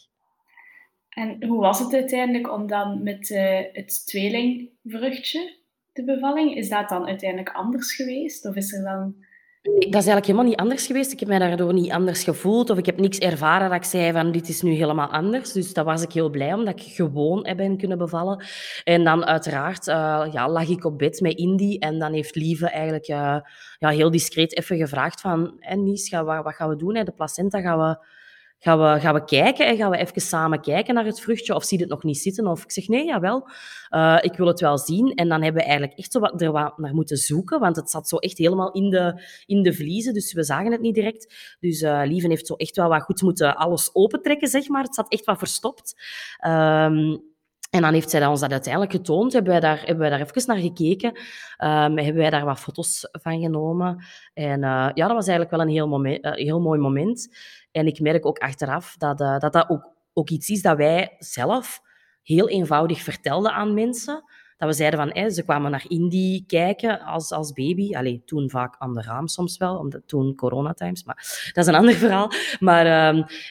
En 1.08 1.44
hoe 1.46 1.60
was 1.60 1.78
het 1.78 1.92
uiteindelijk 1.92 2.52
om 2.52 2.66
dan 2.66 3.02
met 3.02 3.28
het 3.72 4.06
tweelingvruchtje, 4.06 5.58
de 5.92 6.04
bevalling, 6.04 6.56
is 6.56 6.68
dat 6.68 6.88
dan 6.88 7.06
uiteindelijk 7.06 7.50
anders 7.50 7.94
geweest? 7.94 8.46
Of 8.46 8.54
is 8.54 8.72
er 8.72 8.82
dan 8.82 9.24
dat 9.62 9.72
is 9.74 9.92
eigenlijk 9.92 10.26
helemaal 10.26 10.46
niet 10.46 10.56
anders 10.56 10.86
geweest. 10.86 11.12
Ik 11.12 11.20
heb 11.20 11.28
mij 11.28 11.38
daardoor 11.38 11.72
niet 11.72 11.90
anders 11.90 12.24
gevoeld 12.24 12.70
of 12.70 12.78
ik 12.78 12.86
heb 12.86 13.00
niks 13.00 13.18
ervaren 13.18 13.68
dat 13.68 13.78
ik 13.78 13.84
zei 13.84 14.12
van 14.12 14.32
dit 14.32 14.48
is 14.48 14.62
nu 14.62 14.72
helemaal 14.72 15.08
anders. 15.08 15.52
Dus 15.52 15.72
daar 15.72 15.84
was 15.84 16.02
ik 16.02 16.12
heel 16.12 16.30
blij 16.30 16.52
om, 16.52 16.64
dat 16.64 16.80
ik 16.80 16.94
gewoon 16.94 17.42
ben 17.56 17.76
kunnen 17.76 17.98
bevallen. 17.98 18.44
En 18.84 19.04
dan 19.04 19.24
uiteraard 19.24 19.86
uh, 19.86 20.26
ja, 20.32 20.48
lag 20.48 20.68
ik 20.68 20.84
op 20.84 20.98
bed 20.98 21.20
met 21.20 21.36
Indy 21.36 21.76
en 21.78 21.98
dan 21.98 22.12
heeft 22.12 22.34
Lieve 22.34 22.68
eigenlijk 22.68 23.08
uh, 23.08 23.36
ja, 23.78 23.88
heel 23.88 24.10
discreet 24.10 24.56
even 24.56 24.76
gevraagd 24.76 25.20
van 25.20 25.56
en 25.60 25.82
Nies, 25.82 26.10
wat, 26.10 26.44
wat 26.44 26.54
gaan 26.54 26.68
we 26.68 26.76
doen? 26.76 27.04
De 27.04 27.12
placenta 27.16 27.60
gaan 27.60 27.78
we 27.78 28.06
Gaan 28.64 28.78
we, 28.78 29.00
gaan 29.00 29.14
we 29.14 29.24
kijken 29.24 29.66
en 29.66 29.76
gaan 29.76 29.90
we 29.90 29.96
even 29.96 30.20
samen 30.20 30.60
kijken 30.60 30.94
naar 30.94 31.04
het 31.04 31.20
vruchtje? 31.20 31.54
Of 31.54 31.64
zie 31.64 31.78
je 31.78 31.84
het 31.84 31.92
nog 31.92 32.02
niet 32.02 32.18
zitten? 32.18 32.46
Of 32.46 32.62
ik 32.62 32.70
zeg, 32.70 32.88
nee, 32.88 33.04
jawel, 33.04 33.48
uh, 33.90 34.18
ik 34.20 34.36
wil 34.36 34.46
het 34.46 34.60
wel 34.60 34.78
zien. 34.78 35.14
En 35.14 35.28
dan 35.28 35.42
hebben 35.42 35.60
we 35.60 35.68
eigenlijk 35.68 35.98
echt 35.98 36.12
zo 36.12 36.20
wat, 36.20 36.42
er 36.42 36.52
wat 36.52 36.78
naar 36.78 36.94
moeten 36.94 37.16
zoeken, 37.16 37.60
want 37.60 37.76
het 37.76 37.90
zat 37.90 38.08
zo 38.08 38.16
echt 38.16 38.38
helemaal 38.38 38.72
in 38.72 38.90
de, 38.90 39.22
in 39.46 39.62
de 39.62 39.74
vliezen, 39.74 40.14
dus 40.14 40.32
we 40.32 40.42
zagen 40.42 40.72
het 40.72 40.80
niet 40.80 40.94
direct. 40.94 41.56
Dus 41.60 41.80
uh, 41.80 42.02
Lieven 42.04 42.30
heeft 42.30 42.46
zo 42.46 42.54
echt 42.54 42.76
wel 42.76 42.88
wat 42.88 43.02
goed 43.02 43.22
moeten 43.22 43.56
alles 43.56 43.90
opentrekken, 43.92 44.48
zeg 44.48 44.68
maar. 44.68 44.82
Het 44.82 44.94
zat 44.94 45.12
echt 45.12 45.24
wat 45.24 45.38
verstopt. 45.38 45.94
Um, 46.46 47.31
en 47.72 47.82
dan 47.82 47.92
heeft 47.92 48.10
zij 48.10 48.26
ons 48.26 48.40
dat 48.40 48.50
uiteindelijk 48.50 48.92
getoond. 48.92 49.32
Hebben 49.32 49.52
wij 49.52 49.60
daar, 49.60 49.78
hebben 49.78 49.98
wij 49.98 50.10
daar 50.10 50.20
even 50.20 50.42
naar 50.46 50.56
gekeken. 50.56 51.08
Um, 51.08 51.98
hebben 51.98 52.14
wij 52.14 52.30
daar 52.30 52.44
wat 52.44 52.58
foto's 52.58 53.08
van 53.12 53.40
genomen. 53.40 54.04
En 54.34 54.62
uh, 54.62 54.90
ja, 54.94 55.06
dat 55.06 55.12
was 55.12 55.26
eigenlijk 55.26 55.50
wel 55.50 55.60
een 55.60 55.68
heel, 55.68 56.06
uh, 56.06 56.32
heel 56.32 56.60
mooi 56.60 56.80
moment. 56.80 57.36
En 57.70 57.86
ik 57.86 58.00
merk 58.00 58.26
ook 58.26 58.38
achteraf 58.38 58.94
dat 58.96 59.20
uh, 59.20 59.38
dat, 59.38 59.52
dat 59.52 59.68
ook, 59.68 59.90
ook 60.12 60.30
iets 60.30 60.48
is 60.48 60.62
dat 60.62 60.76
wij 60.76 61.16
zelf 61.18 61.80
heel 62.22 62.48
eenvoudig 62.48 63.00
vertelden 63.02 63.52
aan 63.52 63.74
mensen 63.74 64.24
dat 64.62 64.70
we 64.70 64.76
zeiden 64.76 65.12
van, 65.12 65.30
ze 65.30 65.42
kwamen 65.42 65.70
naar 65.70 65.84
Indie 65.88 66.44
kijken 66.46 67.00
als, 67.00 67.32
als 67.32 67.52
baby. 67.52 67.94
Allee, 67.94 68.22
toen 68.24 68.50
vaak 68.50 68.74
aan 68.78 68.94
de 68.94 69.02
raam 69.02 69.28
soms 69.28 69.56
wel, 69.56 69.76
omdat 69.76 70.02
toen 70.06 70.34
coronatimes, 70.34 71.04
maar 71.04 71.16
dat 71.54 71.64
is 71.64 71.72
een 71.72 71.78
ander 71.78 71.94
verhaal. 71.94 72.30
Maar 72.58 72.86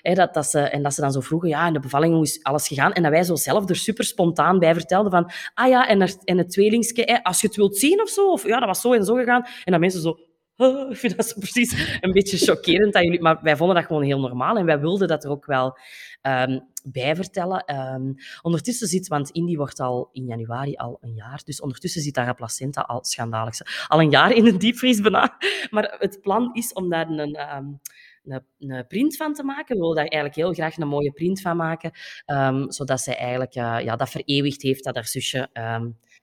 hey, 0.02 0.14
dat, 0.14 0.34
dat 0.34 0.46
ze, 0.46 0.60
en 0.60 0.84
dat 0.84 0.94
ze 0.94 1.02
dan 1.02 1.12
zo 1.12 1.20
vroegen, 1.20 1.50
ja, 1.50 1.68
in 1.68 1.74
de 1.74 1.80
bevalling 1.80 2.14
hoe 2.14 2.24
is 2.24 2.44
alles 2.44 2.68
gegaan? 2.68 2.94
En 2.94 3.04
dat 3.04 3.12
wij 3.12 3.24
zo 3.24 3.36
zelf 3.36 3.70
er 3.70 3.76
super 3.76 4.04
spontaan 4.04 4.60
bij 4.60 4.74
vertelden 4.74 5.12
van, 5.12 5.32
ah 5.54 5.70
ja, 5.70 5.88
en, 5.88 6.02
er, 6.02 6.16
het 6.26 6.50
tweelingske, 6.50 7.24
als 7.24 7.42
je 7.42 7.48
het 7.48 7.56
wilt 7.56 7.78
zien 7.78 8.02
of 8.02 8.10
zo, 8.10 8.32
of 8.32 8.48
ja, 8.48 8.60
dat 8.60 8.68
was 8.68 8.82
zo 8.82 8.94
en 8.94 9.06
zo 9.06 9.16
gegaan. 9.16 9.46
En 9.64 9.72
dan 9.72 9.80
mensen 9.80 10.02
zo, 10.02 10.18
ik 10.92 10.98
vind 10.98 11.18
dat 11.18 11.26
zo 11.26 11.40
precies 11.40 11.98
een 12.02 12.12
beetje 12.12 12.38
chockerend. 12.38 12.94
Dat 12.94 13.04
jullie, 13.04 13.22
maar 13.22 13.40
wij 13.42 13.58
vonden 13.58 13.76
dat 13.76 13.86
gewoon 13.86 14.04
heel 14.04 14.20
normaal 14.20 14.58
en 14.58 14.66
wij 14.66 14.80
wilden 14.80 15.08
dat 15.08 15.24
er 15.24 15.30
ook 15.30 15.46
wel 15.46 15.78
um, 16.22 16.68
bij 16.84 17.16
vertellen. 17.16 17.76
Um, 17.94 18.16
ondertussen 18.42 18.88
zit, 18.88 19.08
want 19.08 19.30
Indy 19.30 19.56
wordt 19.56 19.80
al 19.80 20.10
in 20.12 20.26
januari 20.26 20.76
al 20.76 20.98
een 21.02 21.14
jaar, 21.14 21.42
dus 21.44 21.62
ondertussen 21.62 22.02
zit 22.02 22.14
daar 22.14 22.36
placenta 22.36 22.82
al 22.82 23.04
schandalig. 23.04 23.88
Al 23.88 24.02
een 24.02 24.10
jaar 24.10 24.32
in 24.32 24.48
een 24.48 24.58
diepvries 24.58 25.02
bijna. 25.02 25.38
Maar 25.70 25.96
het 26.00 26.22
plan 26.22 26.54
is 26.54 26.74
om 26.74 26.90
daar 26.90 27.10
een, 27.10 27.56
um, 27.56 27.80
een, 28.24 28.44
een 28.58 28.88
print 28.88 29.16
van 29.16 29.34
te 29.34 29.44
maken. 29.44 29.76
We 29.76 29.82
willen 29.82 29.96
daar 29.96 30.06
eigenlijk 30.06 30.36
heel 30.36 30.54
graag 30.54 30.78
een 30.78 30.88
mooie 30.88 31.12
print 31.12 31.42
van 31.42 31.58
maken, 31.58 31.92
ehm, 32.26 32.70
zodat 32.70 33.02
zij 33.02 33.18
eigenlijk 33.18 33.56
uh, 33.56 33.78
ja, 33.84 33.96
dat 33.96 34.10
vereeuwigd 34.10 34.62
heeft 34.62 34.84
dat 34.84 34.96
haar 34.96 35.06
zusje 35.06 35.50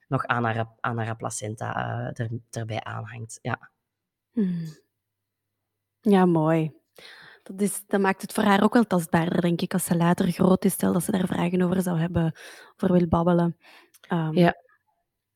nog 0.09 0.27
aan 0.27 0.45
haar, 0.45 0.67
aan 0.81 0.99
haar 0.99 1.17
placenta 1.17 1.77
uh, 1.77 2.25
er, 2.25 2.31
erbij 2.51 2.81
aanhangt. 2.81 3.39
Ja. 3.43 3.71
Hmm. 4.39 4.67
ja, 6.01 6.27
mooi. 6.27 6.73
Dat, 7.43 7.61
is, 7.61 7.83
dat 7.87 8.01
maakt 8.01 8.23
het 8.23 8.33
voor 8.33 8.43
haar 8.45 8.63
ook 8.63 8.73
wel 8.73 8.85
tastbaarder, 8.85 9.41
denk 9.41 9.61
ik, 9.61 9.73
als 9.73 9.85
ze 9.85 9.97
later 9.97 10.31
groot 10.31 10.65
is. 10.65 10.73
Stel 10.73 10.93
dat 10.93 11.05
ze 11.05 11.11
daar 11.11 11.27
vragen 11.27 11.63
over 11.63 11.83
zou 11.83 11.99
hebben, 11.99 12.35
over 12.77 12.97
wil 12.97 13.09
babbelen. 13.09 13.57
Um, 14.13 14.33
ja. 14.33 14.55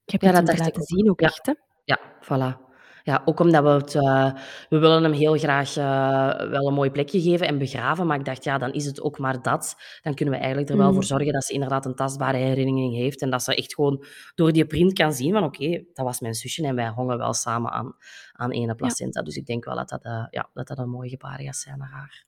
Ik 0.04 0.12
heb 0.12 0.22
ja, 0.22 0.40
dat 0.40 0.58
laten 0.58 0.82
zien 0.82 1.10
ook 1.10 1.20
ja. 1.20 1.26
echt, 1.26 1.46
hè? 1.46 1.52
Ja, 1.84 1.98
voilà. 2.20 2.71
Ja, 3.02 3.22
ook 3.24 3.40
omdat 3.40 3.62
we 3.62 3.68
het... 3.68 3.94
Uh, 3.94 4.32
we 4.68 4.78
willen 4.78 5.02
hem 5.02 5.12
heel 5.12 5.38
graag 5.38 5.76
uh, 5.76 6.50
wel 6.50 6.66
een 6.66 6.74
mooi 6.74 6.90
plekje 6.90 7.20
geven 7.20 7.46
en 7.46 7.58
begraven, 7.58 8.06
maar 8.06 8.18
ik 8.18 8.24
dacht, 8.24 8.44
ja, 8.44 8.58
dan 8.58 8.72
is 8.72 8.84
het 8.84 9.00
ook 9.00 9.18
maar 9.18 9.42
dat. 9.42 9.76
Dan 10.02 10.14
kunnen 10.14 10.34
we 10.34 10.40
eigenlijk 10.40 10.70
er 10.70 10.76
wel 10.76 10.88
Mm. 10.88 10.94
voor 10.94 11.04
zorgen 11.04 11.32
dat 11.32 11.44
ze 11.44 11.52
inderdaad 11.52 11.86
een 11.86 11.94
tastbare 11.94 12.36
herinnering 12.36 12.94
heeft 12.94 13.22
en 13.22 13.30
dat 13.30 13.42
ze 13.42 13.54
echt 13.54 13.74
gewoon 13.74 14.04
door 14.34 14.52
die 14.52 14.66
print 14.66 14.92
kan 14.92 15.12
zien 15.12 15.32
van, 15.32 15.44
oké, 15.44 15.84
dat 15.92 16.04
was 16.04 16.20
mijn 16.20 16.34
zusje 16.34 16.66
en 16.66 16.74
wij 16.74 16.88
hongen 16.88 17.18
wel 17.18 17.34
samen 17.34 17.70
aan, 17.70 17.96
aan 18.32 18.50
ene 18.50 18.74
placenta. 18.74 19.22
Dus 19.22 19.36
ik 19.36 19.46
denk 19.46 19.64
wel 19.64 19.76
dat 19.76 19.88
dat, 19.88 20.04
uh, 20.04 20.26
ja, 20.30 20.50
dat 20.52 20.66
dat 20.66 20.78
een 20.78 20.90
mooi 20.90 21.08
gebaar 21.08 21.40
gaat 21.40 21.56
zijn 21.56 21.78
naar 21.78 21.90
haar. 21.90 22.24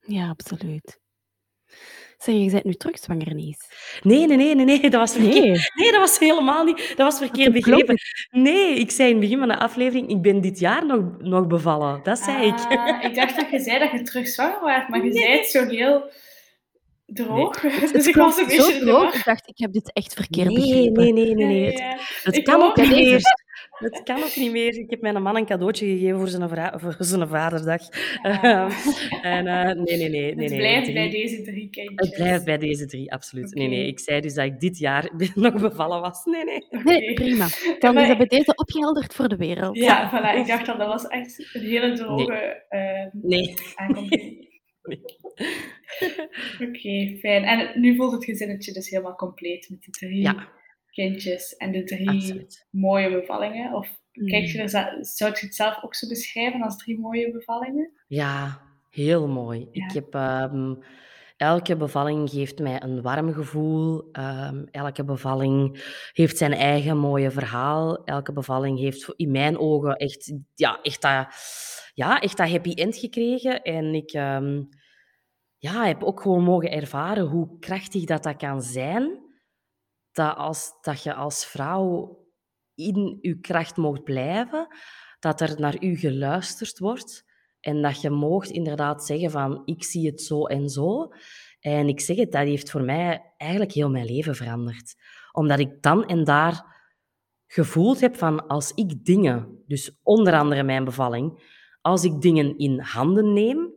Ja, 0.00 0.28
absoluut. 0.28 1.00
Zeg, 2.18 2.34
je 2.34 2.50
bent 2.50 2.64
nu 2.64 2.74
terug 2.74 2.98
zwanger. 2.98 3.34
Nee, 3.34 3.56
nee, 4.02 4.26
nee, 4.26 4.54
nee, 4.54 4.64
nee, 4.64 4.80
dat 4.80 4.92
was 4.92 5.12
verkeerd. 5.12 5.34
Nee. 5.34 5.68
Nee, 5.74 5.90
dat 5.92 6.00
was 6.00 6.18
helemaal 6.18 6.64
niet. 6.64 6.76
Dat 6.96 6.96
was 6.96 7.18
verkeerd 7.18 7.52
begrepen. 7.52 7.96
Nee, 8.30 8.74
ik 8.74 8.90
zei 8.90 9.08
in 9.08 9.14
het 9.14 9.24
begin 9.24 9.38
van 9.38 9.48
de 9.48 9.58
aflevering, 9.58 10.08
ik 10.08 10.22
ben 10.22 10.40
dit 10.40 10.58
jaar 10.58 10.86
nog, 10.86 11.02
nog 11.18 11.46
bevallen. 11.46 12.00
Dat 12.02 12.18
zei 12.18 12.46
ik. 12.46 12.54
Ah, 12.68 13.04
ik 13.04 13.14
dacht 13.14 13.36
dat 13.36 13.50
je 13.50 13.58
zei 13.60 13.78
dat 13.78 13.90
je 13.90 14.02
terug 14.02 14.28
zwanger 14.28 14.60
was, 14.60 14.88
maar 14.88 15.04
je 15.04 15.12
zei 15.12 15.36
het 15.36 15.46
zo 15.46 15.66
heel 15.68 16.10
droog. 17.06 17.60
Het 17.80 17.92
Dus 17.92 18.06
ik 18.06 18.14
was 18.14 18.38
een 18.38 18.46
beetje 18.46 18.78
droog. 18.78 19.14
Ik 19.14 19.24
dacht, 19.24 19.48
ik 19.48 19.58
heb 19.58 19.72
dit 19.72 19.92
echt 19.92 20.14
verkeerd 20.14 20.48
Nee, 20.48 20.56
begrepen. 20.92 21.02
nee, 21.02 21.12
nee, 21.12 21.34
nee, 21.34 21.46
nee. 21.46 21.64
Het, 21.64 21.78
Ja, 21.78 21.88
ja. 21.90 21.96
het 22.22 22.42
kan 22.42 22.62
ook. 22.62 22.76
niet 22.76 22.88
meer. 22.90 23.20
Het 23.76 24.00
kan 24.02 24.16
ook 24.22 24.36
niet 24.36 24.52
meer. 24.52 24.78
Ik 24.78 24.90
heb 24.90 25.00
mijn 25.00 25.22
man 25.22 25.36
een 25.36 25.46
cadeautje 25.46 25.86
gegeven 25.86 26.18
voor 26.18 26.28
zijn, 26.28 26.48
voor 26.80 26.94
zijn 26.98 27.28
vaderdag. 27.28 27.80
Ah. 28.22 28.44
Ehm, 28.44 28.70
en 29.22 29.46
eh, 29.46 29.64
nee, 29.84 29.96
nee, 29.96 30.08
nee. 30.08 30.08
nee, 30.08 30.28
Het 30.28 30.36
nee 30.36 30.58
blijft 30.58 30.82
drie- 30.84 30.94
bij 30.94 31.10
deze 31.10 31.42
drie 31.42 31.70
kindjes. 31.70 32.08
Het 32.08 32.14
blijft 32.16 32.44
bij 32.44 32.58
deze 32.58 32.86
drie, 32.86 33.12
absoluut. 33.12 33.54
Nee, 33.54 33.68
nee. 33.68 33.86
Ik 33.86 33.98
zei 34.00 34.20
dus 34.20 34.34
dat 34.34 34.44
ik 34.44 34.60
dit 34.60 34.78
jaar 34.78 35.10
nog 35.34 35.60
bevallen 35.60 36.00
was. 36.00 36.24
Nee, 36.24 36.44
nee. 36.44 36.66
Nee, 36.84 37.12
prima. 37.12 37.46
Dan 37.78 37.94
maar 37.94 38.02
is 38.02 38.08
dat 38.08 38.18
bij 38.18 38.26
deze 38.38 38.54
opgehelderd 38.54 39.14
voor 39.14 39.28
de 39.28 39.36
wereld. 39.36 39.76
Ja, 39.76 40.10
voilà. 40.10 40.38
Ik 40.38 40.46
dacht 40.46 40.66
dat 40.66 40.78
dat 40.78 40.88
was 40.88 41.06
echt 41.06 41.54
een 41.54 41.62
hele 41.62 41.92
droge 41.96 42.64
eh, 42.68 43.06
Nee. 43.12 43.54
aankondiging. 43.74 44.44
Nee. 44.82 45.00
Oké, 46.68 47.18
fijn. 47.18 47.44
En 47.44 47.80
nu 47.80 47.96
voelt 47.96 48.12
het 48.12 48.24
gezinnetje 48.24 48.72
dus 48.72 48.88
helemaal 48.90 49.14
compleet 49.14 49.68
met 49.70 49.82
de 49.84 49.90
drie 49.90 50.20
Ja, 50.22 50.48
kindjes 51.04 51.56
en 51.56 51.72
de 51.72 51.84
drie 51.84 52.08
absoluut. 52.10 52.66
mooie 52.70 53.10
bevallingen. 53.20 53.72
Of 53.74 53.88
kijk 54.12 54.44
je 54.46 54.54
Mm. 54.54 54.60
er, 54.62 54.68
za- 54.68 54.96
zou 55.00 55.30
je 55.34 55.46
het 55.46 55.54
zelf 55.54 55.82
ook 55.84 55.94
zo 55.94 56.08
beschrijven 56.08 56.62
als 56.62 56.76
drie 56.76 56.98
mooie 56.98 57.30
bevallingen? 57.32 57.92
Ja, 58.06 58.60
heel 58.90 59.28
mooi. 59.28 59.68
Ja. 59.72 59.84
Ik 59.86 59.92
heb, 59.92 60.14
ehm, 60.14 60.74
elke 61.36 61.76
bevalling 61.76 62.30
geeft 62.30 62.58
mij 62.58 62.82
een 62.82 63.02
warm 63.02 63.32
gevoel. 63.32 64.08
Ehm, 64.12 64.64
elke 64.70 65.04
bevalling 65.04 65.84
heeft 66.12 66.36
zijn 66.36 66.52
eigen 66.52 66.96
mooie 66.98 67.30
verhaal. 67.30 68.04
Elke 68.04 68.32
bevalling 68.32 68.78
heeft 68.78 69.12
in 69.16 69.30
mijn 69.30 69.58
ogen 69.58 69.96
echt, 69.96 70.32
ja, 70.54 70.78
echt, 70.82 71.02
dat, 71.02 71.26
ja, 71.94 72.20
echt 72.20 72.36
dat 72.36 72.48
happy 72.50 72.72
end 72.72 72.96
gekregen. 72.96 73.62
En 73.62 73.94
ik 73.94 74.12
ehm, 74.12 74.62
ja, 75.58 75.86
heb 75.86 76.02
ook 76.02 76.20
gewoon 76.20 76.42
mogen 76.42 76.70
ervaren 76.70 77.24
hoe 77.26 77.58
krachtig 77.58 78.04
dat, 78.04 78.22
dat 78.22 78.36
kan 78.36 78.62
zijn. 78.62 79.24
Dat, 80.16 80.36
als, 80.36 80.72
dat 80.80 81.02
je 81.02 81.14
als 81.14 81.46
vrouw 81.46 82.18
in 82.74 83.18
je 83.20 83.40
kracht 83.40 83.76
mocht 83.76 84.04
blijven, 84.04 84.76
dat 85.18 85.40
er 85.40 85.60
naar 85.60 85.82
u 85.82 85.96
geluisterd 85.96 86.78
wordt 86.78 87.24
en 87.60 87.82
dat 87.82 88.00
je 88.00 88.10
moogt 88.10 88.50
inderdaad 88.50 89.04
zeggen 89.04 89.30
van 89.30 89.62
ik 89.64 89.84
zie 89.84 90.06
het 90.06 90.22
zo 90.22 90.46
en 90.46 90.68
zo. 90.68 91.12
En 91.60 91.88
ik 91.88 92.00
zeg 92.00 92.16
het, 92.16 92.32
dat 92.32 92.42
heeft 92.42 92.70
voor 92.70 92.82
mij 92.82 93.34
eigenlijk 93.36 93.72
heel 93.72 93.90
mijn 93.90 94.04
leven 94.04 94.34
veranderd. 94.34 94.94
Omdat 95.32 95.58
ik 95.58 95.82
dan 95.82 96.06
en 96.06 96.24
daar 96.24 96.64
gevoeld 97.46 98.00
heb 98.00 98.16
van 98.16 98.46
als 98.46 98.72
ik 98.74 99.04
dingen, 99.04 99.62
dus 99.66 99.98
onder 100.02 100.34
andere 100.34 100.62
mijn 100.62 100.84
bevalling, 100.84 101.54
als 101.80 102.04
ik 102.04 102.20
dingen 102.20 102.58
in 102.58 102.80
handen 102.80 103.32
neem, 103.32 103.74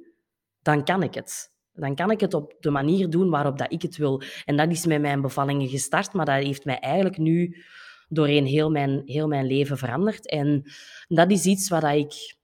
dan 0.61 0.83
kan 0.83 1.03
ik 1.03 1.13
het. 1.13 1.48
Dan 1.79 1.95
kan 1.95 2.11
ik 2.11 2.19
het 2.19 2.33
op 2.33 2.53
de 2.59 2.69
manier 2.69 3.09
doen 3.09 3.29
waarop 3.29 3.57
dat 3.57 3.71
ik 3.71 3.81
het 3.81 3.97
wil. 3.97 4.21
En 4.45 4.57
dat 4.57 4.71
is 4.71 4.85
met 4.85 5.01
mijn 5.01 5.21
bevallingen 5.21 5.67
gestart, 5.67 6.13
maar 6.13 6.25
dat 6.25 6.43
heeft 6.43 6.65
mij 6.65 6.79
eigenlijk 6.79 7.17
nu 7.17 7.63
doorheen 8.09 8.45
heel 8.45 8.69
mijn, 8.69 9.01
heel 9.05 9.27
mijn 9.27 9.45
leven 9.45 9.77
veranderd. 9.77 10.29
En 10.29 10.63
dat 11.07 11.31
is 11.31 11.45
iets 11.45 11.69
wat 11.69 11.83
ik 11.83 12.37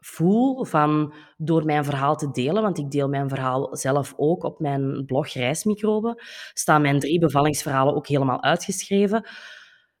voel 0.00 0.64
van 0.64 1.12
door 1.36 1.64
mijn 1.64 1.84
verhaal 1.84 2.16
te 2.16 2.30
delen, 2.30 2.62
want 2.62 2.78
ik 2.78 2.90
deel 2.90 3.08
mijn 3.08 3.28
verhaal 3.28 3.76
zelf 3.76 4.14
ook 4.16 4.44
op 4.44 4.60
mijn 4.60 5.04
blog 5.06 5.32
Reismicroben, 5.32 6.22
staan 6.52 6.82
mijn 6.82 6.98
drie 6.98 7.18
bevallingsverhalen 7.18 7.94
ook 7.94 8.06
helemaal 8.06 8.42
uitgeschreven. 8.42 9.26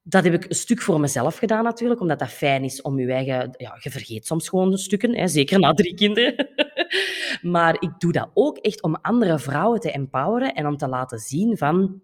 Dat 0.08 0.24
heb 0.24 0.32
ik 0.32 0.44
een 0.44 0.54
stuk 0.54 0.80
voor 0.80 1.00
mezelf 1.00 1.38
gedaan 1.38 1.64
natuurlijk, 1.64 2.00
omdat 2.00 2.18
dat 2.18 2.28
fijn 2.28 2.64
is 2.64 2.82
om 2.82 2.98
je 2.98 3.12
eigen... 3.12 3.54
Ja, 3.56 3.76
je 3.80 3.90
vergeet 3.90 4.26
soms 4.26 4.48
gewoon 4.48 4.78
stukken, 4.78 5.16
hè, 5.16 5.28
zeker 5.28 5.58
na 5.58 5.74
drie 5.74 5.94
kinderen. 5.94 6.48
maar 7.54 7.76
ik 7.78 7.90
doe 7.98 8.12
dat 8.12 8.30
ook 8.34 8.56
echt 8.58 8.82
om 8.82 8.98
andere 9.02 9.38
vrouwen 9.38 9.80
te 9.80 9.90
empoweren 9.90 10.54
en 10.54 10.66
om 10.66 10.76
te 10.76 10.88
laten 10.88 11.18
zien 11.18 11.56
van... 11.56 12.00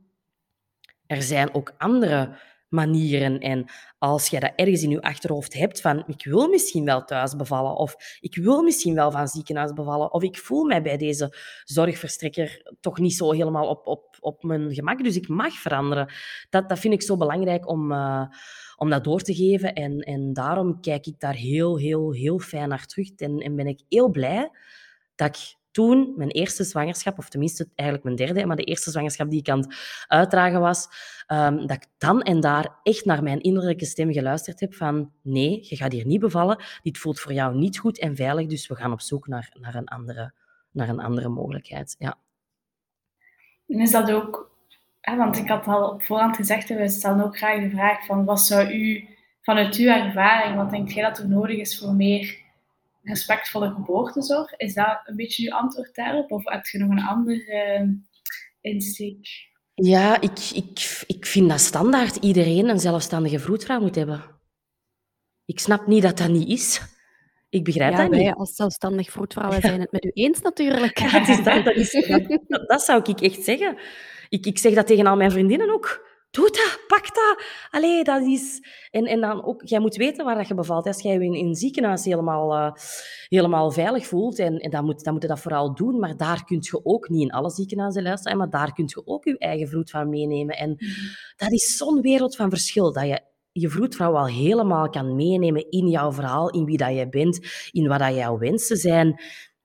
Er 1.06 1.22
zijn 1.22 1.54
ook 1.54 1.74
andere 1.78 2.36
manieren. 2.74 3.38
En 3.38 3.64
als 3.98 4.28
je 4.28 4.40
dat 4.40 4.52
ergens 4.56 4.82
in 4.82 4.90
je 4.90 5.02
achterhoofd 5.02 5.54
hebt 5.54 5.80
van 5.80 6.04
ik 6.06 6.24
wil 6.24 6.48
misschien 6.48 6.84
wel 6.84 7.04
thuis 7.04 7.36
bevallen 7.36 7.76
of 7.76 7.94
ik 8.20 8.36
wil 8.36 8.62
misschien 8.62 8.94
wel 8.94 9.10
van 9.10 9.28
ziekenhuis 9.28 9.72
bevallen 9.72 10.12
of 10.12 10.22
ik 10.22 10.38
voel 10.38 10.64
mij 10.64 10.82
bij 10.82 10.96
deze 10.96 11.36
zorgverstrekker 11.64 12.76
toch 12.80 12.98
niet 12.98 13.14
zo 13.14 13.32
helemaal 13.32 13.68
op, 13.68 13.86
op, 13.86 14.16
op 14.20 14.42
mijn 14.42 14.74
gemak, 14.74 15.04
dus 15.04 15.16
ik 15.16 15.28
mag 15.28 15.54
veranderen. 15.54 16.12
Dat, 16.50 16.68
dat 16.68 16.78
vind 16.78 16.94
ik 16.94 17.02
zo 17.02 17.16
belangrijk 17.16 17.68
om, 17.68 17.92
uh, 17.92 18.24
om 18.76 18.90
dat 18.90 19.04
door 19.04 19.20
te 19.20 19.34
geven 19.34 19.74
en, 19.74 19.98
en 19.98 20.32
daarom 20.32 20.80
kijk 20.80 21.06
ik 21.06 21.20
daar 21.20 21.34
heel, 21.34 21.78
heel, 21.78 22.12
heel 22.12 22.38
fijn 22.38 22.68
naar 22.68 22.86
terug 22.86 23.10
en, 23.16 23.38
en 23.38 23.56
ben 23.56 23.66
ik 23.66 23.80
heel 23.88 24.10
blij 24.10 24.50
dat 25.14 25.36
ik 25.36 25.56
toen 25.74 26.12
mijn 26.16 26.30
eerste 26.30 26.64
zwangerschap, 26.64 27.18
of 27.18 27.28
tenminste 27.28 27.68
eigenlijk 27.74 28.08
mijn 28.08 28.28
derde, 28.28 28.46
maar 28.46 28.56
de 28.56 28.64
eerste 28.64 28.90
zwangerschap 28.90 29.30
die 29.30 29.40
ik 29.40 29.48
aan 29.48 29.58
het 29.58 29.74
uitdragen 30.08 30.60
was, 30.60 30.88
um, 31.28 31.66
dat 31.66 31.76
ik 31.76 31.86
dan 31.98 32.22
en 32.22 32.40
daar 32.40 32.78
echt 32.82 33.04
naar 33.04 33.22
mijn 33.22 33.40
innerlijke 33.40 33.84
stem 33.84 34.12
geluisterd 34.12 34.60
heb 34.60 34.74
van 34.74 35.12
nee, 35.22 35.66
je 35.68 35.76
gaat 35.76 35.92
hier 35.92 36.06
niet 36.06 36.20
bevallen, 36.20 36.62
dit 36.82 36.98
voelt 36.98 37.20
voor 37.20 37.32
jou 37.32 37.56
niet 37.56 37.78
goed 37.78 37.98
en 37.98 38.16
veilig, 38.16 38.46
dus 38.46 38.66
we 38.66 38.74
gaan 38.74 38.92
op 38.92 39.00
zoek 39.00 39.26
naar, 39.26 39.56
naar, 39.60 39.74
een, 39.74 39.88
andere, 39.88 40.32
naar 40.70 40.88
een 40.88 41.00
andere 41.00 41.28
mogelijkheid. 41.28 41.94
Ja. 41.98 42.18
En 43.68 43.80
is 43.80 43.90
dat 43.90 44.10
ook, 44.10 44.50
hè, 45.00 45.16
want 45.16 45.36
ik 45.36 45.48
had 45.48 45.66
al 45.66 45.88
op 45.88 46.02
voorhand 46.02 46.36
gezegd, 46.36 46.68
we 46.68 46.88
stellen 46.88 47.24
ook 47.24 47.36
graag 47.36 47.60
de 47.60 47.70
vraag 47.70 48.04
van 48.04 48.24
wat 48.24 48.40
zou 48.40 48.72
u, 48.72 49.08
vanuit 49.42 49.76
uw 49.76 49.88
ervaring, 49.88 50.56
wat 50.56 50.70
denkt 50.70 50.92
jij 50.92 51.02
dat 51.02 51.18
er 51.18 51.28
nodig 51.28 51.56
is 51.56 51.78
voor 51.78 51.94
meer 51.94 52.43
respectvolle 53.04 53.70
geboortezorg. 53.70 54.56
Is 54.56 54.74
dat 54.74 55.00
een 55.04 55.16
beetje 55.16 55.46
uw 55.46 55.56
antwoord 55.56 55.94
daarop? 55.94 56.32
Of 56.32 56.44
heb 56.44 56.66
je 56.66 56.78
nog 56.78 56.90
een 56.90 57.02
andere 57.02 57.78
uh, 57.80 57.88
insteek? 58.60 59.28
Ja, 59.74 60.20
ik, 60.20 60.38
ik, 60.54 61.02
ik 61.06 61.26
vind 61.26 61.48
dat 61.48 61.60
standaard 61.60 62.16
iedereen 62.16 62.68
een 62.68 62.78
zelfstandige 62.78 63.38
vroedvrouw 63.38 63.80
moet 63.80 63.94
hebben. 63.94 64.22
Ik 65.44 65.58
snap 65.58 65.86
niet 65.86 66.02
dat 66.02 66.18
dat 66.18 66.28
niet 66.28 66.48
is. 66.48 66.80
Ik 67.48 67.64
begrijp 67.64 67.92
ja, 67.92 67.98
dat 67.98 68.10
wij 68.10 68.24
niet. 68.24 68.34
als 68.34 68.54
zelfstandig 68.54 69.10
vroedvrouwen 69.10 69.60
zijn 69.68 69.80
het 69.80 69.92
met 69.92 70.04
u 70.04 70.10
eens 70.12 70.40
natuurlijk. 70.40 70.98
Ja, 70.98 71.08
het 71.08 71.28
is 71.28 71.44
dat, 71.44 71.64
dat, 71.64 71.74
is, 71.74 71.90
dat, 71.90 72.28
dat, 72.48 72.68
dat, 72.68 72.82
zou 72.82 73.02
ik 73.04 73.20
echt 73.20 73.42
zeggen. 73.42 73.76
Ik, 74.28 74.46
ik 74.46 74.58
zeg 74.58 74.74
dat 74.74 74.86
tegen 74.86 75.06
al 75.06 75.16
mijn 75.16 75.30
vriendinnen 75.30 75.70
ook. 75.70 76.06
Doe 76.34 76.50
dat, 76.50 76.80
pak 76.86 77.14
dat. 77.14 77.44
Allee, 77.70 78.04
dat 78.04 78.22
is... 78.22 78.62
En, 78.90 79.04
en 79.04 79.20
dan 79.20 79.44
ook, 79.44 79.62
jij 79.64 79.80
moet 79.80 79.96
weten 79.96 80.24
waar 80.24 80.34
dat 80.34 80.48
je 80.48 80.54
bevalt. 80.54 80.86
Als 80.86 81.02
jij 81.02 81.12
je 81.12 81.24
in, 81.24 81.34
in 81.34 81.46
een 81.46 81.54
ziekenhuis 81.54 82.04
helemaal, 82.04 82.52
uh, 82.52 82.72
helemaal 83.28 83.70
veilig 83.70 84.06
voelt, 84.06 84.38
en, 84.38 84.58
en 84.58 84.70
dan, 84.70 84.84
moet, 84.84 85.04
dan 85.04 85.12
moet 85.12 85.22
je 85.22 85.28
dat 85.28 85.40
vooral 85.40 85.74
doen. 85.74 85.98
Maar 85.98 86.16
daar 86.16 86.44
kun 86.44 86.58
je 86.60 86.80
ook, 86.84 87.08
niet 87.08 87.22
in 87.22 87.30
alle 87.30 87.50
ziekenhuizen 87.50 88.02
luisteren, 88.02 88.38
maar 88.38 88.50
daar 88.50 88.72
kun 88.72 88.84
je 88.86 89.02
ook 89.06 89.24
je 89.24 89.38
eigen 89.38 89.68
vroedvrouw 89.68 90.04
meenemen. 90.04 90.56
En 90.56 90.68
mm. 90.68 90.78
dat 91.36 91.52
is 91.52 91.76
zo'n 91.76 92.00
wereld 92.00 92.36
van 92.36 92.50
verschil, 92.50 92.92
dat 92.92 93.06
je 93.06 93.20
je 93.52 93.68
vroedvrouw 93.68 94.16
al 94.16 94.26
helemaal 94.26 94.90
kan 94.90 95.16
meenemen 95.16 95.70
in 95.70 95.88
jouw 95.88 96.12
verhaal, 96.12 96.50
in 96.50 96.64
wie 96.64 96.76
dat 96.76 96.94
jij 96.94 97.08
bent, 97.08 97.68
in 97.70 97.88
wat 97.88 97.98
dat 97.98 98.14
jouw 98.14 98.38
wensen 98.38 98.76
zijn. 98.76 99.20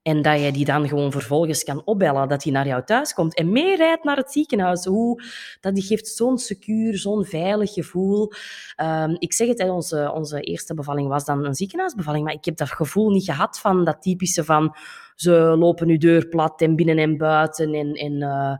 En 0.09 0.21
dat 0.21 0.41
je 0.41 0.51
die 0.51 0.65
dan 0.65 0.87
gewoon 0.87 1.11
vervolgens 1.11 1.63
kan 1.63 1.81
opbellen, 1.85 2.27
dat 2.27 2.43
hij 2.43 2.51
naar 2.51 2.67
jou 2.67 2.83
thuis 2.83 3.13
komt 3.13 3.35
en 3.35 3.51
meerijdt 3.51 4.03
naar 4.03 4.17
het 4.17 4.31
ziekenhuis. 4.31 4.85
Hoe, 4.85 5.23
dat 5.61 5.75
die 5.75 5.83
geeft 5.83 6.07
zo'n 6.07 6.37
secuur, 6.37 6.97
zo'n 6.97 7.25
veilig 7.25 7.73
gevoel. 7.73 8.31
Ehm, 8.75 9.15
ik 9.17 9.33
zeg 9.33 9.47
het, 9.47 9.69
onze, 9.69 10.11
onze 10.13 10.41
eerste 10.41 10.73
bevalling 10.73 11.07
was 11.07 11.25
dan 11.25 11.45
een 11.45 11.55
ziekenhuisbevalling, 11.55 12.25
maar 12.25 12.33
ik 12.33 12.45
heb 12.45 12.57
dat 12.57 12.71
gevoel 12.71 13.09
niet 13.09 13.23
gehad 13.23 13.59
van 13.59 13.85
dat 13.85 14.01
typische 14.01 14.43
van 14.43 14.75
ze 15.21 15.55
lopen 15.57 15.87
nu 15.87 15.97
deur 15.97 16.27
plat 16.27 16.61
en 16.61 16.75
binnen 16.75 16.97
en 16.97 17.17
buiten 17.17 17.73
en, 17.73 17.93
en, 17.93 18.13
uh, 18.13 18.55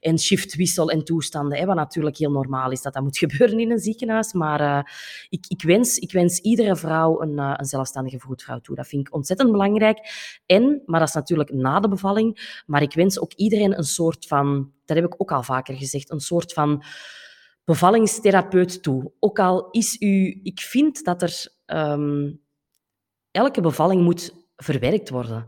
en 0.00 0.18
shiftwissel 0.18 0.90
en 0.90 1.04
toestanden. 1.04 1.58
Hè, 1.58 1.64
wat 1.66 1.76
natuurlijk 1.76 2.16
heel 2.16 2.30
normaal 2.30 2.70
is 2.70 2.82
dat 2.82 2.92
dat 2.92 3.02
moet 3.02 3.18
gebeuren 3.24 3.58
in 3.58 3.70
een 3.70 3.78
ziekenhuis. 3.78 4.32
Maar 4.32 4.60
uh, 4.60 4.80
ik, 5.28 5.44
ik, 5.48 5.62
wens, 5.62 5.98
ik 5.98 6.12
wens 6.12 6.38
iedere 6.38 6.76
vrouw 6.76 7.20
een, 7.22 7.32
uh, 7.38 7.54
een 7.56 7.64
zelfstandige 7.64 8.18
vroedvrouw 8.18 8.58
toe. 8.58 8.76
Dat 8.76 8.86
vind 8.86 9.06
ik 9.06 9.14
ontzettend 9.14 9.50
belangrijk. 9.50 9.98
En, 10.46 10.82
maar 10.86 11.00
dat 11.00 11.08
is 11.08 11.14
natuurlijk 11.14 11.52
na 11.52 11.80
de 11.80 11.88
bevalling, 11.88 12.62
maar 12.66 12.82
ik 12.82 12.94
wens 12.94 13.20
ook 13.20 13.32
iedereen 13.32 13.78
een 13.78 13.84
soort 13.84 14.26
van, 14.26 14.72
dat 14.84 14.96
heb 14.96 15.06
ik 15.06 15.14
ook 15.16 15.32
al 15.32 15.42
vaker 15.42 15.74
gezegd, 15.74 16.10
een 16.10 16.20
soort 16.20 16.52
van 16.52 16.82
bevallingstherapeut 17.64 18.82
toe. 18.82 19.12
Ook 19.18 19.38
al 19.38 19.70
is 19.70 20.00
u, 20.00 20.40
ik 20.42 20.60
vind 20.60 21.04
dat 21.04 21.22
er 21.22 21.46
um, 21.66 22.40
elke 23.30 23.60
bevalling 23.60 24.02
moet 24.02 24.34
verwerkt 24.56 25.10
worden. 25.10 25.46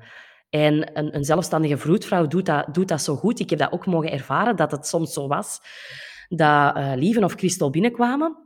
En 0.50 0.98
een, 0.98 1.14
een 1.14 1.24
zelfstandige 1.24 1.76
vroedvrouw 1.76 2.26
doet 2.26 2.46
dat, 2.46 2.74
doet 2.74 2.88
dat 2.88 3.02
zo 3.02 3.16
goed. 3.16 3.40
Ik 3.40 3.50
heb 3.50 3.58
dat 3.58 3.72
ook 3.72 3.86
mogen 3.86 4.12
ervaren, 4.12 4.56
dat 4.56 4.70
het 4.70 4.86
soms 4.86 5.12
zo 5.12 5.26
was 5.26 5.60
dat 6.28 6.76
uh, 6.76 6.92
Lieven 6.94 7.24
of 7.24 7.32
Christel 7.32 7.70
binnenkwamen. 7.70 8.36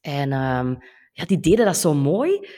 En 0.00 0.32
um, 0.32 0.78
ja, 1.12 1.24
die 1.24 1.40
deden 1.40 1.64
dat 1.64 1.76
zo 1.76 1.94
mooi. 1.94 2.48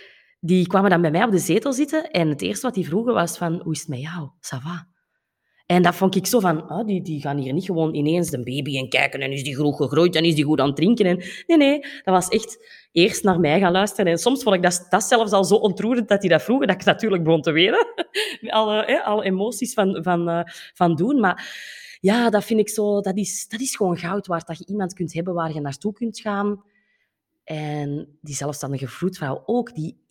Die 0.40 0.66
kwamen 0.66 0.90
dan 0.90 1.00
bij 1.00 1.10
mij 1.10 1.24
op 1.24 1.30
de 1.30 1.38
zetel 1.38 1.72
zitten 1.72 2.10
en 2.10 2.28
het 2.28 2.42
eerste 2.42 2.66
wat 2.66 2.74
die 2.74 2.86
vroegen 2.86 3.14
was 3.14 3.38
van, 3.38 3.60
hoe 3.62 3.72
is 3.72 3.78
het 3.78 3.88
met 3.88 4.00
jou? 4.00 4.30
Ça? 4.40 4.93
En 5.66 5.82
dat 5.82 5.94
vond 5.94 6.14
ik 6.14 6.26
zo 6.26 6.40
van, 6.40 6.70
oh, 6.70 6.86
die, 6.86 7.02
die 7.02 7.20
gaan 7.20 7.38
hier 7.38 7.52
niet 7.52 7.64
gewoon 7.64 7.94
ineens 7.94 8.30
de 8.30 8.42
baby 8.42 8.78
en 8.78 8.88
kijken 8.88 9.20
en 9.20 9.32
is 9.32 9.44
die 9.44 9.54
groot 9.54 9.76
gegroeid 9.76 10.16
en 10.16 10.24
is 10.24 10.34
die 10.34 10.44
goed 10.44 10.60
aan 10.60 10.66
het 10.66 10.76
drinken. 10.76 11.06
En, 11.06 11.16
nee, 11.46 11.56
nee, 11.56 11.80
dat 11.80 12.14
was 12.14 12.28
echt 12.28 12.58
eerst 12.92 13.24
naar 13.24 13.40
mij 13.40 13.60
gaan 13.60 13.72
luisteren. 13.72 14.12
En 14.12 14.18
soms 14.18 14.42
vond 14.42 14.54
ik 14.54 14.62
dat, 14.62 14.86
dat 14.88 15.02
zelfs 15.02 15.32
al 15.32 15.44
zo 15.44 15.54
ontroerend 15.54 16.08
dat 16.08 16.20
die 16.20 16.30
dat 16.30 16.42
vroegen, 16.42 16.66
dat 16.66 16.76
ik 16.76 16.84
natuurlijk 16.84 17.24
begon 17.24 17.42
te 17.42 17.50
weten. 17.52 17.86
alle, 18.58 18.84
hè, 18.86 19.02
alle 19.02 19.24
emoties 19.24 19.74
van, 19.74 20.02
van, 20.02 20.28
uh, 20.28 20.40
van 20.74 20.94
doen. 20.94 21.20
Maar 21.20 21.56
ja, 22.00 22.30
dat 22.30 22.44
vind 22.44 22.60
ik 22.60 22.68
zo, 22.68 23.00
dat 23.00 23.16
is, 23.16 23.48
dat 23.48 23.60
is 23.60 23.76
gewoon 23.76 23.96
goud 23.96 24.26
waard. 24.26 24.46
Dat 24.46 24.58
je 24.58 24.66
iemand 24.66 24.94
kunt 24.94 25.12
hebben 25.12 25.34
waar 25.34 25.52
je 25.52 25.60
naartoe 25.60 25.92
kunt 25.92 26.20
gaan. 26.20 26.64
En 27.44 28.18
die 28.20 28.34
zelfstandige 28.34 28.88
vroedvrouw 28.88 29.42
ook, 29.46 29.74
die 29.74 30.03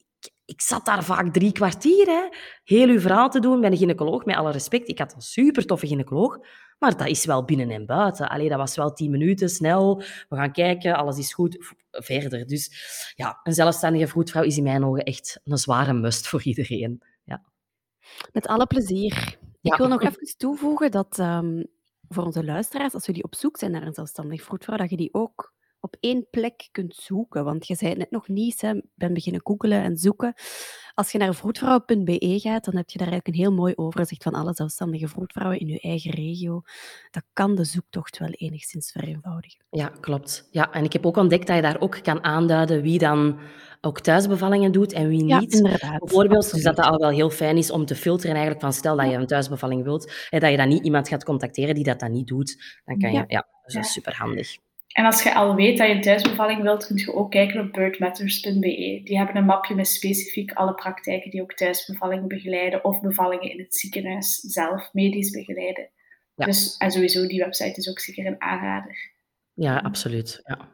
ik 0.46 0.62
zat 0.62 0.86
daar 0.86 1.04
vaak 1.04 1.34
drie 1.34 1.52
kwartier, 1.52 2.06
hè, 2.06 2.30
heel 2.64 2.88
uw 2.88 3.00
verhaal 3.00 3.30
te 3.30 3.39
doen 3.39 3.62
bij 3.62 3.72
een 3.72 3.78
gynaecoloog, 3.78 4.26
met 4.26 4.36
alle 4.36 4.52
respect. 4.52 4.89
Ik 4.89 5.00
had 5.00 5.14
een 5.14 5.22
super 5.22 5.66
toffe 5.66 5.88
gynaecoloog, 5.88 6.39
maar 6.80 6.98
dat 6.98 7.08
is 7.08 7.26
wel 7.26 7.44
binnen 7.44 7.70
en 7.70 7.86
buiten. 7.86 8.30
Allee, 8.30 8.50
dat 8.50 8.58
was 8.58 8.76
wel 8.76 8.94
tien 8.94 9.12
minuten, 9.12 9.50
snel. 9.50 9.98
We 10.30 10.36
gaan 10.36 10.52
kijken, 10.52 10.96
alles 10.96 11.18
is 11.18 11.34
goed, 11.34 11.76
verder. 11.91 12.48
Dus 12.48 12.72
ja, 13.16 13.39
een 13.44 13.54
zelfstandige 13.54 14.08
vroedvrouw 14.08 14.44
is 14.44 14.58
in 14.58 14.64
mijn 14.64 14.86
ogen 14.86 15.04
echt 15.04 15.39
een 15.44 15.58
zware 15.58 15.94
must 15.94 16.28
voor 16.28 16.44
iedereen. 16.44 17.04
Ja. 17.24 17.44
Met 18.32 18.48
alle 18.48 18.68
plezier. 18.68 19.38
Ja. 19.62 19.72
Ik 19.72 19.78
wil 19.78 19.88
nog 19.88 20.02
even 20.08 20.38
toevoegen 20.38 20.91
dat 20.91 21.18
um, 21.20 21.68
voor 22.10 22.24
onze 22.24 22.44
luisteraars, 22.44 22.94
als 22.94 23.06
jullie 23.06 23.24
op 23.24 23.36
zoek 23.36 23.58
zijn 23.58 23.72
naar 23.72 23.84
een 23.88 23.94
zelfstandige 23.94 24.44
vroedvrouw, 24.44 24.78
dat 24.78 24.89
je 24.89 24.98
die 24.98 25.14
ook 25.14 25.54
op 25.84 25.95
één 25.99 26.27
plek 26.29 26.67
kunt 26.71 26.95
zoeken. 26.95 27.43
Want 27.43 27.67
je 27.67 27.75
zei 27.75 27.95
net 27.95 28.11
nog 28.11 28.27
niet, 28.27 28.61
hè, 28.61 28.73
ben 28.95 29.13
beginnen 29.13 29.41
googelen 29.43 29.84
en 29.84 29.97
zoeken. 29.97 30.34
Als 30.93 31.11
je 31.11 31.17
naar 31.17 31.36
vroedvrouw.be 31.36 32.39
gaat, 32.39 32.65
dan 32.65 32.75
heb 32.75 32.89
je 32.89 32.97
daar 32.97 33.07
eigenlijk 33.07 33.27
een 33.27 33.43
heel 33.43 33.53
mooi 33.53 33.73
overzicht 33.75 34.23
van 34.23 34.34
alle 34.34 34.53
zelfstandige 34.53 35.07
vroedvrouwen 35.07 35.59
in 35.59 35.67
je 35.67 35.79
eigen 35.79 36.11
regio. 36.11 36.61
Dat 37.11 37.23
kan 37.34 37.55
de 37.55 37.63
zoektocht 37.63 38.17
wel 38.17 38.29
enigszins 38.29 38.91
vereenvoudigen. 38.91 39.65
Ja, 39.69 39.88
klopt. 39.88 40.47
Ja, 40.51 40.71
en 40.71 40.84
ik 40.84 40.93
heb 40.93 41.05
ook 41.05 41.17
ontdekt 41.17 41.47
dat 41.47 41.55
je 41.55 41.61
daar 41.61 41.79
ook 41.79 41.99
kan 42.01 42.23
aanduiden 42.23 42.81
wie 42.81 42.99
dan 42.99 43.39
ook 43.81 43.99
thuisbevallingen 43.99 44.71
doet 44.71 44.93
en 44.93 45.07
wie 45.07 45.25
Ja, 45.25 45.39
niet. 45.39 45.53
inderdaad. 45.53 45.99
Bijvoorbeeld, 45.99 46.51
dus 46.51 46.63
dat 46.63 46.75
dat 46.75 46.86
al 46.86 46.97
wel 46.99 47.09
heel 47.09 47.29
fijn 47.29 47.57
is 47.57 47.71
om 47.71 47.86
te 47.86 47.95
filteren 47.95 48.31
eigenlijk 48.36 48.63
van 48.63 48.73
stel 48.73 48.95
dat 48.97 49.09
je 49.09 49.15
een 49.17 49.27
thuisbevalling 49.27 49.84
wilt, 49.84 50.13
hè, 50.29 50.39
dat 50.39 50.51
je 50.51 50.57
dan 50.57 50.67
niet 50.67 50.84
iemand 50.84 51.07
gaat 51.07 51.23
contacteren 51.23 51.75
die 51.75 51.84
dat 51.84 51.99
dan 51.99 52.11
niet 52.11 52.27
doet. 52.27 52.81
Dan 52.86 52.99
kan 52.99 53.11
je, 53.11 53.17
Ja. 53.17 53.23
ja, 53.27 53.47
dat 53.65 53.84
is 53.84 53.91
superhandig. 53.91 54.57
En 54.94 55.06
als 55.06 55.24
je 55.24 55.34
al 55.34 55.56
weet 55.56 55.78
dat 55.78 55.88
je 55.88 55.94
een 55.94 56.02
thuisbevalling 56.02 56.62
wilt, 56.62 56.86
kun 56.86 56.98
je 56.98 57.14
ook 57.14 57.32
kijken 57.32 57.62
op 57.62 57.72
birdmatters.be. 57.72 59.02
Die 59.04 59.18
hebben 59.18 59.36
een 59.36 59.46
mapje 59.46 59.76
met 59.76 59.88
specifiek 59.88 60.52
alle 60.52 60.74
praktijken 60.74 61.32
die 61.32 61.41
ook 61.41 61.54
thuisbevallingen 61.54 62.28
begeleiden 62.28 62.84
of 62.84 63.02
bevallingen 63.02 63.52
in 63.52 63.60
het 63.60 63.76
ziekenhuis 63.76 64.36
zelf 64.36 64.89
medisch 64.94 65.32
begeleiden. 65.32 65.89
Ja. 66.36 66.46
Dus, 66.46 66.78
en 66.78 66.91
sowieso, 66.91 67.28
die 67.28 67.44
website 67.44 67.80
is 67.80 67.89
ook 67.89 68.00
zeker 68.00 68.26
een 68.26 68.41
aanrader. 68.41 69.12
Ja, 69.54 69.78
absoluut. 69.78 70.41
Ja. 70.44 70.70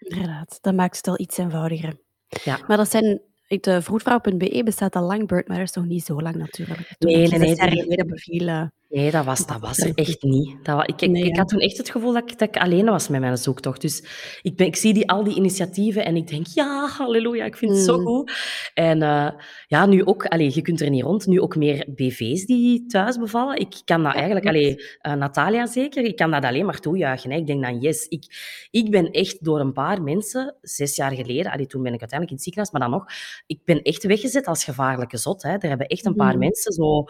Inderdaad, 0.00 0.58
dat 0.60 0.74
maakt 0.74 0.96
het 0.96 1.08
al 1.08 1.20
iets 1.20 1.38
eenvoudiger. 1.38 1.96
Ja. 2.44 2.58
Maar 2.66 2.76
dat 2.76 2.90
zijn... 2.90 3.20
De 3.60 3.82
vroedvrouw.be 3.82 4.62
bestaat 4.64 4.96
al 4.96 5.02
lang, 5.02 5.26
Bird 5.26 5.48
Matters 5.48 5.72
nog 5.72 5.84
niet 5.84 6.04
zo 6.04 6.20
lang 6.20 6.36
natuurlijk. 6.36 6.94
Toen 6.98 7.10
Nee, 7.10 7.28
nee, 7.28 7.38
nee, 7.38 7.56
geleden 7.56 8.06
beviel, 8.06 8.70
Nee, 8.90 9.10
dat 9.10 9.24
was, 9.24 9.46
dat 9.46 9.60
was 9.60 9.78
er 9.78 9.92
echt 9.94 10.22
niet. 10.22 10.64
Dat 10.64 10.76
wa- 10.76 10.86
ik, 10.86 11.00
ik, 11.00 11.10
Nee, 11.10 11.24
ik 11.24 11.32
hè? 11.32 11.38
had 11.38 11.48
toen 11.48 11.58
echt 11.60 11.76
het 11.76 11.90
gevoel 11.90 12.12
dat 12.12 12.30
ik, 12.30 12.38
dat 12.38 12.48
ik 12.48 12.56
alleen 12.62 12.84
was 12.84 13.08
met 13.08 13.20
mijn 13.20 13.36
zoektocht. 13.38 13.80
Dus 13.80 14.04
ik, 14.42 14.56
ben, 14.56 14.66
ik 14.66 14.76
zie 14.76 14.94
die, 14.94 15.10
al 15.10 15.24
die 15.24 15.34
initiatieven 15.34 16.04
en 16.04 16.16
ik 16.16 16.28
denk, 16.28 16.46
ja, 16.46 16.88
halleluja, 16.88 17.44
ik 17.44 17.56
vind 17.56 17.72
het 17.72 17.80
zo 17.80 17.98
Mm. 17.98 18.06
goed. 18.06 18.32
En 18.74 19.02
eh, 19.02 19.28
ja, 19.66 19.86
nu 19.86 20.04
ook, 20.04 20.24
allee, 20.26 20.50
je 20.54 20.62
kunt 20.62 20.80
er 20.80 20.90
niet 20.90 21.02
rond, 21.02 21.26
nu 21.26 21.40
ook 21.40 21.56
meer 21.56 21.86
BV's 21.94 22.46
die 22.46 22.86
thuis 22.86 23.16
bevallen. 23.18 23.56
Ik 23.56 23.80
kan 23.84 24.02
dat 24.02 24.14
eigenlijk, 24.14 24.46
allee, 24.46 24.84
eh, 25.00 25.12
Natalia 25.12 25.66
zeker, 25.66 26.04
ik 26.04 26.16
kan 26.16 26.30
dat 26.30 26.44
alleen 26.44 26.66
maar 26.66 26.80
toejuichen. 26.80 27.30
Hè. 27.30 27.36
Ik 27.36 27.46
denk 27.46 27.62
dan, 27.64 27.78
yes, 27.80 28.06
ik, 28.06 28.24
ik 28.70 28.90
ben 28.90 29.10
echt 29.10 29.44
door 29.44 29.60
een 29.60 29.72
paar 29.72 30.02
mensen, 30.02 30.56
zes 30.60 30.96
jaar 30.96 31.12
geleden, 31.12 31.52
allee, 31.52 31.66
toen 31.66 31.82
ben 31.82 31.92
ik 31.94 32.00
uiteindelijk 32.00 32.30
in 32.30 32.34
het 32.36 32.44
ziekenhuis, 32.44 32.70
maar 32.72 32.80
dan 32.80 32.90
nog, 32.90 33.06
ik 33.46 33.60
ben 33.64 33.82
echt 33.82 34.04
weggezet 34.06 34.46
als 34.46 34.64
gevaarlijke 34.64 35.16
zot. 35.16 35.42
Hè. 35.42 35.52
Er 35.58 35.68
hebben 35.68 35.86
echt 35.86 36.06
een 36.06 36.14
paar 36.14 36.30
Mhm. 36.30 36.38
mensen 36.38 36.72
zo 36.72 37.04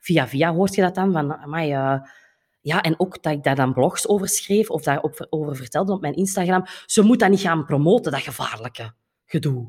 via 0.00 0.28
via 0.28 0.52
hoort 0.52 0.74
je 0.74 0.82
dat 0.82 0.94
dan 0.94 1.12
van, 1.12 1.52
eh, 1.52 2.00
ja, 2.60 2.80
en 2.82 3.00
ook 3.00 3.22
dat 3.22 3.32
ik 3.32 3.42
daar 3.42 3.54
dan 3.54 3.72
blogs 3.72 4.08
over 4.08 4.28
schreef 4.28 4.70
of 4.70 4.82
daarover 4.82 5.26
over 5.30 5.56
vertelde 5.56 5.92
op 5.92 6.00
mijn 6.00 6.14
Instagram. 6.14 6.64
Ze 6.86 7.02
moet 7.02 7.18
dat 7.18 7.30
niet 7.30 7.40
gaan 7.40 7.64
promoten, 7.64 8.12
dat 8.12 8.20
gevaarlijke 8.20 8.92
gedoe. 9.26 9.68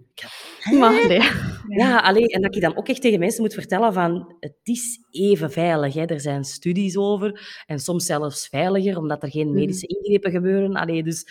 Maar 0.80 1.08
nee. 1.08 1.22
Ja, 1.68 1.98
alleen, 2.00 2.28
en 2.28 2.42
dat 2.42 2.56
ik 2.56 2.62
dan 2.62 2.78
ook 2.78 2.88
echt 2.88 3.02
tegen 3.02 3.20
mensen 3.20 3.42
moet 3.42 3.54
vertellen 3.54 3.94
van, 3.94 4.36
het 4.40 4.56
is 4.64 5.00
even 5.12 5.52
veilig. 5.52 5.94
Hè. 5.94 6.06
Er 6.06 6.20
zijn 6.20 6.44
studies 6.44 6.98
over, 6.98 7.62
en 7.66 7.80
soms 7.80 8.06
zelfs 8.06 8.48
veiliger, 8.48 8.98
omdat 8.98 9.24
er 9.24 9.30
geen 9.32 9.54
medische 9.54 9.88
ingrepen 9.88 10.32
gebeuren. 10.32 10.76
Allee, 10.76 11.04
dus 11.04 11.26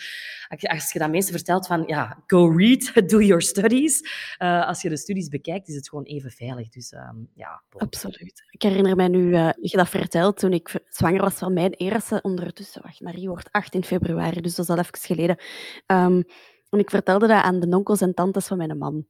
als 0.47 0.61
je- 0.61 0.89
je 0.93 0.99
dan 0.99 1.11
mensen 1.11 1.33
vertelt 1.33 1.67
van, 1.67 1.83
ja, 1.87 2.23
go 2.27 2.47
read, 2.55 2.91
do 3.09 3.21
your 3.21 3.41
studies. 3.41 4.01
Eh, 4.37 4.67
als 4.67 4.81
je 4.81 4.89
de 4.89 4.97
studies 4.97 5.27
bekijkt, 5.27 5.67
is 5.67 5.75
het 5.75 5.89
gewoon 5.89 6.03
even 6.05 6.31
veilig. 6.31 6.69
Dus 6.69 6.91
ehm, 6.91 7.15
ja, 7.33 7.61
bon. 7.69 7.81
Absoluut. 7.81 8.43
Ik 8.49 8.61
herinner 8.61 8.95
mij 8.95 9.07
nu, 9.07 9.33
eh 9.33 9.49
je 9.61 9.77
dat 9.77 9.89
vertelt, 9.89 10.37
toen 10.37 10.53
ik 10.53 10.79
zwanger 10.89 11.21
was 11.21 11.33
van 11.33 11.53
mijn 11.53 11.73
eerste 11.73 12.19
ondertussen. 12.21 12.81
Wacht, 12.81 13.01
Marie 13.01 13.27
wordt 13.29 13.51
18 13.51 13.83
februari, 13.83 14.41
dus 14.41 14.55
dat 14.55 14.65
is 14.65 14.71
al 14.71 14.79
even 14.79 14.97
geleden. 14.99 15.37
Ehm, 15.85 16.21
en 16.69 16.79
ik 16.79 16.89
vertelde 16.89 17.27
dat 17.27 17.43
aan 17.43 17.59
de 17.59 17.75
onkels 17.75 18.01
en 18.01 18.13
tantes 18.13 18.47
van 18.47 18.57
mijn 18.57 18.77
man. 18.77 19.07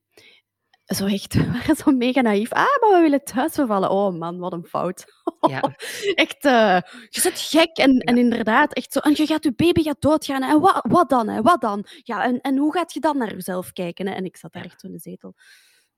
Zo 0.85 1.05
echt, 1.05 1.33
we 1.35 1.51
waren 1.51 1.75
zo 1.75 1.91
mega 1.91 2.21
naïef. 2.21 2.51
Ah, 2.51 2.65
maar 2.81 2.91
we 2.95 2.99
willen 3.01 3.23
thuis 3.23 3.55
bevallen. 3.55 3.89
Oh 3.89 4.17
man, 4.17 4.37
wat 4.37 4.53
een 4.53 4.65
fout. 4.65 5.05
Ja. 5.47 5.61
Echt, 6.15 6.45
eh, 6.45 6.79
je 7.09 7.19
bent 7.23 7.39
gek. 7.39 7.77
En, 7.77 7.99
en 7.99 8.17
inderdaad, 8.17 8.73
echt 8.73 8.91
zo. 8.91 8.99
En 8.99 9.13
je 9.15 9.25
gaat 9.25 9.43
je 9.43 9.53
baby 9.55 9.83
gaat 9.83 10.01
doodgaan. 10.01 10.43
En 10.43 10.59
wat, 10.59 10.85
wat 10.89 11.09
dan? 11.09 11.27
Hè? 11.27 11.41
Wat 11.41 11.61
dan? 11.61 11.85
Ja, 12.03 12.23
en, 12.23 12.41
en 12.41 12.57
hoe 12.57 12.73
gaat 12.73 12.93
je 12.93 12.99
dan 12.99 13.17
naar 13.17 13.33
jezelf 13.33 13.71
kijken? 13.71 14.07
Hè? 14.07 14.13
En 14.13 14.25
ik 14.25 14.37
zat 14.37 14.53
daar 14.53 14.63
echt 14.63 14.81
zo 14.81 14.87
in 14.87 14.93
de 14.93 14.99
zetel 14.99 15.33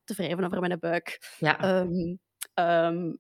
te 0.04 0.14
wrijven 0.14 0.44
over 0.46 0.60
mijn 0.60 0.80
buik. 0.80 1.36
Ja, 1.38 1.60
Ehm, 1.60 2.16
ehm, 2.68 3.14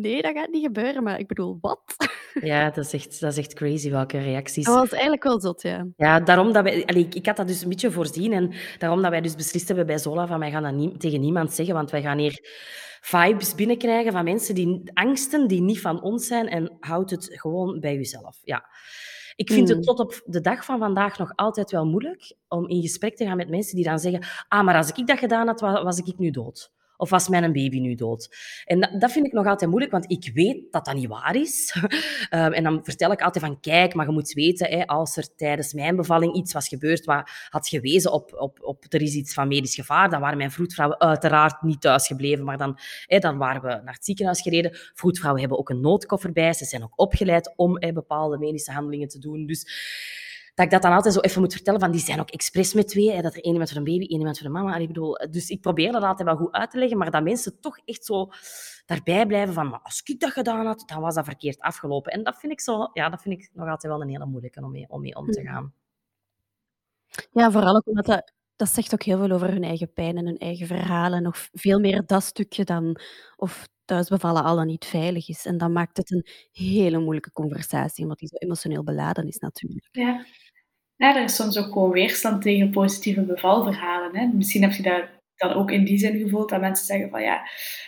nee, 0.00 0.22
dat 0.22 0.32
gaat 0.32 0.50
niet 0.50 0.64
gebeuren, 0.64 1.02
maar 1.02 1.18
ik 1.18 1.26
bedoel, 1.26 1.58
wat? 1.60 1.80
ja 2.50 2.70
dat, 2.70 2.84
is 2.84 2.92
echt, 2.92 3.20
dat 3.20 3.32
is 3.32 3.38
echt 3.38 3.54
crazy 3.54 3.90
welke 3.90 4.18
reacties. 4.18 4.64
Dat 4.64 4.74
was 4.74 4.90
eigenlijk 4.90 5.22
wel 5.22 5.40
zot, 5.40 5.62
ja. 5.62 5.86
Ja, 5.96 6.20
daarom 6.20 6.52
dat 6.52 6.62
wij, 6.62 6.84
allee, 6.86 7.04
ik, 7.04 7.14
ik 7.14 7.26
had 7.26 7.36
dat 7.36 7.46
dus 7.46 7.62
een 7.62 7.68
beetje 7.68 7.90
voorzien 7.90 8.32
en 8.32 8.54
daarom 8.78 9.02
dat 9.02 9.10
wij 9.10 9.20
dus 9.20 9.34
beslist 9.34 9.66
hebben 9.68 9.86
bij 9.86 9.98
Zola 9.98 10.26
van 10.26 10.38
wij 10.38 10.50
gaan 10.50 10.62
dat 10.62 10.74
niet, 10.74 11.00
tegen 11.00 11.20
niemand 11.20 11.52
zeggen, 11.52 11.74
want 11.74 11.90
wij 11.90 12.02
gaan 12.02 12.18
hier 12.18 12.38
vibes 13.00 13.54
binnenkrijgen 13.54 14.12
van 14.12 14.24
mensen 14.24 14.54
die 14.54 14.90
angsten 14.94 15.48
die 15.48 15.60
niet 15.60 15.80
van 15.80 16.02
ons 16.02 16.26
zijn 16.26 16.48
en 16.48 16.76
houd 16.80 17.10
het 17.10 17.28
gewoon 17.32 17.80
bij 17.80 17.94
jezelf. 17.94 18.38
Ja. 18.42 18.64
Ik 19.36 19.52
vind 19.52 19.68
het 19.68 19.82
tot 19.82 19.98
op 20.00 20.22
de 20.24 20.40
dag 20.40 20.64
van 20.64 20.78
vandaag 20.78 21.18
nog 21.18 21.32
altijd 21.36 21.70
wel 21.70 21.86
moeilijk 21.86 22.34
om 22.48 22.68
in 22.68 22.82
gesprek 22.82 23.16
te 23.16 23.24
gaan 23.24 23.36
met 23.36 23.48
mensen 23.48 23.76
die 23.76 23.84
dan 23.84 23.98
zeggen 23.98 24.26
ah, 24.48 24.64
maar 24.64 24.76
als 24.76 24.92
ik 24.92 25.06
dat 25.06 25.18
gedaan 25.18 25.46
had, 25.46 25.60
wa- 25.60 25.84
was 25.84 25.98
ik 25.98 26.18
nu 26.18 26.30
dood. 26.30 26.70
Of 27.00 27.10
was 27.10 27.28
mijn 27.28 27.52
baby 27.52 27.80
nu 27.80 27.94
dood? 27.94 28.36
En 28.64 28.80
dat, 28.80 29.00
dat 29.00 29.12
vind 29.12 29.26
ik 29.26 29.32
nog 29.32 29.46
altijd 29.46 29.70
moeilijk, 29.70 29.92
want 29.92 30.10
ik 30.10 30.30
weet 30.34 30.72
dat 30.72 30.84
dat 30.84 30.94
niet 30.94 31.08
waar 31.08 31.36
is. 31.36 31.74
Ehm, 32.30 32.52
en 32.52 32.62
dan 32.62 32.80
vertel 32.82 33.12
ik 33.12 33.22
altijd 33.22 33.44
van, 33.44 33.60
kijk, 33.60 33.94
maar 33.94 34.06
je 34.06 34.12
moet 34.12 34.32
weten, 34.32 34.70
hè, 34.70 34.86
als 34.86 35.16
er 35.16 35.34
tijdens 35.34 35.72
mijn 35.72 35.96
bevalling 35.96 36.34
iets 36.34 36.52
was 36.52 36.68
gebeurd 36.68 37.04
wat 37.04 37.30
had 37.48 37.68
gewezen 37.68 38.12
op, 38.12 38.34
op, 38.34 38.58
op 38.62 38.84
er 38.88 39.02
is 39.02 39.14
iets 39.14 39.34
van 39.34 39.48
medisch 39.48 39.74
gevaar, 39.74 40.10
dan 40.10 40.20
waren 40.20 40.36
mijn 40.36 40.50
vroedvrouwen 40.50 41.00
uiteraard 41.00 41.62
niet 41.62 41.80
thuisgebleven, 41.80 42.44
maar 42.44 42.56
dan, 42.56 42.78
hè, 43.06 43.18
dan 43.18 43.38
waren 43.38 43.62
we 43.62 43.68
naar 43.68 43.94
het 43.94 44.04
ziekenhuis 44.04 44.40
gereden. 44.40 44.76
Vroedvrouwen 44.94 45.40
hebben 45.40 45.58
ook 45.58 45.68
een 45.68 45.80
noodkoffer 45.80 46.32
bij, 46.32 46.52
ze 46.52 46.64
zijn 46.64 46.82
ook 46.82 46.92
opgeleid 47.00 47.52
om 47.56 47.78
bepaalde 47.92 48.38
medische 48.38 48.72
handelingen 48.72 49.08
te 49.08 49.18
doen. 49.18 49.46
Dus 49.46 49.66
dat 50.54 50.64
ik 50.64 50.70
dat 50.70 50.82
dan 50.82 50.92
altijd 50.92 51.14
zo 51.14 51.20
even 51.20 51.40
moet 51.40 51.52
vertellen, 51.52 51.80
van 51.80 51.90
die 51.90 52.00
zijn 52.00 52.20
ook 52.20 52.30
expres 52.30 52.74
met 52.74 52.88
twee, 52.88 53.12
hè, 53.12 53.22
dat 53.22 53.34
er 53.34 53.40
één 53.40 53.52
iemand 53.52 53.68
voor 53.68 53.78
een 53.78 53.84
baby, 53.84 54.06
één 54.06 54.18
iemand 54.18 54.38
voor 54.38 54.46
de 54.46 54.52
mama. 54.52 54.76
Ik 54.76 54.86
bedoel, 54.86 55.14
dus 55.30 55.48
ik 55.48 55.60
probeer 55.60 55.92
dat 55.92 56.02
altijd 56.02 56.28
wel 56.28 56.36
goed 56.36 56.52
uit 56.52 56.70
te 56.70 56.78
leggen, 56.78 56.98
maar 56.98 57.10
dat 57.10 57.22
mensen 57.22 57.60
toch 57.60 57.78
echt 57.84 58.04
zo 58.04 58.28
daarbij 58.86 59.26
blijven 59.26 59.54
van, 59.54 59.68
maar 59.68 59.80
als 59.82 60.00
ik 60.04 60.20
dat 60.20 60.30
gedaan 60.30 60.66
had, 60.66 60.82
dan 60.86 61.00
was 61.00 61.14
dat 61.14 61.24
verkeerd 61.24 61.60
afgelopen. 61.60 62.12
En 62.12 62.22
dat 62.22 62.38
vind 62.38 62.52
ik, 62.52 62.60
zo, 62.60 62.90
ja, 62.92 63.08
dat 63.08 63.22
vind 63.22 63.40
ik 63.40 63.50
nog 63.52 63.68
altijd 63.68 63.92
wel 63.92 64.02
een 64.02 64.08
hele 64.08 64.26
moeilijke 64.26 64.62
om 64.62 64.70
mee 64.70 64.88
om, 64.88 65.00
mee 65.00 65.16
om 65.16 65.30
te 65.30 65.42
gaan. 65.42 65.72
Ja, 67.32 67.50
vooral 67.50 67.76
ook 67.76 67.86
omdat 67.86 68.06
dat, 68.06 68.32
dat 68.56 68.68
zegt 68.68 68.94
ook 68.94 69.02
heel 69.02 69.18
veel 69.18 69.30
over 69.30 69.48
hun 69.48 69.64
eigen 69.64 69.92
pijn 69.92 70.16
en 70.16 70.26
hun 70.26 70.38
eigen 70.38 70.66
verhalen. 70.66 71.22
Nog 71.22 71.48
veel 71.52 71.78
meer 71.78 72.06
dat 72.06 72.22
stukje 72.22 72.64
dan 72.64 73.00
of 73.36 73.68
thuisbevallen 73.90 74.44
al 74.44 74.56
dan 74.56 74.66
niet 74.66 74.84
veilig 74.84 75.28
is. 75.28 75.46
En 75.46 75.58
dat 75.58 75.70
maakt 75.70 75.96
het 75.96 76.10
een 76.10 76.26
hele 76.52 76.98
moeilijke 76.98 77.32
conversatie, 77.32 78.02
omdat 78.02 78.18
die 78.18 78.28
zo 78.28 78.36
emotioneel 78.36 78.84
beladen 78.84 79.26
is 79.26 79.38
natuurlijk. 79.38 79.88
Ja. 79.92 80.24
er 80.96 81.22
is 81.22 81.34
soms 81.34 81.58
ook 81.58 81.72
gewoon 81.72 81.90
weerstand 81.90 82.42
tegen 82.42 82.70
positieve 82.70 83.20
bevalverhalen. 83.20 84.16
Hè. 84.16 84.26
Misschien 84.26 84.62
heb 84.62 84.72
je 84.72 84.82
daar 84.82 85.20
dan 85.36 85.52
ook 85.52 85.70
in 85.70 85.84
die 85.84 85.98
zin 85.98 86.18
gevoeld 86.18 86.48
dat 86.48 86.60
mensen 86.60 86.86
zeggen 86.86 87.10
van 87.10 87.22
ja, 87.22 87.40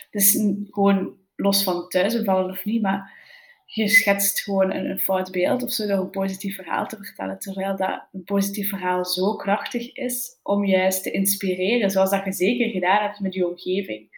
het 0.09 0.21
is 0.21 0.39
gewoon 0.69 1.17
los 1.35 1.63
van 1.63 1.87
thuisbevallen 1.87 2.49
of 2.49 2.65
niet, 2.65 2.81
maar 2.81 3.21
je 3.65 3.87
schetst 3.87 4.41
gewoon 4.41 4.71
een, 4.73 4.89
een, 4.89 4.99
fout 4.99 5.31
beeld 5.31 5.63
of 5.63 5.71
zo 5.71 5.87
door 5.87 5.97
een 5.97 6.09
positief 6.09 6.55
verhaal 6.55 6.87
te 6.87 6.97
vertellen. 6.97 7.39
Terwijl 7.39 7.75
dat 7.75 8.03
een 8.11 8.23
positief 8.23 8.69
verhaal 8.69 9.05
zo 9.05 9.35
krachtig 9.35 9.93
is 9.93 10.39
om 10.41 10.65
juist 10.65 11.03
te 11.03 11.11
inspireren, 11.11 11.89
zoals 11.89 12.09
dat 12.09 12.25
je 12.25 12.31
zeker 12.31 12.69
gedaan 12.69 13.01
hebt 13.01 13.19
met 13.19 13.33
je 13.33 13.47
omgeving. 13.47 14.12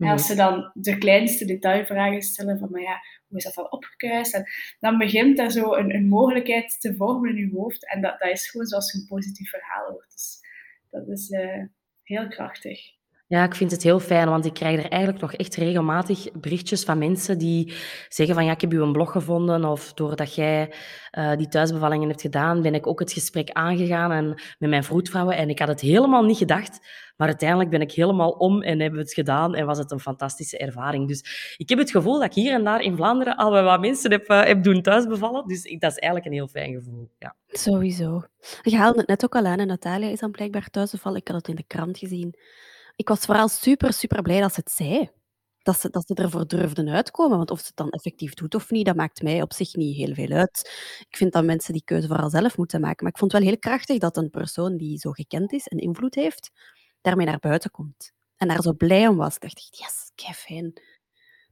Mm 0.00 0.08
Als 0.08 0.26
ze 0.26 0.34
dan 0.34 0.70
de 0.74 0.98
kleinste 0.98 1.44
detailvragen 1.44 2.22
stellen 2.22 2.58
van, 2.58 2.70
maar 2.70 2.80
ja, 2.80 3.00
hoe 3.28 3.38
is 3.38 3.44
dat 3.44 3.54
dan 3.54 3.72
opgekuist? 3.72 4.34
En 4.34 4.46
dan 4.78 4.98
begint 4.98 5.38
er 5.38 5.50
zo 5.50 5.74
een, 5.74 5.94
een 5.94 6.08
mogelijkheid 6.08 6.80
te 6.80 6.94
vormen 6.94 7.30
in 7.30 7.36
je 7.36 7.56
hoofd. 7.56 7.86
En 7.86 8.00
dat, 8.00 8.18
dat 8.18 8.30
is 8.30 8.50
gewoon 8.50 8.66
zoals 8.66 8.92
je 8.92 8.98
een 8.98 9.06
positief 9.06 9.50
verhaal 9.50 9.90
hoort. 9.90 10.12
Dus 10.12 10.40
dat 10.90 11.08
is 11.08 11.30
uh, 11.30 11.64
heel 12.02 12.28
krachtig. 12.28 12.98
Ja, 13.30 13.44
ik 13.44 13.54
vind 13.54 13.70
het 13.70 13.82
heel 13.82 14.00
fijn, 14.00 14.28
want 14.28 14.44
ik 14.44 14.54
krijg 14.54 14.78
er 14.78 14.90
eigenlijk 14.90 15.22
nog 15.22 15.34
echt 15.34 15.54
regelmatig 15.54 16.32
berichtjes 16.32 16.84
van 16.84 16.98
mensen 16.98 17.38
die 17.38 17.72
zeggen 18.08 18.34
van 18.34 18.44
ja, 18.44 18.52
ik 18.52 18.60
heb 18.60 18.72
u 18.72 18.82
een 18.82 18.92
blog 18.92 19.12
gevonden 19.12 19.64
of 19.64 19.92
doordat 19.92 20.34
jij 20.34 20.72
uh, 21.18 21.36
die 21.36 21.48
thuisbevallingen 21.48 22.08
hebt 22.08 22.20
gedaan, 22.20 22.62
ben 22.62 22.74
ik 22.74 22.86
ook 22.86 23.00
het 23.00 23.12
gesprek 23.12 23.50
aangegaan 23.50 24.12
en, 24.12 24.26
met 24.58 24.70
mijn 24.70 24.84
vroedvrouwen 24.84 25.36
en 25.36 25.48
ik 25.48 25.58
had 25.58 25.68
het 25.68 25.80
helemaal 25.80 26.22
niet 26.22 26.36
gedacht, 26.36 26.80
maar 27.16 27.28
uiteindelijk 27.28 27.70
ben 27.70 27.80
ik 27.80 27.92
helemaal 27.92 28.30
om 28.30 28.62
en 28.62 28.80
hebben 28.80 28.98
we 28.98 29.04
het 29.04 29.14
gedaan 29.14 29.54
en 29.54 29.66
was 29.66 29.78
het 29.78 29.90
een 29.90 30.00
fantastische 30.00 30.58
ervaring. 30.58 31.08
Dus 31.08 31.54
ik 31.56 31.68
heb 31.68 31.78
het 31.78 31.90
gevoel 31.90 32.14
dat 32.14 32.24
ik 32.24 32.34
hier 32.34 32.52
en 32.52 32.64
daar 32.64 32.80
in 32.80 32.96
Vlaanderen 32.96 33.36
al 33.36 33.62
wat 33.62 33.80
mensen 33.80 34.10
heb, 34.10 34.30
uh, 34.30 34.42
heb 34.42 34.62
doen 34.62 34.82
thuisbevallen, 34.82 35.46
dus 35.46 35.62
dat 35.62 35.90
is 35.90 35.98
eigenlijk 35.98 36.26
een 36.26 36.32
heel 36.32 36.48
fijn 36.48 36.74
gevoel. 36.74 37.10
Ja. 37.18 37.34
Sowieso. 37.48 38.22
Je 38.62 38.76
haalde 38.76 38.98
het 38.98 39.08
net 39.08 39.24
ook 39.24 39.34
al 39.34 39.44
aan 39.44 39.58
en 39.58 39.66
Natalia 39.66 40.08
is 40.08 40.20
dan 40.20 40.30
blijkbaar 40.30 40.70
thuisbevallen. 40.70 41.18
Ik 41.18 41.28
had 41.28 41.36
het 41.36 41.48
in 41.48 41.54
de 41.54 41.64
krant 41.66 41.98
gezien 41.98 42.34
ik 43.00 43.08
was 43.08 43.20
vooral 43.20 43.48
super, 43.48 43.92
super 43.92 44.22
blij 44.22 44.40
dat 44.40 44.54
ze 44.54 44.60
het 44.60 44.70
zei. 44.70 45.10
Dat 45.62 45.80
ze, 45.80 45.90
dat 45.90 46.06
ze 46.06 46.14
ervoor 46.14 46.46
durfden 46.46 46.88
uitkomen. 46.88 47.36
Want 47.36 47.50
of 47.50 47.58
ze 47.58 47.66
het 47.66 47.76
dan 47.76 47.90
effectief 47.90 48.34
doet 48.34 48.54
of 48.54 48.70
niet, 48.70 48.86
dat 48.86 48.96
maakt 48.96 49.22
mij 49.22 49.42
op 49.42 49.52
zich 49.52 49.74
niet 49.74 49.96
heel 49.96 50.14
veel 50.14 50.30
uit. 50.30 50.58
Ik 51.08 51.16
vind 51.16 51.32
dat 51.32 51.44
mensen 51.44 51.72
die 51.72 51.84
keuze 51.84 52.06
vooral 52.06 52.30
zelf 52.30 52.56
moeten 52.56 52.80
maken. 52.80 53.04
Maar 53.04 53.12
ik 53.12 53.18
vond 53.18 53.32
het 53.32 53.40
wel 53.40 53.50
heel 53.50 53.60
krachtig 53.60 53.98
dat 53.98 54.16
een 54.16 54.30
persoon 54.30 54.76
die 54.76 54.98
zo 54.98 55.10
gekend 55.10 55.52
is 55.52 55.66
en 55.66 55.78
invloed 55.78 56.14
heeft, 56.14 56.50
daarmee 57.00 57.26
naar 57.26 57.38
buiten 57.38 57.70
komt. 57.70 58.12
En 58.36 58.48
daar 58.48 58.62
zo 58.62 58.72
blij 58.72 59.06
om 59.06 59.16
was. 59.16 59.34
Ik 59.34 59.40
dacht 59.40 59.78
yes, 59.78 60.12
kei. 60.14 60.72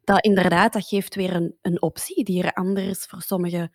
Dat 0.04 0.24
inderdaad, 0.24 0.72
dat 0.72 0.86
geeft 0.86 1.14
weer 1.14 1.34
een, 1.34 1.56
een 1.62 1.82
optie 1.82 2.24
die 2.24 2.42
er 2.42 2.52
anders 2.52 3.04
voor 3.04 3.22
sommigen 3.22 3.74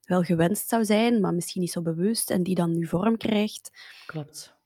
wel 0.00 0.22
gewenst 0.22 0.68
zou 0.68 0.84
zijn, 0.84 1.20
maar 1.20 1.34
misschien 1.34 1.60
niet 1.60 1.72
zo 1.72 1.82
bewust 1.82 2.30
en 2.30 2.42
die 2.42 2.54
dan 2.54 2.72
nu 2.72 2.86
vorm 2.86 3.16
krijgt. 3.16 3.70
Klopt 4.06 4.58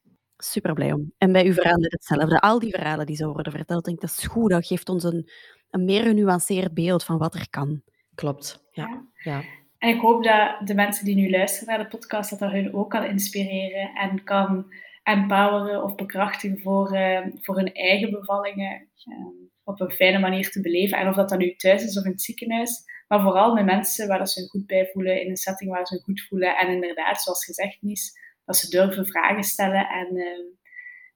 super 0.50 0.74
blij 0.74 0.92
om. 0.92 1.12
En 1.18 1.32
bij 1.32 1.46
uw 1.46 1.52
verhalen 1.52 1.90
hetzelfde. 1.90 2.40
Al 2.40 2.58
die 2.58 2.74
verhalen 2.74 3.06
die 3.06 3.16
zo 3.16 3.32
worden 3.32 3.52
verteld, 3.52 3.84
denk 3.84 3.96
ik, 3.96 4.08
dat 4.08 4.18
is 4.18 4.26
goed. 4.26 4.50
Dat 4.50 4.66
geeft 4.66 4.88
ons 4.88 5.04
een, 5.04 5.30
een 5.70 5.84
meer 5.84 6.02
genuanceerd 6.02 6.74
beeld 6.74 7.04
van 7.04 7.18
wat 7.18 7.34
er 7.34 7.50
kan. 7.50 7.82
Klopt, 8.14 8.64
ja. 8.70 9.04
ja. 9.14 9.42
En 9.78 9.88
ik 9.94 10.00
hoop 10.00 10.24
dat 10.24 10.66
de 10.66 10.74
mensen 10.74 11.04
die 11.04 11.14
nu 11.14 11.30
luisteren 11.30 11.68
naar 11.68 11.84
de 11.84 11.96
podcast, 11.96 12.30
dat 12.30 12.38
dat 12.38 12.50
hun 12.50 12.74
ook 12.74 12.90
kan 12.90 13.04
inspireren 13.04 13.94
en 13.94 14.24
kan 14.24 14.72
empoweren 15.02 15.82
of 15.82 15.94
bekrachtigen 15.94 16.60
voor, 16.60 16.94
uh, 16.96 17.26
voor 17.40 17.56
hun 17.56 17.72
eigen 17.72 18.10
bevallingen 18.10 18.88
uh, 19.04 19.16
op 19.64 19.80
een 19.80 19.90
fijne 19.90 20.18
manier 20.18 20.50
te 20.50 20.60
beleven. 20.60 20.98
En 20.98 21.08
of 21.08 21.14
dat 21.14 21.28
dan 21.28 21.38
nu 21.38 21.54
thuis 21.54 21.84
is 21.84 21.98
of 21.98 22.04
in 22.04 22.10
het 22.10 22.22
ziekenhuis, 22.22 22.84
maar 23.08 23.20
vooral 23.20 23.54
met 23.54 23.64
mensen 23.64 24.08
waar 24.08 24.18
dat 24.18 24.30
ze 24.30 24.40
zich 24.40 24.50
goed 24.50 24.66
bij 24.66 24.90
voelen, 24.92 25.22
in 25.22 25.30
een 25.30 25.36
setting 25.36 25.70
waar 25.70 25.86
ze 25.86 25.94
zich 25.94 26.04
goed 26.04 26.26
voelen. 26.28 26.56
En 26.56 26.68
inderdaad, 26.68 27.22
zoals 27.22 27.44
gezegd, 27.44 27.76
Nies, 27.80 28.12
dat 28.44 28.56
ze 28.56 28.70
durven 28.70 29.06
vragen 29.06 29.42
stellen 29.42 29.88
en, 29.88 30.16
uh, 30.16 30.26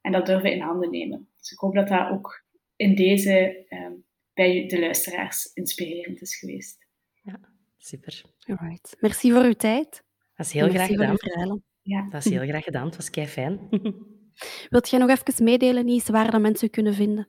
en 0.00 0.12
dat 0.12 0.26
durven 0.26 0.52
in 0.52 0.60
handen 0.60 0.90
nemen. 0.90 1.28
Dus 1.36 1.50
ik 1.50 1.58
hoop 1.58 1.74
dat 1.74 1.88
dat 1.88 2.10
ook 2.10 2.44
in 2.76 2.94
deze 2.94 3.66
uh, 3.68 3.90
bij 4.34 4.66
de 4.66 4.78
luisteraars 4.78 5.52
inspirerend 5.52 6.20
is 6.20 6.36
geweest. 6.36 6.86
Ja, 7.22 7.40
super. 7.76 8.22
Alright. 8.46 8.96
Merci 9.00 9.32
voor 9.32 9.44
uw 9.44 9.52
tijd. 9.52 10.04
Dat 10.34 10.46
is 10.46 10.52
heel 10.52 10.68
graag 10.68 10.86
gedaan. 10.86 11.62
Ja. 11.82 12.08
Dat 12.10 12.24
is 12.24 12.32
heel 12.32 12.46
graag 12.46 12.64
gedaan. 12.64 12.86
Het 12.86 12.96
was 12.96 13.10
kei 13.10 13.26
fijn. 13.26 13.68
Wilt 14.68 14.88
jij 14.88 14.98
nog 14.98 15.10
even 15.10 15.44
meedelen, 15.44 15.84
Nies, 15.84 16.08
waar 16.08 16.30
dat 16.30 16.40
mensen 16.40 16.70
kunnen 16.70 16.94
vinden? 16.94 17.28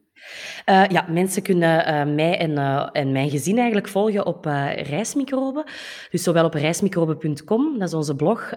Uh, 0.65 0.85
ja, 0.87 1.05
mensen 1.09 1.41
kunnen 1.41 1.87
uh, 1.87 2.15
mij 2.15 2.37
en, 2.37 2.51
uh, 2.51 2.89
en 2.91 3.11
mijn 3.11 3.29
gezin 3.29 3.57
eigenlijk 3.57 3.87
volgen 3.87 4.25
op 4.25 4.45
reismicroben. 4.75 5.63
Dus 6.09 6.23
zowel 6.23 6.45
op 6.45 6.53
reismicroben.com, 6.53 7.79
dat 7.79 7.87
is 7.87 7.93
onze 7.93 8.15
blog, 8.15 8.53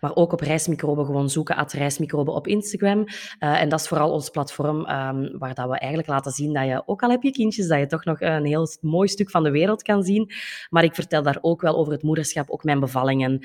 maar 0.00 0.14
ook 0.14 0.32
op 0.32 0.40
reismicroben 0.40 1.04
gewoon 1.04 1.30
zoeken, 1.30 1.56
at 1.56 1.72
reismicroben 1.72 2.34
op 2.34 2.46
Instagram. 2.46 3.04
en 3.38 3.68
dat 3.68 3.80
is 3.80 3.88
vooral 3.88 4.10
ons 4.10 4.30
platform 4.30 4.76
um, 4.76 5.38
waar 5.38 5.54
dat 5.54 5.68
we 5.68 5.78
eigenlijk 5.78 6.08
laten 6.08 6.32
zien 6.32 6.52
dat 6.52 6.66
je, 6.66 6.82
ook 6.86 7.02
al 7.02 7.10
heb 7.10 7.22
je 7.22 7.30
kindjes, 7.30 7.66
dat 7.66 7.78
je 7.78 7.86
toch 7.86 8.04
nog 8.04 8.20
een 8.20 8.44
heel 8.44 8.68
mooi 8.80 9.08
stuk 9.08 9.30
van 9.30 9.42
de 9.42 9.50
wereld 9.50 9.82
kan 9.82 10.02
zien. 10.02 10.30
Maar 10.68 10.84
ik 10.84 10.94
vertel 10.94 11.22
daar 11.22 11.38
ook 11.40 11.60
wel 11.60 11.76
over 11.76 11.92
het 11.92 12.02
moederschap, 12.02 12.50
ook 12.50 12.64
mijn 12.64 12.80
bevallingen, 12.80 13.40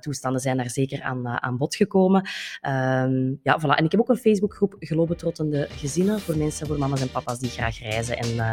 toestanden 0.00 0.40
zijn 0.40 0.56
daar 0.56 0.70
zeker 0.70 1.02
aan, 1.02 1.28
aan 1.28 1.56
bod 1.56 1.76
gekomen. 1.76 2.28
Ehm, 2.60 3.34
ja, 3.42 3.60
voilà. 3.60 3.76
En 3.76 3.84
ik 3.84 3.90
heb 3.90 4.00
ook 4.00 4.08
een 4.08 4.16
Facebookgroep 4.16 4.76
Globetrottende 4.78 5.66
Gezinnen 5.70 6.20
voor 6.20 6.36
mensen, 6.36 6.45
voor 6.52 6.78
mama's 6.78 7.00
en 7.00 7.10
papa's 7.10 7.38
die 7.38 7.50
graag 7.50 7.78
reizen 7.78 8.18
en 8.18 8.34
uh, 8.34 8.50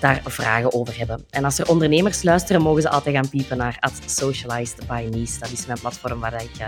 daar 0.00 0.20
vragen 0.24 0.72
over 0.72 0.98
hebben. 0.98 1.24
En 1.30 1.44
als 1.44 1.58
er 1.58 1.68
ondernemers 1.68 2.22
luisteren, 2.22 2.62
mogen 2.62 2.82
ze 2.82 2.90
altijd 2.90 3.14
gaan 3.14 3.28
piepen 3.28 3.56
naar 3.56 3.90
Socialized 4.06 4.86
by 4.86 5.08
Nice. 5.10 5.38
Dat 5.38 5.50
is 5.50 5.66
mijn 5.66 5.80
platform 5.80 6.20
waar 6.20 6.42
ik 6.42 6.60
uh, 6.60 6.66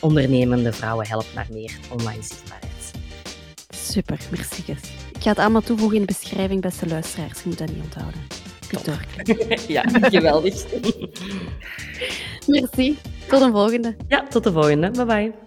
ondernemende 0.00 0.72
vrouwen 0.72 1.06
help 1.06 1.26
naar 1.34 1.46
meer 1.50 1.78
online 1.90 2.22
zichtbaarheid. 2.22 2.70
Super, 3.68 4.18
merci. 4.30 4.62
Ik 5.12 5.22
ga 5.22 5.28
het 5.28 5.38
allemaal 5.38 5.60
toevoegen 5.60 5.98
in 5.98 6.06
de 6.06 6.14
beschrijving, 6.20 6.60
beste 6.60 6.86
luisteraars. 6.86 7.42
Je 7.42 7.48
moet 7.48 7.58
dat 7.58 7.68
niet 7.68 7.82
onthouden. 7.82 8.20
ja, 9.68 9.82
geweldig. 9.86 10.64
merci. 12.46 12.98
Tot 13.28 13.40
de 13.40 13.50
volgende. 13.50 13.96
Ja, 14.08 14.26
tot 14.28 14.44
de 14.44 14.52
volgende. 14.52 14.90
Bye 14.90 15.04
bye. 15.04 15.41